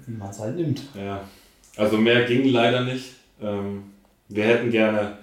Wie 0.05 0.13
man 0.13 0.29
es 0.29 0.39
halt 0.39 0.55
nimmt. 0.55 0.81
Ja, 0.95 1.27
also 1.75 1.97
mehr 1.97 2.25
ging 2.25 2.45
leider 2.49 2.83
nicht. 2.83 3.15
Ähm, 3.41 3.83
wir 4.27 4.43
hätten 4.43 4.69
gerne, 4.69 5.17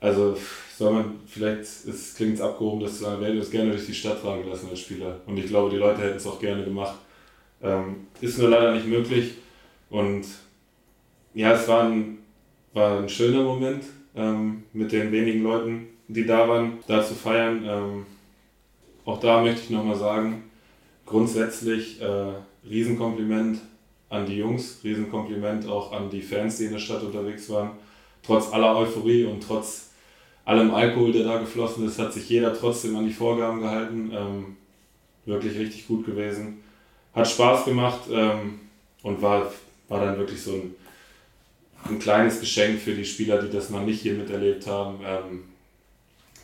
also 0.00 0.36
soll 0.76 0.92
man, 0.92 1.20
vielleicht 1.26 1.66
klingt 2.16 2.34
es 2.34 2.40
abgehoben, 2.40 2.80
dass 2.80 3.02
wir 3.02 3.20
hätten 3.20 3.38
es 3.38 3.50
gerne 3.50 3.72
durch 3.72 3.86
die 3.86 3.94
Stadt 3.94 4.22
tragen 4.22 4.44
gelassen 4.44 4.68
als 4.70 4.80
Spieler. 4.80 5.20
Und 5.26 5.36
ich 5.36 5.46
glaube, 5.46 5.70
die 5.70 5.76
Leute 5.76 6.02
hätten 6.02 6.16
es 6.16 6.26
auch 6.26 6.40
gerne 6.40 6.64
gemacht. 6.64 6.96
Ähm, 7.62 8.06
ist 8.20 8.38
nur 8.38 8.48
leider 8.48 8.74
nicht 8.74 8.86
möglich. 8.86 9.34
Und 9.90 10.24
ja, 11.34 11.52
es 11.52 11.68
war 11.68 11.84
ein, 11.84 12.18
war 12.72 13.00
ein 13.00 13.08
schöner 13.08 13.42
Moment 13.42 13.84
ähm, 14.14 14.64
mit 14.72 14.92
den 14.92 15.12
wenigen 15.12 15.42
Leuten, 15.42 15.88
die 16.08 16.26
da 16.26 16.48
waren, 16.48 16.78
da 16.86 17.04
zu 17.04 17.14
feiern. 17.14 17.64
Ähm, 17.66 18.06
auch 19.04 19.20
da 19.20 19.42
möchte 19.42 19.62
ich 19.62 19.70
nochmal 19.70 19.96
sagen, 19.96 20.44
grundsätzlich 21.06 22.00
äh, 22.00 22.32
Riesenkompliment 22.68 23.60
an 24.08 24.26
die 24.26 24.38
Jungs, 24.38 24.80
Riesenkompliment 24.84 25.66
auch 25.68 25.92
an 25.92 26.10
die 26.10 26.22
Fans, 26.22 26.58
die 26.58 26.64
in 26.64 26.72
der 26.72 26.78
Stadt 26.78 27.02
unterwegs 27.02 27.48
waren. 27.50 27.70
Trotz 28.22 28.52
aller 28.52 28.76
Euphorie 28.76 29.24
und 29.24 29.42
trotz 29.42 29.90
allem 30.44 30.74
Alkohol, 30.74 31.12
der 31.12 31.24
da 31.24 31.38
geflossen 31.38 31.86
ist, 31.86 31.98
hat 31.98 32.12
sich 32.12 32.28
jeder 32.28 32.52
trotzdem 32.54 32.96
an 32.96 33.06
die 33.06 33.12
Vorgaben 33.12 33.60
gehalten. 33.60 34.10
Ähm, 34.12 34.56
wirklich 35.26 35.58
richtig 35.58 35.86
gut 35.86 36.04
gewesen. 36.04 36.60
Hat 37.14 37.28
Spaß 37.28 37.64
gemacht 37.64 38.00
ähm, 38.10 38.60
und 39.02 39.20
war, 39.20 39.50
war 39.88 40.04
dann 40.04 40.18
wirklich 40.18 40.42
so 40.42 40.52
ein, 40.52 40.74
ein 41.84 41.98
kleines 41.98 42.40
Geschenk 42.40 42.80
für 42.80 42.94
die 42.94 43.04
Spieler, 43.04 43.42
die 43.42 43.50
das 43.50 43.70
noch 43.70 43.82
nicht 43.82 44.00
hier 44.00 44.14
miterlebt 44.14 44.66
haben. 44.66 45.00
Ähm, 45.04 45.44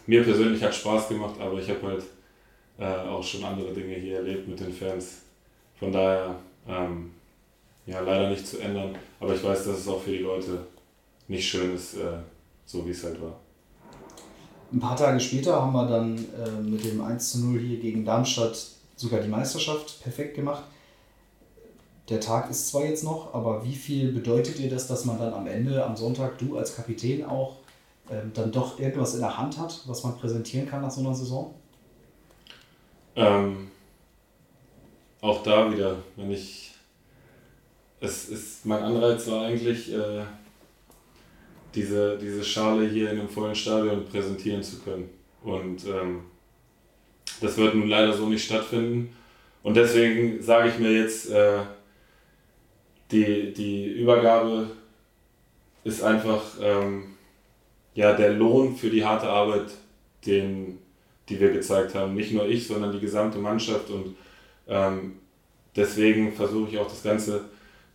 mir 0.06 0.22
persönlich 0.22 0.62
hat 0.62 0.74
Spaß 0.74 1.08
gemacht, 1.08 1.34
aber 1.40 1.58
ich 1.60 1.68
habe 1.68 1.86
halt 1.86 2.04
äh, 2.78 3.08
auch 3.08 3.22
schon 3.22 3.44
andere 3.44 3.72
Dinge 3.72 3.94
hier 3.94 4.18
erlebt 4.18 4.48
mit 4.48 4.60
den 4.60 4.72
Fans. 4.72 5.22
Von 5.78 5.92
daher 5.92 6.36
ähm, 6.68 7.10
ja, 7.86 8.00
leider 8.00 8.30
nicht 8.30 8.46
zu 8.46 8.58
ändern. 8.58 8.96
Aber 9.20 9.34
ich 9.34 9.42
weiß, 9.42 9.64
dass 9.64 9.78
es 9.78 9.88
auch 9.88 10.02
für 10.02 10.10
die 10.10 10.18
Leute 10.18 10.66
nicht 11.28 11.48
schön 11.48 11.74
ist, 11.74 11.94
äh, 11.94 12.18
so 12.64 12.86
wie 12.86 12.90
es 12.90 13.04
halt 13.04 13.20
war. 13.22 13.36
Ein 14.72 14.80
paar 14.80 14.96
Tage 14.96 15.20
später 15.20 15.60
haben 15.60 15.72
wir 15.72 15.86
dann 15.86 16.16
äh, 16.16 16.60
mit 16.60 16.84
dem 16.84 17.00
1 17.00 17.32
zu 17.32 17.46
0 17.46 17.60
hier 17.60 17.78
gegen 17.78 18.04
Darmstadt 18.04 18.75
sogar 18.96 19.20
die 19.20 19.28
Meisterschaft 19.28 20.02
perfekt 20.02 20.34
gemacht. 20.34 20.64
Der 22.08 22.20
Tag 22.20 22.50
ist 22.50 22.68
zwar 22.68 22.84
jetzt 22.84 23.04
noch, 23.04 23.34
aber 23.34 23.64
wie 23.64 23.74
viel 23.74 24.12
bedeutet 24.12 24.58
dir 24.58 24.70
das, 24.70 24.86
dass 24.86 25.04
man 25.04 25.18
dann 25.18 25.34
am 25.34 25.46
Ende, 25.46 25.84
am 25.84 25.96
Sonntag, 25.96 26.38
du 26.38 26.56
als 26.56 26.74
Kapitän 26.74 27.24
auch, 27.24 27.56
ähm, 28.10 28.30
dann 28.32 28.52
doch 28.52 28.78
irgendwas 28.78 29.14
in 29.14 29.20
der 29.20 29.36
Hand 29.36 29.58
hat, 29.58 29.82
was 29.86 30.04
man 30.04 30.16
präsentieren 30.16 30.68
kann 30.68 30.82
nach 30.82 30.90
so 30.90 31.00
einer 31.00 31.14
Saison? 31.14 31.54
Ähm, 33.16 33.70
auch 35.20 35.42
da 35.42 35.70
wieder, 35.72 35.96
wenn 36.14 36.30
ich 36.30 36.74
es 38.00 38.28
ist, 38.28 38.66
mein 38.66 38.82
Anreiz 38.82 39.26
war 39.28 39.46
eigentlich, 39.46 39.92
äh, 39.92 40.22
diese, 41.74 42.18
diese 42.18 42.44
Schale 42.44 42.88
hier 42.88 43.10
in 43.10 43.20
einem 43.20 43.28
vollen 43.28 43.54
Stadion 43.54 44.04
präsentieren 44.04 44.62
zu 44.62 44.80
können. 44.80 45.10
Und 45.42 45.86
ähm, 45.86 46.22
das 47.40 47.56
wird 47.56 47.74
nun 47.74 47.88
leider 47.88 48.12
so 48.12 48.28
nicht 48.28 48.44
stattfinden. 48.44 49.14
Und 49.62 49.76
deswegen 49.76 50.42
sage 50.42 50.68
ich 50.68 50.78
mir 50.78 50.92
jetzt, 50.92 51.30
äh, 51.30 51.58
die, 53.10 53.52
die 53.52 53.86
Übergabe 53.86 54.70
ist 55.84 56.02
einfach 56.02 56.42
ähm, 56.60 57.14
ja, 57.94 58.12
der 58.12 58.32
Lohn 58.32 58.76
für 58.76 58.90
die 58.90 59.04
harte 59.04 59.28
Arbeit, 59.28 59.70
den, 60.26 60.78
die 61.28 61.40
wir 61.40 61.50
gezeigt 61.50 61.94
haben. 61.94 62.14
Nicht 62.14 62.32
nur 62.32 62.46
ich, 62.46 62.66
sondern 62.66 62.92
die 62.92 63.00
gesamte 63.00 63.38
Mannschaft. 63.38 63.90
Und 63.90 64.16
ähm, 64.68 65.16
deswegen 65.74 66.32
versuche 66.32 66.70
ich 66.70 66.78
auch 66.78 66.88
das 66.88 67.02
Ganze 67.02 67.44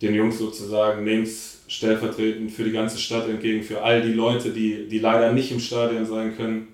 den 0.02 0.14
Jungs 0.14 0.38
sozusagen, 0.38 1.04
nehmt 1.04 1.28
es 1.28 1.62
stellvertretend 1.68 2.50
für 2.50 2.64
die 2.64 2.72
ganze 2.72 2.98
Stadt 2.98 3.28
entgegen, 3.28 3.62
für 3.62 3.82
all 3.82 4.02
die 4.02 4.12
Leute, 4.12 4.50
die, 4.50 4.88
die 4.88 4.98
leider 4.98 5.32
nicht 5.32 5.52
im 5.52 5.60
Stadion 5.60 6.04
sein 6.04 6.36
können, 6.36 6.68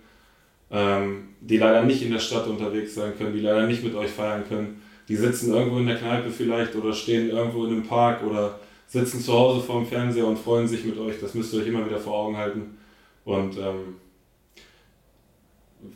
ähm, 0.71 1.29
die 1.41 1.57
leider 1.57 1.83
nicht 1.83 2.03
in 2.03 2.13
der 2.13 2.19
Stadt 2.19 2.47
unterwegs 2.47 2.95
sein 2.95 3.17
können, 3.17 3.33
die 3.33 3.41
leider 3.41 3.67
nicht 3.67 3.83
mit 3.85 3.95
euch 3.95 4.11
feiern 4.11 4.45
können. 4.49 4.83
Die 5.09 5.17
sitzen 5.17 5.53
irgendwo 5.53 5.79
in 5.79 5.87
der 5.87 5.97
Kneipe 5.97 6.31
vielleicht 6.31 6.75
oder 6.77 6.93
stehen 6.93 7.31
irgendwo 7.31 7.65
in 7.65 7.73
einem 7.73 7.87
Park 7.87 8.23
oder 8.23 8.59
sitzen 8.87 9.21
zu 9.21 9.33
Hause 9.33 9.65
vorm 9.65 9.87
Fernseher 9.87 10.27
und 10.27 10.39
freuen 10.39 10.69
sich 10.69 10.85
mit 10.85 10.99
euch. 10.99 11.21
Das 11.21 11.35
müsst 11.35 11.53
ihr 11.55 11.61
euch 11.61 11.69
immer 11.69 11.87
wieder 11.87 11.99
vor 11.99 12.15
Augen 12.15 12.37
halten. 12.37 12.79
Und 13.25 13.57
ähm, 13.59 13.97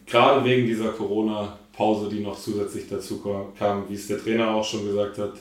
gerade 0.07 0.45
wegen 0.45 0.67
dieser 0.67 0.91
Corona-Pause, 0.91 2.09
die 2.09 2.21
noch 2.21 2.39
zusätzlich 2.39 2.89
dazu 2.89 3.23
kam, 3.59 3.89
wie 3.89 3.95
es 3.95 4.07
der 4.07 4.19
Trainer 4.19 4.55
auch 4.55 4.65
schon 4.65 4.87
gesagt 4.87 5.19
hat, 5.19 5.33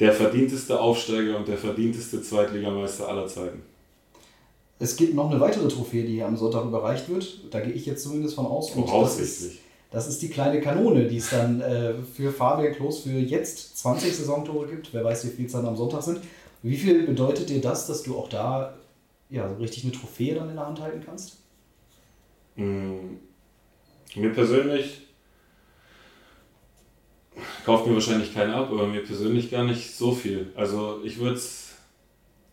der 0.00 0.12
verdienteste 0.12 0.78
Aufsteiger 0.78 1.36
und 1.36 1.48
der 1.48 1.58
verdienteste 1.58 2.22
Zweitligameister 2.22 3.08
aller 3.08 3.26
Zeiten. 3.26 3.62
Es 4.78 4.96
gibt 4.96 5.14
noch 5.14 5.30
eine 5.30 5.40
weitere 5.40 5.68
Trophäe, 5.68 6.04
die 6.04 6.14
hier 6.14 6.26
am 6.26 6.36
Sonntag 6.36 6.64
überreicht 6.64 7.08
wird. 7.08 7.40
Da 7.50 7.60
gehe 7.60 7.72
ich 7.72 7.86
jetzt 7.86 8.04
zumindest 8.04 8.36
von 8.36 8.46
aus. 8.46 8.70
Und 8.72 8.88
das 8.88 9.18
ist, 9.18 9.58
das 9.90 10.06
ist 10.06 10.22
die 10.22 10.28
kleine 10.28 10.60
Kanone, 10.60 11.06
die 11.06 11.16
es 11.16 11.30
dann 11.30 11.60
äh, 11.60 11.94
für 12.14 12.30
Fabian 12.30 12.74
Klos 12.74 13.00
für 13.00 13.10
jetzt 13.10 13.76
20 13.78 14.16
Saisontore 14.16 14.68
gibt. 14.68 14.94
Wer 14.94 15.04
weiß, 15.04 15.26
wie 15.26 15.30
viel 15.30 15.46
es 15.46 15.52
dann 15.52 15.66
am 15.66 15.76
Sonntag 15.76 16.02
sind. 16.02 16.20
Wie 16.62 16.76
viel 16.76 17.06
bedeutet 17.06 17.48
dir 17.48 17.60
das, 17.60 17.86
dass 17.86 18.02
du 18.02 18.16
auch 18.16 18.28
da 18.28 18.74
ja, 19.30 19.46
richtig 19.54 19.84
eine 19.84 19.92
Trophäe 19.92 20.34
dann 20.34 20.48
in 20.48 20.56
der 20.56 20.66
Hand 20.66 20.80
halten 20.80 21.02
kannst? 21.04 21.38
Mm, 22.56 23.16
mir 24.14 24.32
persönlich 24.32 25.08
kauft 27.64 27.86
mir 27.86 27.94
wahrscheinlich 27.94 28.32
keinen 28.32 28.52
ab, 28.52 28.68
aber 28.70 28.86
mir 28.86 29.04
persönlich 29.04 29.50
gar 29.50 29.64
nicht 29.64 29.94
so 29.94 30.12
viel. 30.12 30.52
Also 30.56 31.00
ich 31.04 31.18
würde 31.18 31.36
es 31.36 31.72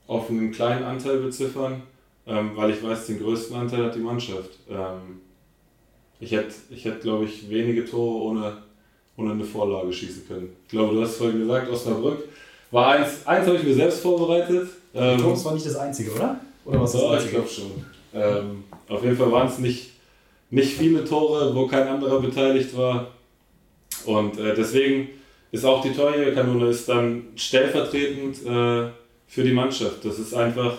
auf 0.07 0.30
einen 0.30 0.51
kleinen 0.51 0.84
Anteil 0.84 1.19
beziffern, 1.19 1.84
ähm, 2.28 2.51
weil 2.55 2.71
ich 2.71 2.84
weiß, 2.84 3.07
den 3.07 3.19
größten 3.19 3.55
Anteil 3.55 3.86
hat 3.86 3.95
die 3.95 3.99
Mannschaft. 3.99 4.51
Ähm, 4.69 5.21
ich 6.19 6.32
hätte, 6.32 6.53
ich 6.69 6.86
hätte 6.86 6.99
glaube 6.99 7.26
ich, 7.26 7.49
wenige 7.49 7.86
Tore 7.86 8.23
ohne, 8.23 8.57
ohne 9.17 9.32
eine 9.32 9.43
Vorlage 9.43 9.91
schießen 9.91 10.28
können. 10.28 10.49
Ich 10.63 10.71
glaube, 10.71 10.95
du 10.95 11.01
hast 11.01 11.17
vorhin 11.17 11.39
gesagt, 11.39 11.69
Osnabrück 11.69 12.23
war 12.71 12.88
eins, 12.93 13.26
eins 13.26 13.47
habe 13.47 13.57
ich 13.57 13.63
mir 13.63 13.76
selbst 13.76 14.01
vorbereitet. 14.01 14.69
Ähm, 14.93 15.19
Thomas 15.19 15.45
war 15.45 15.53
nicht 15.53 15.65
das 15.65 15.76
einzige, 15.76 16.11
oder? 16.13 16.39
Oder 16.65 16.82
was 16.82 16.93
ja, 16.93 17.17
ich 17.17 17.30
glaube 17.30 17.47
schon. 17.47 17.71
Ähm, 18.13 18.63
auf 18.88 19.03
jeden 19.03 19.17
Fall 19.17 19.32
waren 19.32 19.47
es 19.47 19.59
nicht, 19.59 19.91
nicht 20.49 20.73
viele 20.73 21.03
Tore, 21.03 21.53
wo 21.55 21.67
kein 21.67 21.88
anderer 21.88 22.19
beteiligt 22.19 22.76
war. 22.76 23.11
Und 24.05 24.39
äh, 24.39 24.55
deswegen 24.55 25.09
ist 25.51 25.65
auch 25.65 25.82
die 25.82 25.93
Torjägerkanone 25.93 26.67
ist 26.67 26.88
dann 26.89 27.28
stellvertretend 27.36 28.45
äh, 28.45 28.89
für 29.28 29.43
die 29.43 29.53
Mannschaft. 29.53 30.03
Das 30.03 30.19
ist 30.19 30.34
einfach, 30.34 30.78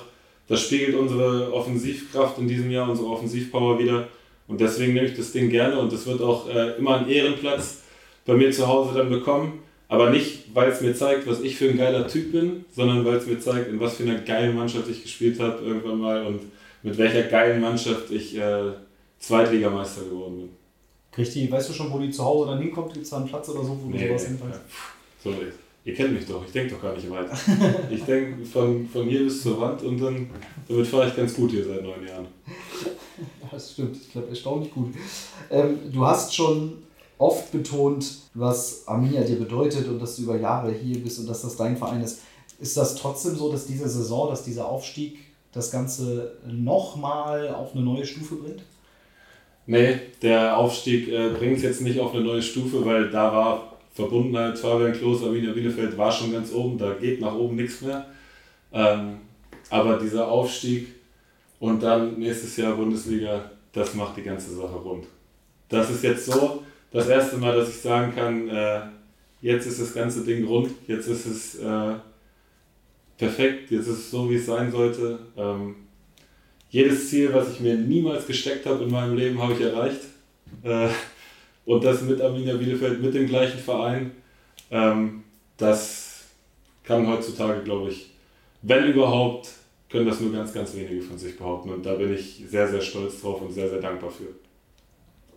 das 0.49 0.63
spiegelt 0.63 0.97
unsere 0.97 1.53
Offensivkraft 1.53 2.39
in 2.39 2.49
diesem 2.49 2.71
Jahr, 2.71 2.89
unsere 2.89 3.09
Offensivpower 3.09 3.79
wieder. 3.79 4.09
Und 4.49 4.61
deswegen 4.61 4.95
nehme 4.95 5.07
ich 5.07 5.17
das 5.17 5.33
Ding 5.33 5.51
gerne 5.51 5.79
und 5.79 5.93
das 5.93 6.07
wird 6.07 6.21
auch 6.21 6.49
äh, 6.49 6.77
immer 6.77 6.99
einen 6.99 7.09
Ehrenplatz 7.09 7.83
bei 8.25 8.35
mir 8.35 8.51
zu 8.53 8.67
Hause 8.67 8.97
dann 8.97 9.11
bekommen. 9.11 9.61
Aber 9.89 10.11
nicht, 10.11 10.55
weil 10.55 10.71
es 10.71 10.81
mir 10.81 10.95
zeigt, 10.95 11.27
was 11.27 11.41
ich 11.41 11.57
für 11.57 11.69
ein 11.69 11.79
geiler 11.79 12.09
Typ 12.09 12.33
bin, 12.33 12.65
sondern 12.75 13.05
weil 13.05 13.17
es 13.17 13.27
mir 13.27 13.39
zeigt, 13.39 13.69
in 13.69 13.79
was 13.79 13.97
für 13.97 14.03
einer 14.03 14.19
geilen 14.19 14.57
Mannschaft 14.57 14.89
ich 14.89 15.03
gespielt 15.03 15.39
habe 15.39 15.65
irgendwann 15.65 15.99
mal 15.99 16.27
und 16.27 16.41
mit 16.83 16.99
welcher 16.99 17.23
geilen 17.23 17.61
Mannschaft 17.61 18.11
ich 18.11 18.37
äh, 18.37 18.73
Zweitligameister 19.19 20.03
geworden 20.03 20.37
bin. 20.39 20.49
Richtig, 21.17 21.51
weißt 21.51 21.71
du 21.71 21.73
schon, 21.73 21.93
wo 21.93 21.99
die 21.99 22.11
zu 22.11 22.25
Hause 22.25 22.51
dann 22.51 22.61
hinkommt? 22.61 22.93
Gibt 22.93 23.05
es 23.05 23.11
da 23.11 23.19
einen 23.19 23.29
Platz 23.29 23.49
oder 23.49 23.63
so, 23.63 23.79
wo 23.83 23.89
nee, 23.89 23.99
du 23.99 24.09
sowas 24.09 24.27
hinfällst? 24.27 24.61
So, 25.23 25.35
ihr 25.87 25.95
kennt 25.95 26.13
mich 26.13 26.27
doch, 26.27 26.45
ich 26.45 26.53
denke 26.53 26.75
doch 26.75 26.83
gar 26.83 26.95
nicht 26.95 27.09
weit. 27.09 27.31
ich 27.91 28.03
denke 28.03 28.45
von, 28.45 28.89
von 28.89 29.09
hier 29.09 29.21
bis 29.21 29.43
zur 29.43 29.61
Wand 29.61 29.83
und 29.83 29.99
dann 29.99 30.29
damit 30.69 30.87
fahre 30.87 31.09
ich 31.09 31.17
ganz 31.17 31.33
gut 31.35 31.53
hier 31.53 31.65
seit 31.65 31.83
neun 31.83 32.07
Jahren. 32.07 32.27
Ja, 33.41 33.49
das 33.53 33.73
stimmt, 33.73 33.97
ich 33.97 34.11
glaube 34.11 34.29
erstaunlich 34.29 34.73
gut. 34.73 34.93
Ähm, 35.49 35.79
du 35.93 36.05
hast 36.05 36.35
schon 36.35 36.83
oft 37.19 37.53
betont, 37.53 38.05
was 38.35 38.87
Arminia 38.87 39.23
dir 39.23 39.39
bedeutet 39.39 39.87
und 39.87 40.01
dass 40.01 40.17
du 40.17 40.23
über 40.23 40.39
Jahre 40.39 40.73
hier 40.73 40.99
bist 41.03 41.21
und 41.21 41.29
dass 41.29 41.43
das 41.43 41.57
dein 41.57 41.77
Verein 41.77 42.03
ist. 42.03 42.21
Ist 42.59 42.77
das 42.77 42.97
trotzdem 42.97 43.37
so, 43.37 43.53
dass 43.53 43.67
diese 43.67 43.89
Saison, 43.89 44.29
dass 44.29 44.43
dieser 44.43 44.69
Aufstieg 44.69 45.19
das 45.53 45.71
Ganze 45.71 46.37
nochmal 46.47 47.55
auf 47.55 47.75
eine 47.75 47.85
neue 47.85 48.05
Stufe 48.05 48.35
bringt? 48.35 48.63
Nee, 49.67 50.01
der 50.21 50.57
Aufstieg 50.57 51.09
äh, 51.09 51.31
bringt 51.31 51.59
es 51.59 51.63
jetzt 51.63 51.81
nicht 51.81 52.01
auf 52.01 52.13
eine 52.13 52.25
neue 52.25 52.43
Stufe, 52.43 52.85
weil 52.85 53.11
da 53.11 53.33
war 53.33 53.76
Verbundenheit, 53.97 54.59
Fabian 54.59 54.93
Klos, 54.93 55.23
Arminia 55.23 55.53
Bielefeld 55.53 55.97
war 55.97 56.13
schon 56.13 56.31
ganz 56.31 56.53
oben, 56.53 56.77
da 56.77 56.93
geht 56.93 57.19
nach 57.19 57.35
oben 57.35 57.57
nichts 57.57 57.81
mehr. 57.81 58.07
Ähm, 58.71 59.17
aber 59.71 59.99
dieser 59.99 60.29
Aufstieg 60.29 60.89
und 61.59 61.83
dann 61.83 62.19
nächstes 62.19 62.59
Jahr 62.59 62.77
Bundesliga, 62.77 63.51
das 63.73 63.95
macht 63.95 64.19
die 64.19 64.23
ganze 64.23 64.55
Sache 64.55 64.77
rund. 64.77 65.07
Das 65.71 65.91
ist 65.91 66.05
jetzt 66.05 66.27
so, 66.27 66.63
das 66.93 67.09
erste 67.09 67.39
Mal, 67.39 67.57
dass 67.57 67.71
ich 67.71 67.77
sagen 67.77 68.15
kann, 68.15 68.49
äh, 68.51 68.83
jetzt 69.41 69.67
ist 69.67 69.81
das 69.81 69.95
ganze 69.95 70.25
Ding 70.25 70.47
rund, 70.47 70.71
jetzt 70.87 71.09
ist 71.09 71.25
es 71.25 71.55
äh, 71.55 71.95
perfekt, 73.17 73.71
jetzt 73.71 73.87
ist 73.87 73.99
es 73.99 74.11
so, 74.11 74.29
wie 74.29 74.37
es 74.37 74.45
sein 74.45 74.71
sollte. 74.71 75.19
Ähm, 75.39 75.75
jedes 76.69 77.09
Ziel, 77.09 77.33
was 77.33 77.51
ich 77.51 77.61
mir 77.61 77.77
niemals 77.77 78.27
gesteckt 78.27 78.67
habe 78.67 78.85
in 78.85 78.91
meinem 78.91 79.17
Leben, 79.17 79.43
habe 79.43 79.55
ich 79.55 79.61
erreicht. 79.61 80.03
Äh, 80.63 80.89
und 81.67 81.85
das 81.85 82.01
mit 82.03 82.21
Arminia 82.21 82.57
Bielefeld, 82.57 83.03
mit 83.03 83.13
dem 83.13 83.27
gleichen 83.27 83.59
Verein. 83.59 84.13
Ähm, 84.71 85.25
das 85.59 86.23
kann 86.85 87.07
heutzutage, 87.07 87.63
glaube 87.63 87.91
ich, 87.91 88.13
wenn 88.63 88.87
überhaupt, 88.87 89.51
können 89.91 90.07
das 90.07 90.21
nur 90.21 90.33
ganz, 90.33 90.53
ganz 90.53 90.75
wenige 90.75 91.03
von 91.03 91.19
sich 91.19 91.37
behaupten. 91.37 91.71
Und 91.71 91.85
da 91.85 91.95
bin 91.95 92.15
ich 92.15 92.45
sehr, 92.49 92.69
sehr 92.69 92.81
stolz 92.81 93.21
drauf 93.21 93.43
und 93.43 93.53
sehr, 93.53 93.69
sehr 93.69 93.81
dankbar 93.81 94.11
für. 94.11 94.29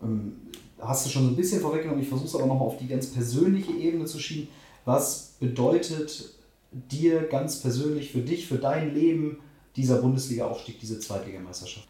Ähm, 0.04 0.36
hast 0.80 1.06
du 1.06 1.10
schon 1.10 1.28
ein 1.28 1.36
bisschen 1.36 1.62
vorweggenommen, 1.62 2.02
ich 2.02 2.10
versuche 2.10 2.28
es 2.28 2.36
aber 2.36 2.46
nochmal 2.46 2.68
auf 2.68 2.78
die 2.78 2.88
ganz 2.88 3.08
persönliche 3.08 3.74
Ebene 3.74 4.06
zu 4.06 4.20
schieben. 4.20 4.48
Was 4.86 5.36
bedeutet 5.40 6.34
dir 6.72 7.24
ganz 7.24 7.62
persönlich, 7.62 8.12
für 8.12 8.20
dich, 8.20 8.48
für 8.48 8.58
dein 8.58 8.94
Leben 8.94 9.40
dieser 9.76 10.02
Bundesliga-Aufstieg, 10.02 10.80
diese 10.80 11.00
Zweitligameisterschaft? 11.00 11.88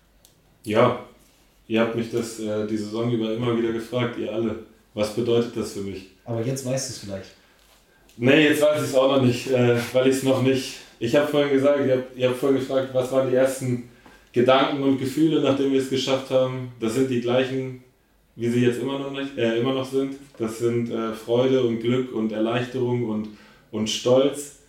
Ja, 0.63 1.05
ihr 1.69 1.79
habt 1.79 1.95
mich 1.95 2.11
das 2.11 2.41
äh, 2.41 2.67
die 2.67 2.75
Saison 2.75 3.09
über 3.09 3.33
immer 3.33 3.57
wieder 3.57 3.71
gefragt, 3.71 4.19
ihr 4.19 4.33
alle. 4.33 4.57
Was 4.93 5.15
bedeutet 5.15 5.55
das 5.55 5.71
für 5.71 5.81
mich? 5.81 6.07
Aber 6.25 6.41
jetzt 6.41 6.65
weißt 6.65 6.89
du 6.89 6.93
es 6.93 6.99
vielleicht. 6.99 7.29
Nee, 8.17 8.49
jetzt 8.49 8.61
weiß 8.61 8.81
ich 8.81 8.89
es 8.89 8.95
auch 8.95 9.15
noch 9.15 9.23
nicht, 9.23 9.49
äh, 9.49 9.77
weil 9.93 10.07
ich 10.07 10.17
es 10.17 10.23
noch 10.23 10.41
nicht. 10.41 10.75
Ich 10.99 11.15
habe 11.15 11.27
vorhin 11.27 11.53
gesagt, 11.53 11.79
ihr 11.87 11.95
habt, 11.95 12.17
ihr 12.17 12.27
habt 12.27 12.37
vorhin 12.37 12.59
gefragt, 12.59 12.89
was 12.91 13.09
waren 13.13 13.29
die 13.29 13.35
ersten 13.35 13.89
Gedanken 14.33 14.83
und 14.83 14.97
Gefühle, 14.97 15.39
nachdem 15.41 15.71
wir 15.71 15.79
es 15.79 15.89
geschafft 15.89 16.29
haben. 16.29 16.73
Das 16.81 16.95
sind 16.95 17.09
die 17.09 17.21
gleichen 17.21 17.81
wie 18.39 18.47
sie 18.47 18.65
jetzt 18.65 18.81
immer 18.81 18.97
noch, 18.97 19.11
nicht, 19.11 19.37
äh, 19.37 19.59
immer 19.59 19.73
noch 19.73 19.85
sind. 19.85 20.15
Das 20.37 20.59
sind 20.59 20.89
äh, 20.89 21.11
Freude 21.11 21.61
und 21.61 21.81
Glück 21.81 22.13
und 22.13 22.31
Erleichterung 22.31 23.09
und, 23.09 23.27
und 23.69 23.89
Stolz. 23.89 24.59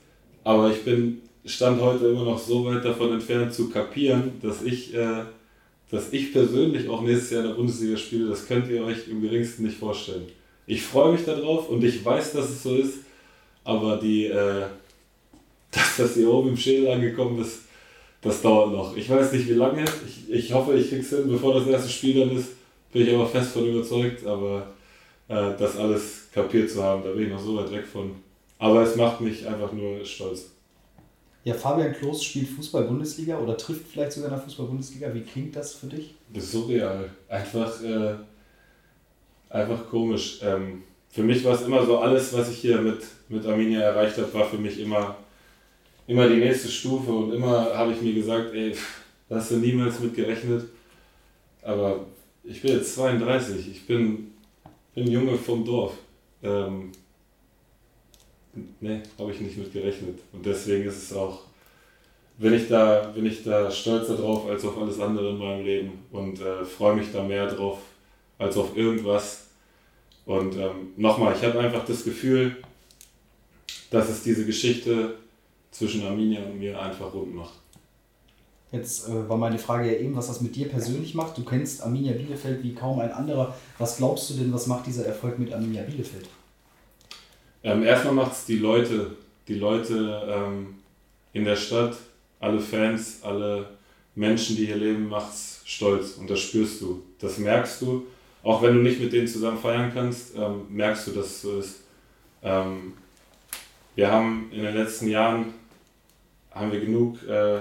Aber 0.42 0.72
ich 0.72 0.84
bin 0.84 1.22
stand 1.44 1.80
heute 1.80 2.08
immer 2.08 2.24
noch 2.24 2.38
so 2.38 2.64
weit 2.64 2.84
davon 2.84 3.12
entfernt 3.12 3.54
zu 3.54 3.70
kapieren, 3.70 4.32
dass 4.42 4.62
ich, 4.62 4.92
äh, 4.92 5.22
dass 5.90 6.12
ich 6.12 6.32
persönlich 6.32 6.88
auch 6.88 7.02
nächstes 7.02 7.30
Jahr 7.30 7.42
in 7.42 7.48
der 7.48 7.54
Bundesliga 7.54 7.96
spiele. 7.96 8.28
Das 8.28 8.46
könnt 8.46 8.68
ihr 8.68 8.84
euch 8.84 9.08
im 9.08 9.20
geringsten 9.20 9.64
nicht 9.64 9.78
vorstellen. 9.78 10.26
Ich 10.66 10.82
freue 10.82 11.12
mich 11.12 11.24
darauf 11.24 11.68
und 11.68 11.82
ich 11.82 12.04
weiß, 12.04 12.32
dass 12.32 12.48
es 12.48 12.62
so 12.62 12.76
ist. 12.76 12.98
Aber 13.64 13.96
die, 13.96 14.26
äh, 14.26 14.66
dass 15.70 15.96
das 15.96 16.14
hier 16.14 16.30
oben 16.30 16.50
im 16.50 16.56
Schädel 16.56 16.90
angekommen 16.90 17.40
ist, 17.40 17.62
das 18.22 18.42
dauert 18.42 18.72
noch. 18.72 18.96
Ich 18.96 19.08
weiß 19.08 19.32
nicht 19.32 19.48
wie 19.48 19.54
lange. 19.54 19.84
Ich, 20.06 20.30
ich 20.30 20.52
hoffe, 20.52 20.74
ich 20.74 20.90
krieg's 20.90 21.10
hin, 21.10 21.24
bevor 21.26 21.54
das 21.54 21.66
erste 21.66 21.90
Spiel 21.90 22.20
dann 22.20 22.36
ist 22.36 22.48
bin 22.92 23.06
ich 23.06 23.14
aber 23.14 23.26
fest 23.26 23.52
von 23.52 23.66
überzeugt, 23.66 24.26
aber 24.26 24.66
äh, 25.28 25.52
das 25.58 25.76
alles 25.76 26.28
kapiert 26.32 26.70
zu 26.70 26.82
haben, 26.82 27.02
da 27.02 27.10
bin 27.10 27.24
ich 27.24 27.32
noch 27.32 27.40
so 27.40 27.56
weit 27.56 27.70
weg 27.70 27.86
von. 27.86 28.16
Aber 28.58 28.82
es 28.82 28.96
macht 28.96 29.20
mich 29.20 29.46
einfach 29.46 29.72
nur 29.72 30.04
stolz. 30.04 30.50
Ja, 31.44 31.54
Fabian 31.54 31.94
Klos 31.94 32.22
spielt 32.22 32.48
Fußball-Bundesliga 32.48 33.38
oder 33.38 33.56
trifft 33.56 33.86
vielleicht 33.86 34.12
sogar 34.12 34.30
in 34.30 34.36
der 34.36 34.44
Fußball-Bundesliga. 34.44 35.12
Wie 35.14 35.22
klingt 35.22 35.56
das 35.56 35.74
für 35.74 35.86
dich? 35.86 36.14
Das 36.32 36.44
ist 36.44 36.52
surreal. 36.52 37.08
Einfach, 37.28 37.82
äh, 37.82 38.14
einfach 39.48 39.88
komisch. 39.88 40.40
Ähm, 40.42 40.82
für 41.08 41.22
mich 41.22 41.42
war 41.44 41.54
es 41.54 41.62
immer 41.62 41.84
so, 41.84 41.98
alles, 41.98 42.32
was 42.34 42.50
ich 42.50 42.58
hier 42.58 42.80
mit, 42.80 43.02
mit 43.28 43.46
Arminia 43.46 43.80
erreicht 43.80 44.18
habe, 44.18 44.32
war 44.34 44.44
für 44.44 44.58
mich 44.58 44.78
immer, 44.80 45.16
immer 46.06 46.28
die 46.28 46.36
nächste 46.36 46.68
Stufe 46.68 47.10
und 47.10 47.32
immer 47.32 47.74
habe 47.74 47.92
ich 47.92 48.02
mir 48.02 48.12
gesagt, 48.12 48.52
ey, 48.52 48.76
da 49.28 49.36
hast 49.36 49.50
du 49.50 49.56
niemals 49.56 49.98
mit 49.98 50.14
gerechnet. 50.14 50.64
Aber 51.62 52.04
ich 52.44 52.60
bin 52.60 52.72
jetzt 52.72 52.94
32, 52.94 53.68
ich 53.70 53.86
bin, 53.86 54.32
bin 54.94 55.10
Junge 55.10 55.36
vom 55.36 55.64
Dorf. 55.64 55.94
Ähm, 56.42 56.92
ne, 58.80 59.02
habe 59.18 59.32
ich 59.32 59.40
nicht 59.40 59.56
mit 59.56 59.72
gerechnet. 59.72 60.18
Und 60.32 60.44
deswegen 60.44 60.88
ist 60.88 61.02
es 61.02 61.12
auch, 61.12 61.40
bin 62.38 62.54
ich 62.54 62.68
da, 62.68 63.12
bin 63.14 63.26
ich 63.26 63.42
da 63.44 63.70
stolzer 63.70 64.16
drauf 64.16 64.48
als 64.48 64.64
auf 64.64 64.78
alles 64.78 64.98
andere 64.98 65.30
in 65.30 65.38
meinem 65.38 65.64
Leben 65.64 65.92
und 66.10 66.40
äh, 66.40 66.64
freue 66.64 66.96
mich 66.96 67.12
da 67.12 67.22
mehr 67.22 67.46
drauf 67.46 67.78
als 68.38 68.56
auf 68.56 68.76
irgendwas. 68.76 69.46
Und 70.24 70.56
ähm, 70.56 70.92
nochmal, 70.96 71.34
ich 71.36 71.44
habe 71.44 71.58
einfach 71.58 71.84
das 71.84 72.04
Gefühl, 72.04 72.56
dass 73.90 74.08
es 74.08 74.22
diese 74.22 74.46
Geschichte 74.46 75.16
zwischen 75.70 76.04
Arminia 76.06 76.42
und 76.44 76.58
mir 76.58 76.80
einfach 76.80 77.12
rund 77.12 77.34
macht. 77.34 77.54
Jetzt 78.72 79.08
äh, 79.08 79.28
war 79.28 79.36
meine 79.36 79.58
Frage 79.58 79.92
ja 79.92 79.98
eben, 79.98 80.14
was 80.14 80.28
das 80.28 80.40
mit 80.40 80.54
dir 80.54 80.68
persönlich 80.68 81.14
macht. 81.14 81.36
Du 81.36 81.44
kennst 81.44 81.82
Arminia 81.82 82.12
Bielefeld 82.12 82.62
wie 82.62 82.72
kaum 82.72 83.00
ein 83.00 83.10
anderer. 83.10 83.54
Was 83.78 83.96
glaubst 83.96 84.30
du 84.30 84.34
denn, 84.34 84.52
was 84.52 84.66
macht 84.66 84.86
dieser 84.86 85.06
Erfolg 85.06 85.38
mit 85.38 85.52
Arminia 85.52 85.82
Bielefeld? 85.82 86.28
Ähm, 87.62 87.82
erstmal 87.82 88.14
macht 88.14 88.32
es 88.32 88.44
die 88.46 88.58
Leute, 88.58 89.16
die 89.48 89.54
Leute 89.54 90.22
ähm, 90.28 90.74
in 91.32 91.44
der 91.44 91.56
Stadt, 91.56 91.96
alle 92.38 92.60
Fans, 92.60 93.20
alle 93.22 93.68
Menschen, 94.14 94.56
die 94.56 94.66
hier 94.66 94.76
leben, 94.76 95.08
macht 95.08 95.32
es 95.32 95.60
stolz 95.64 96.12
und 96.12 96.28
das 96.30 96.40
spürst 96.40 96.80
du. 96.80 97.02
Das 97.18 97.38
merkst 97.38 97.82
du. 97.82 98.06
Auch 98.42 98.62
wenn 98.62 98.74
du 98.74 98.80
nicht 98.80 99.00
mit 99.00 99.12
denen 99.12 99.26
zusammen 99.26 99.58
feiern 99.58 99.90
kannst, 99.92 100.34
ähm, 100.36 100.62
merkst 100.70 101.08
du, 101.08 101.10
dass 101.12 101.26
es 101.26 101.42
so 101.42 101.58
ist. 101.58 101.82
Ähm, 102.42 102.94
wir 103.94 104.10
haben 104.10 104.50
in 104.50 104.62
den 104.62 104.74
letzten 104.74 105.08
Jahren 105.08 105.52
haben 106.50 106.72
wir 106.72 106.80
genug 106.80 107.22
äh, 107.28 107.60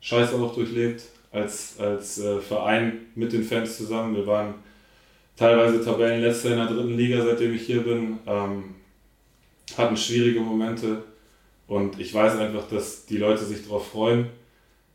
Scheiße 0.00 0.36
auch 0.36 0.54
durchlebt 0.54 1.02
als, 1.32 1.76
als 1.78 2.18
äh, 2.18 2.40
Verein 2.40 3.06
mit 3.14 3.32
den 3.32 3.42
Fans 3.42 3.76
zusammen. 3.76 4.14
Wir 4.14 4.26
waren 4.26 4.54
teilweise 5.36 5.84
Tabellenletzter 5.84 6.50
in 6.50 6.56
der 6.58 6.66
dritten 6.66 6.96
Liga, 6.96 7.24
seitdem 7.24 7.54
ich 7.54 7.62
hier 7.62 7.82
bin. 7.82 8.18
Ähm, 8.26 8.75
hatten 9.76 9.96
schwierige 9.96 10.40
Momente. 10.40 11.02
Und 11.66 11.98
ich 11.98 12.14
weiß 12.14 12.38
einfach, 12.38 12.68
dass 12.68 13.06
die 13.06 13.18
Leute 13.18 13.44
sich 13.44 13.64
darauf 13.64 13.88
freuen, 13.88 14.26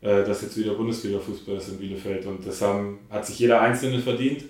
äh, 0.00 0.24
dass 0.24 0.42
jetzt 0.42 0.56
wieder 0.56 0.74
Bundesliga-Fußball 0.74 1.56
ist 1.56 1.68
in 1.68 1.78
Bielefeld. 1.78 2.26
Und 2.26 2.46
das 2.46 2.62
haben, 2.62 3.00
hat 3.10 3.26
sich 3.26 3.38
jeder 3.38 3.60
Einzelne 3.60 4.00
verdient. 4.00 4.44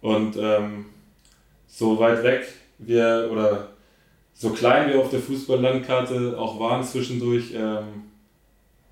Und 0.00 0.36
ähm, 0.38 0.86
so 1.66 1.98
weit 1.98 2.22
weg 2.22 2.46
wir 2.78 3.28
oder 3.30 3.68
so 4.32 4.50
klein 4.50 4.88
wir 4.88 4.98
auf 4.98 5.10
der 5.10 5.20
Fußballlandkarte 5.20 6.38
auch 6.38 6.58
waren 6.58 6.82
zwischendurch, 6.82 7.52
ähm, 7.54 8.04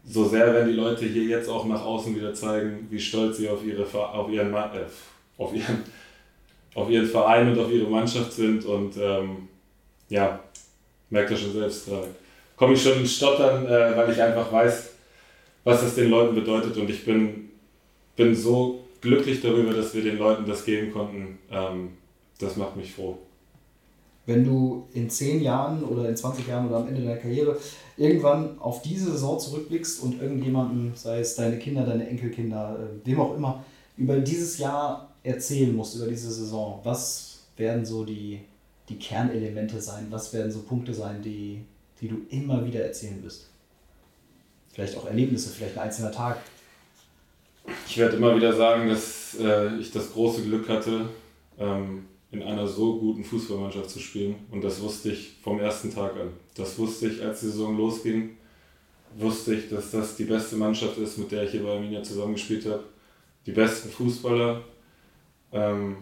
so 0.04 0.26
sehr 0.26 0.52
werden 0.52 0.68
die 0.68 0.74
Leute 0.74 1.06
hier 1.06 1.24
jetzt 1.24 1.48
auch 1.48 1.64
nach 1.66 1.82
außen 1.84 2.14
wieder 2.14 2.34
zeigen, 2.34 2.86
wie 2.90 3.00
stolz 3.00 3.38
sie 3.38 3.48
auf, 3.48 3.64
ihre, 3.64 3.84
auf, 3.94 4.30
ihren, 4.30 4.52
äh, 4.54 4.84
auf, 5.38 5.54
ihren, 5.54 5.84
auf 6.74 6.90
ihren 6.90 7.06
Verein 7.06 7.50
und 7.50 7.58
auf 7.58 7.70
ihre 7.70 7.88
Mannschaft 7.88 8.32
sind. 8.32 8.64
Und 8.64 8.96
ähm, 8.98 9.48
ja, 10.08 10.40
merkt 11.11 11.30
ihr 11.30 11.36
schon 11.36 11.52
selbst 11.52 11.86
gerade. 11.86 12.09
Komme 12.56 12.74
ich 12.74 12.82
schon 12.82 12.98
ins 12.98 13.16
Stottern, 13.16 13.66
äh, 13.66 13.96
weil 13.96 14.11
ich 14.11 14.20
einfach 14.20 14.52
weiß, 14.52 14.90
was 15.64 15.80
das 15.80 15.94
den 15.94 16.11
Leuten 16.11 16.34
bedeutet 16.34 16.76
und 16.76 16.88
ich 16.90 17.04
bin, 17.04 17.50
bin 18.16 18.34
so 18.34 18.84
glücklich 19.00 19.40
darüber, 19.40 19.72
dass 19.72 19.94
wir 19.94 20.02
den 20.02 20.18
Leuten 20.18 20.46
das 20.46 20.64
geben 20.64 20.92
konnten. 20.92 21.38
Ähm, 21.50 21.90
das 22.40 22.56
macht 22.56 22.76
mich 22.76 22.92
froh 22.92 23.18
wenn 24.28 24.44
du 24.44 24.84
in 24.92 25.09
10 25.09 25.40
Jahren 25.40 25.82
oder 25.82 26.06
in 26.06 26.14
20 26.14 26.46
Jahren 26.46 26.68
oder 26.68 26.76
am 26.76 26.88
Ende 26.88 27.00
deiner 27.00 27.16
Karriere 27.16 27.56
irgendwann 27.96 28.59
auf 28.61 28.82
diese 28.82 29.12
Saison 29.12 29.40
zurückblickst 29.40 30.02
und 30.02 30.20
irgendjemanden, 30.20 30.92
sei 30.94 31.20
es 31.20 31.34
deine 31.34 31.59
Kinder, 31.59 31.86
deine 31.86 32.06
Enkelkinder, 32.06 32.78
äh, 32.78 33.06
wem 33.06 33.20
auch 33.20 33.34
immer, 33.34 33.64
über 33.96 34.18
dieses 34.18 34.59
Jahr 34.59 35.14
erzählen 35.22 35.74
musst, 35.74 35.96
über 35.96 36.06
diese 36.06 36.30
Saison, 36.30 36.78
was 36.84 37.38
werden 37.56 37.86
so 37.86 38.04
die, 38.04 38.40
die 38.89 38.99
Kernelemente 38.99 39.80
sein? 39.80 40.07
Was 40.11 40.32
werden 40.32 40.51
so 40.51 40.62
Punkte 40.62 40.95
sein, 40.95 41.22
die, 41.22 41.64
die 42.01 42.09
du 42.09 42.16
immer 42.30 42.64
wieder 42.64 42.84
erzählen 42.84 43.22
wirst? 43.22 43.49
Vielleicht 44.72 44.97
auch 44.97 45.07
Erlebnisse, 45.07 45.51
vielleicht 45.51 45.76
ein 45.76 45.84
einzelner 45.84 46.12
Tag. 46.12 46.39
Ich 47.86 47.99
werde 47.99 48.16
immer 48.16 48.34
wieder 48.34 48.53
sagen, 48.53 48.89
dass 48.89 49.36
äh, 49.41 49.76
ich 49.76 49.91
das 49.91 50.12
große 50.12 50.43
Glück 50.43 50.68
hatte, 50.68 51.09
ähm, 51.59 52.07
in 52.30 52.43
einer 52.43 52.66
so 52.66 52.99
guten 52.99 53.24
Fußballmannschaft 53.24 53.91
zu 53.91 53.99
spielen. 53.99 54.36
Und 54.51 54.62
das 54.62 54.80
wusste 54.80 55.11
ich 55.11 55.36
vom 55.43 55.61
ersten 55.61 55.93
Tag 55.93 56.12
an. 56.12 56.30
Das 56.55 56.78
wusste 56.78 57.09
ich, 57.09 57.22
als 57.22 57.41
die 57.41 57.47
Saison 57.47 57.76
losging. 57.76 58.36
Wusste 59.16 59.55
ich, 59.55 59.70
dass 59.70 59.91
das 59.91 60.16
die 60.16 60.24
beste 60.24 60.57
Mannschaft 60.57 60.99
ist, 60.99 61.16
mit 61.16 61.32
der 61.32 61.45
ich 61.45 61.53
hier 61.53 61.62
bei 61.62 61.70
Arminia 61.70 62.03
zusammengespielt 62.03 62.66
habe. 62.66 62.84
Die 63.47 63.53
besten 63.53 63.89
Fußballer. 63.89 64.62
Ähm, 65.53 65.97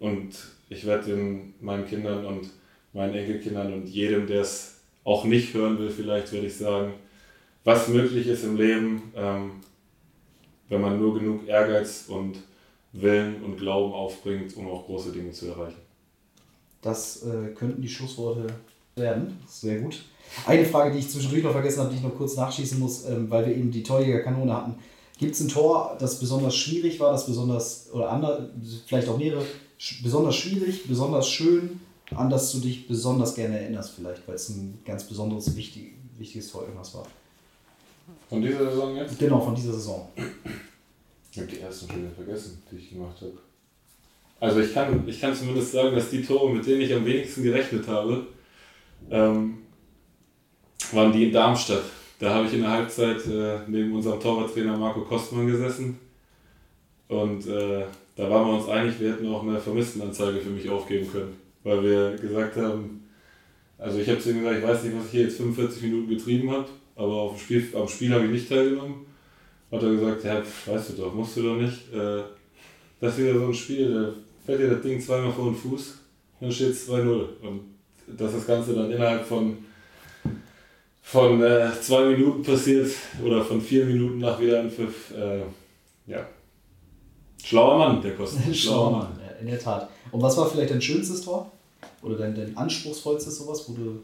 und 0.00 0.30
ich 0.72 0.86
werde 0.86 1.16
meinen 1.60 1.86
Kindern 1.86 2.24
und 2.24 2.50
meinen 2.92 3.14
Enkelkindern 3.14 3.72
und 3.72 3.88
jedem, 3.88 4.26
der 4.26 4.40
es 4.42 4.80
auch 5.04 5.24
nicht 5.24 5.54
hören 5.54 5.78
will, 5.78 5.90
vielleicht 5.90 6.32
werde 6.32 6.46
ich 6.46 6.56
sagen, 6.56 6.94
was 7.64 7.88
möglich 7.88 8.26
ist 8.26 8.44
im 8.44 8.56
Leben, 8.56 9.12
ähm, 9.14 9.52
wenn 10.68 10.80
man 10.80 10.98
nur 10.98 11.18
genug 11.18 11.46
Ehrgeiz 11.46 12.06
und 12.08 12.38
Willen 12.92 13.42
und 13.42 13.56
Glauben 13.56 13.92
aufbringt, 13.92 14.56
um 14.56 14.68
auch 14.68 14.86
große 14.86 15.12
Dinge 15.12 15.32
zu 15.32 15.46
erreichen. 15.48 15.80
Das 16.82 17.24
äh, 17.24 17.52
könnten 17.54 17.80
die 17.80 17.88
Schlussworte 17.88 18.46
werden. 18.96 19.38
Sehr 19.46 19.80
gut. 19.80 20.02
Eine 20.46 20.64
Frage, 20.64 20.92
die 20.92 20.98
ich 20.98 21.08
zwischendurch 21.08 21.42
noch 21.42 21.52
vergessen 21.52 21.80
habe, 21.80 21.90
die 21.90 21.96
ich 21.96 22.02
noch 22.02 22.16
kurz 22.16 22.36
nachschießen 22.36 22.78
muss, 22.78 23.06
ähm, 23.06 23.30
weil 23.30 23.46
wir 23.46 23.54
eben 23.54 23.70
die 23.70 23.82
Torjägerkanone 23.82 24.54
hatten. 24.54 24.74
Gibt 25.18 25.34
es 25.34 25.40
ein 25.40 25.48
Tor, 25.48 25.96
das 26.00 26.18
besonders 26.18 26.56
schwierig 26.56 26.98
war, 26.98 27.12
das 27.12 27.26
besonders, 27.26 27.90
oder 27.92 28.10
andere, 28.10 28.50
vielleicht 28.86 29.08
auch 29.08 29.18
mehrere, 29.18 29.44
besonders 30.02 30.36
schwierig, 30.36 30.86
besonders 30.86 31.28
schön, 31.28 31.80
an 32.14 32.30
das 32.30 32.52
du 32.52 32.60
dich 32.60 32.86
besonders 32.86 33.34
gerne 33.34 33.58
erinnerst, 33.58 33.94
vielleicht, 33.96 34.26
weil 34.28 34.34
es 34.34 34.48
ein 34.50 34.78
ganz 34.84 35.04
besonderes, 35.04 35.56
wichtig, 35.56 35.94
wichtiges 36.18 36.50
Tor 36.50 36.62
irgendwas 36.62 36.94
war? 36.94 37.06
Von 38.28 38.42
dieser 38.42 38.70
Saison 38.70 38.96
jetzt? 38.96 39.18
Genau, 39.18 39.40
von 39.40 39.54
dieser 39.54 39.72
Saison. 39.72 40.08
Ich 41.30 41.38
habe 41.38 41.48
die 41.48 41.60
ersten 41.60 41.88
Spiele 41.88 42.10
vergessen, 42.10 42.62
die 42.70 42.76
ich 42.76 42.90
gemacht 42.90 43.16
habe. 43.20 43.32
Also 44.40 44.60
ich 44.60 44.74
kann, 44.74 45.06
ich 45.06 45.20
kann 45.20 45.34
zumindest 45.34 45.72
sagen, 45.72 45.94
dass 45.94 46.10
die 46.10 46.22
Tore, 46.22 46.52
mit 46.52 46.66
denen 46.66 46.80
ich 46.80 46.92
am 46.92 47.06
wenigsten 47.06 47.42
gerechnet 47.42 47.86
habe, 47.86 48.26
ähm, 49.10 49.58
waren 50.92 51.12
die 51.12 51.24
in 51.24 51.32
Darmstadt. 51.32 51.84
Da 52.18 52.34
habe 52.34 52.46
ich 52.46 52.54
in 52.54 52.60
der 52.60 52.70
Halbzeit 52.70 53.24
äh, 53.26 53.60
neben 53.66 53.94
unserem 53.94 54.20
Torwarttrainer 54.20 54.76
Marco 54.76 55.02
Kostmann 55.02 55.46
gesessen. 55.46 55.98
Und 57.08 57.46
äh, 57.46 57.84
da 58.16 58.28
waren 58.28 58.46
wir 58.46 58.58
uns 58.58 58.68
einig, 58.68 59.00
wir 59.00 59.12
hätten 59.12 59.28
auch 59.28 59.42
eine 59.42 59.58
Vermisstenanzeige 59.58 60.40
für 60.40 60.50
mich 60.50 60.68
aufgeben 60.68 61.10
können. 61.10 61.36
Weil 61.64 61.82
wir 61.82 62.16
gesagt 62.16 62.56
haben, 62.56 63.08
also 63.78 63.98
ich 63.98 64.08
habe 64.08 64.18
zu 64.18 64.30
ihm 64.30 64.40
gesagt, 64.40 64.58
ich 64.58 64.66
weiß 64.66 64.82
nicht, 64.84 64.96
was 64.96 65.06
ich 65.06 65.10
hier 65.12 65.22
jetzt 65.22 65.36
45 65.36 65.82
Minuten 65.82 66.08
getrieben 66.08 66.50
habe, 66.50 66.66
aber 66.96 67.12
auf 67.12 67.36
dem 67.36 67.40
Spiel, 67.40 67.68
am 67.74 67.88
Spiel 67.88 68.12
habe 68.12 68.24
ich 68.24 68.30
nicht 68.30 68.48
teilgenommen 68.48 69.06
hat 69.72 69.82
er 69.82 69.90
gesagt, 69.90 70.24
ja, 70.24 70.42
weißt 70.66 70.90
du 70.90 70.92
doch, 70.94 71.14
musst 71.14 71.36
du 71.36 71.42
doch 71.42 71.56
nicht. 71.56 71.92
Äh, 71.92 72.22
das 73.00 73.14
ist 73.14 73.24
wieder 73.24 73.38
so 73.38 73.46
ein 73.46 73.54
Spiel, 73.54 73.92
da 73.92 74.12
fällt 74.44 74.60
dir 74.60 74.70
das 74.70 74.82
Ding 74.82 75.00
zweimal 75.00 75.32
vor 75.32 75.46
den 75.46 75.56
Fuß, 75.56 75.98
dann 76.40 76.52
steht 76.52 76.70
es 76.70 76.88
2-0. 76.88 77.24
Und 77.40 77.60
dass 78.06 78.32
das 78.32 78.46
Ganze 78.46 78.74
dann 78.74 78.90
innerhalb 78.90 79.24
von, 79.24 79.56
von 81.00 81.42
äh, 81.42 81.70
zwei 81.80 82.04
Minuten 82.04 82.42
passiert 82.42 82.90
oder 83.24 83.42
von 83.42 83.60
vier 83.60 83.86
Minuten 83.86 84.18
nach 84.18 84.38
Wiederanpfiff, 84.38 85.12
äh, 85.16 85.40
ja. 86.06 86.26
Schlauer 87.42 87.78
Mann, 87.78 88.00
der 88.00 88.14
kostet. 88.14 88.54
Schlauer 88.56 88.90
Mann, 88.90 89.18
in 89.40 89.46
der 89.46 89.58
Tat. 89.58 89.88
Und 90.10 90.22
was 90.22 90.36
war 90.36 90.48
vielleicht 90.48 90.70
dein 90.70 90.82
schönstes 90.82 91.22
Tor? 91.22 91.50
Oder 92.02 92.16
dein, 92.16 92.34
dein 92.34 92.56
anspruchsvollstes 92.56 93.38
sowas, 93.38 93.68
wo 93.68 93.74
du, 93.74 94.02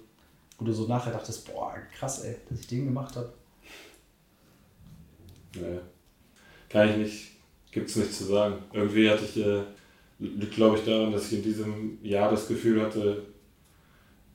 wo 0.59 0.64
du 0.64 0.72
so 0.72 0.86
nachher 0.86 1.12
dachtest, 1.12 1.53
boah, 1.53 1.74
krass, 1.97 2.24
ey, 2.24 2.36
dass 2.49 2.61
ich 2.61 2.66
den 2.66 2.86
gemacht 2.86 3.14
habe? 3.16 3.32
Nee. 5.55 5.78
Kann 6.68 6.91
ich 6.91 6.97
nicht, 6.97 7.30
gibt 7.70 7.89
es 7.89 7.97
nicht 7.97 8.12
zu 8.12 8.24
sagen. 8.24 8.57
Irgendwie 8.72 9.09
hatte 9.09 9.24
ich, 9.24 9.36
äh, 9.36 9.62
glaube 10.55 10.78
ich, 10.78 10.84
daran, 10.84 11.12
dass 11.12 11.30
ich 11.32 11.39
in 11.39 11.43
diesem 11.43 11.99
Jahr 12.03 12.30
das 12.30 12.47
Gefühl 12.49 12.82
hatte, 12.82 13.24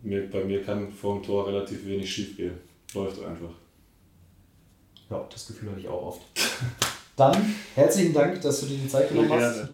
mir, 0.02 0.30
bei 0.30 0.44
mir 0.44 0.64
kann 0.64 0.92
vor 0.92 1.16
dem 1.16 1.24
Tor 1.24 1.48
relativ 1.48 1.86
wenig 1.86 2.12
schief 2.12 2.36
gehen. 2.36 2.58
Läuft 2.94 3.24
einfach. 3.24 3.52
Ja, 5.10 5.26
das 5.32 5.48
Gefühl 5.48 5.72
hatte 5.72 5.80
ich 5.80 5.88
auch 5.88 6.08
oft. 6.08 6.22
Dann 7.16 7.56
herzlichen 7.76 8.14
Dank, 8.14 8.42
dass 8.42 8.62
du 8.62 8.66
dir 8.66 8.78
die 8.78 8.88
Zeit 8.88 9.10
genommen 9.10 9.32
hast. 9.32 9.68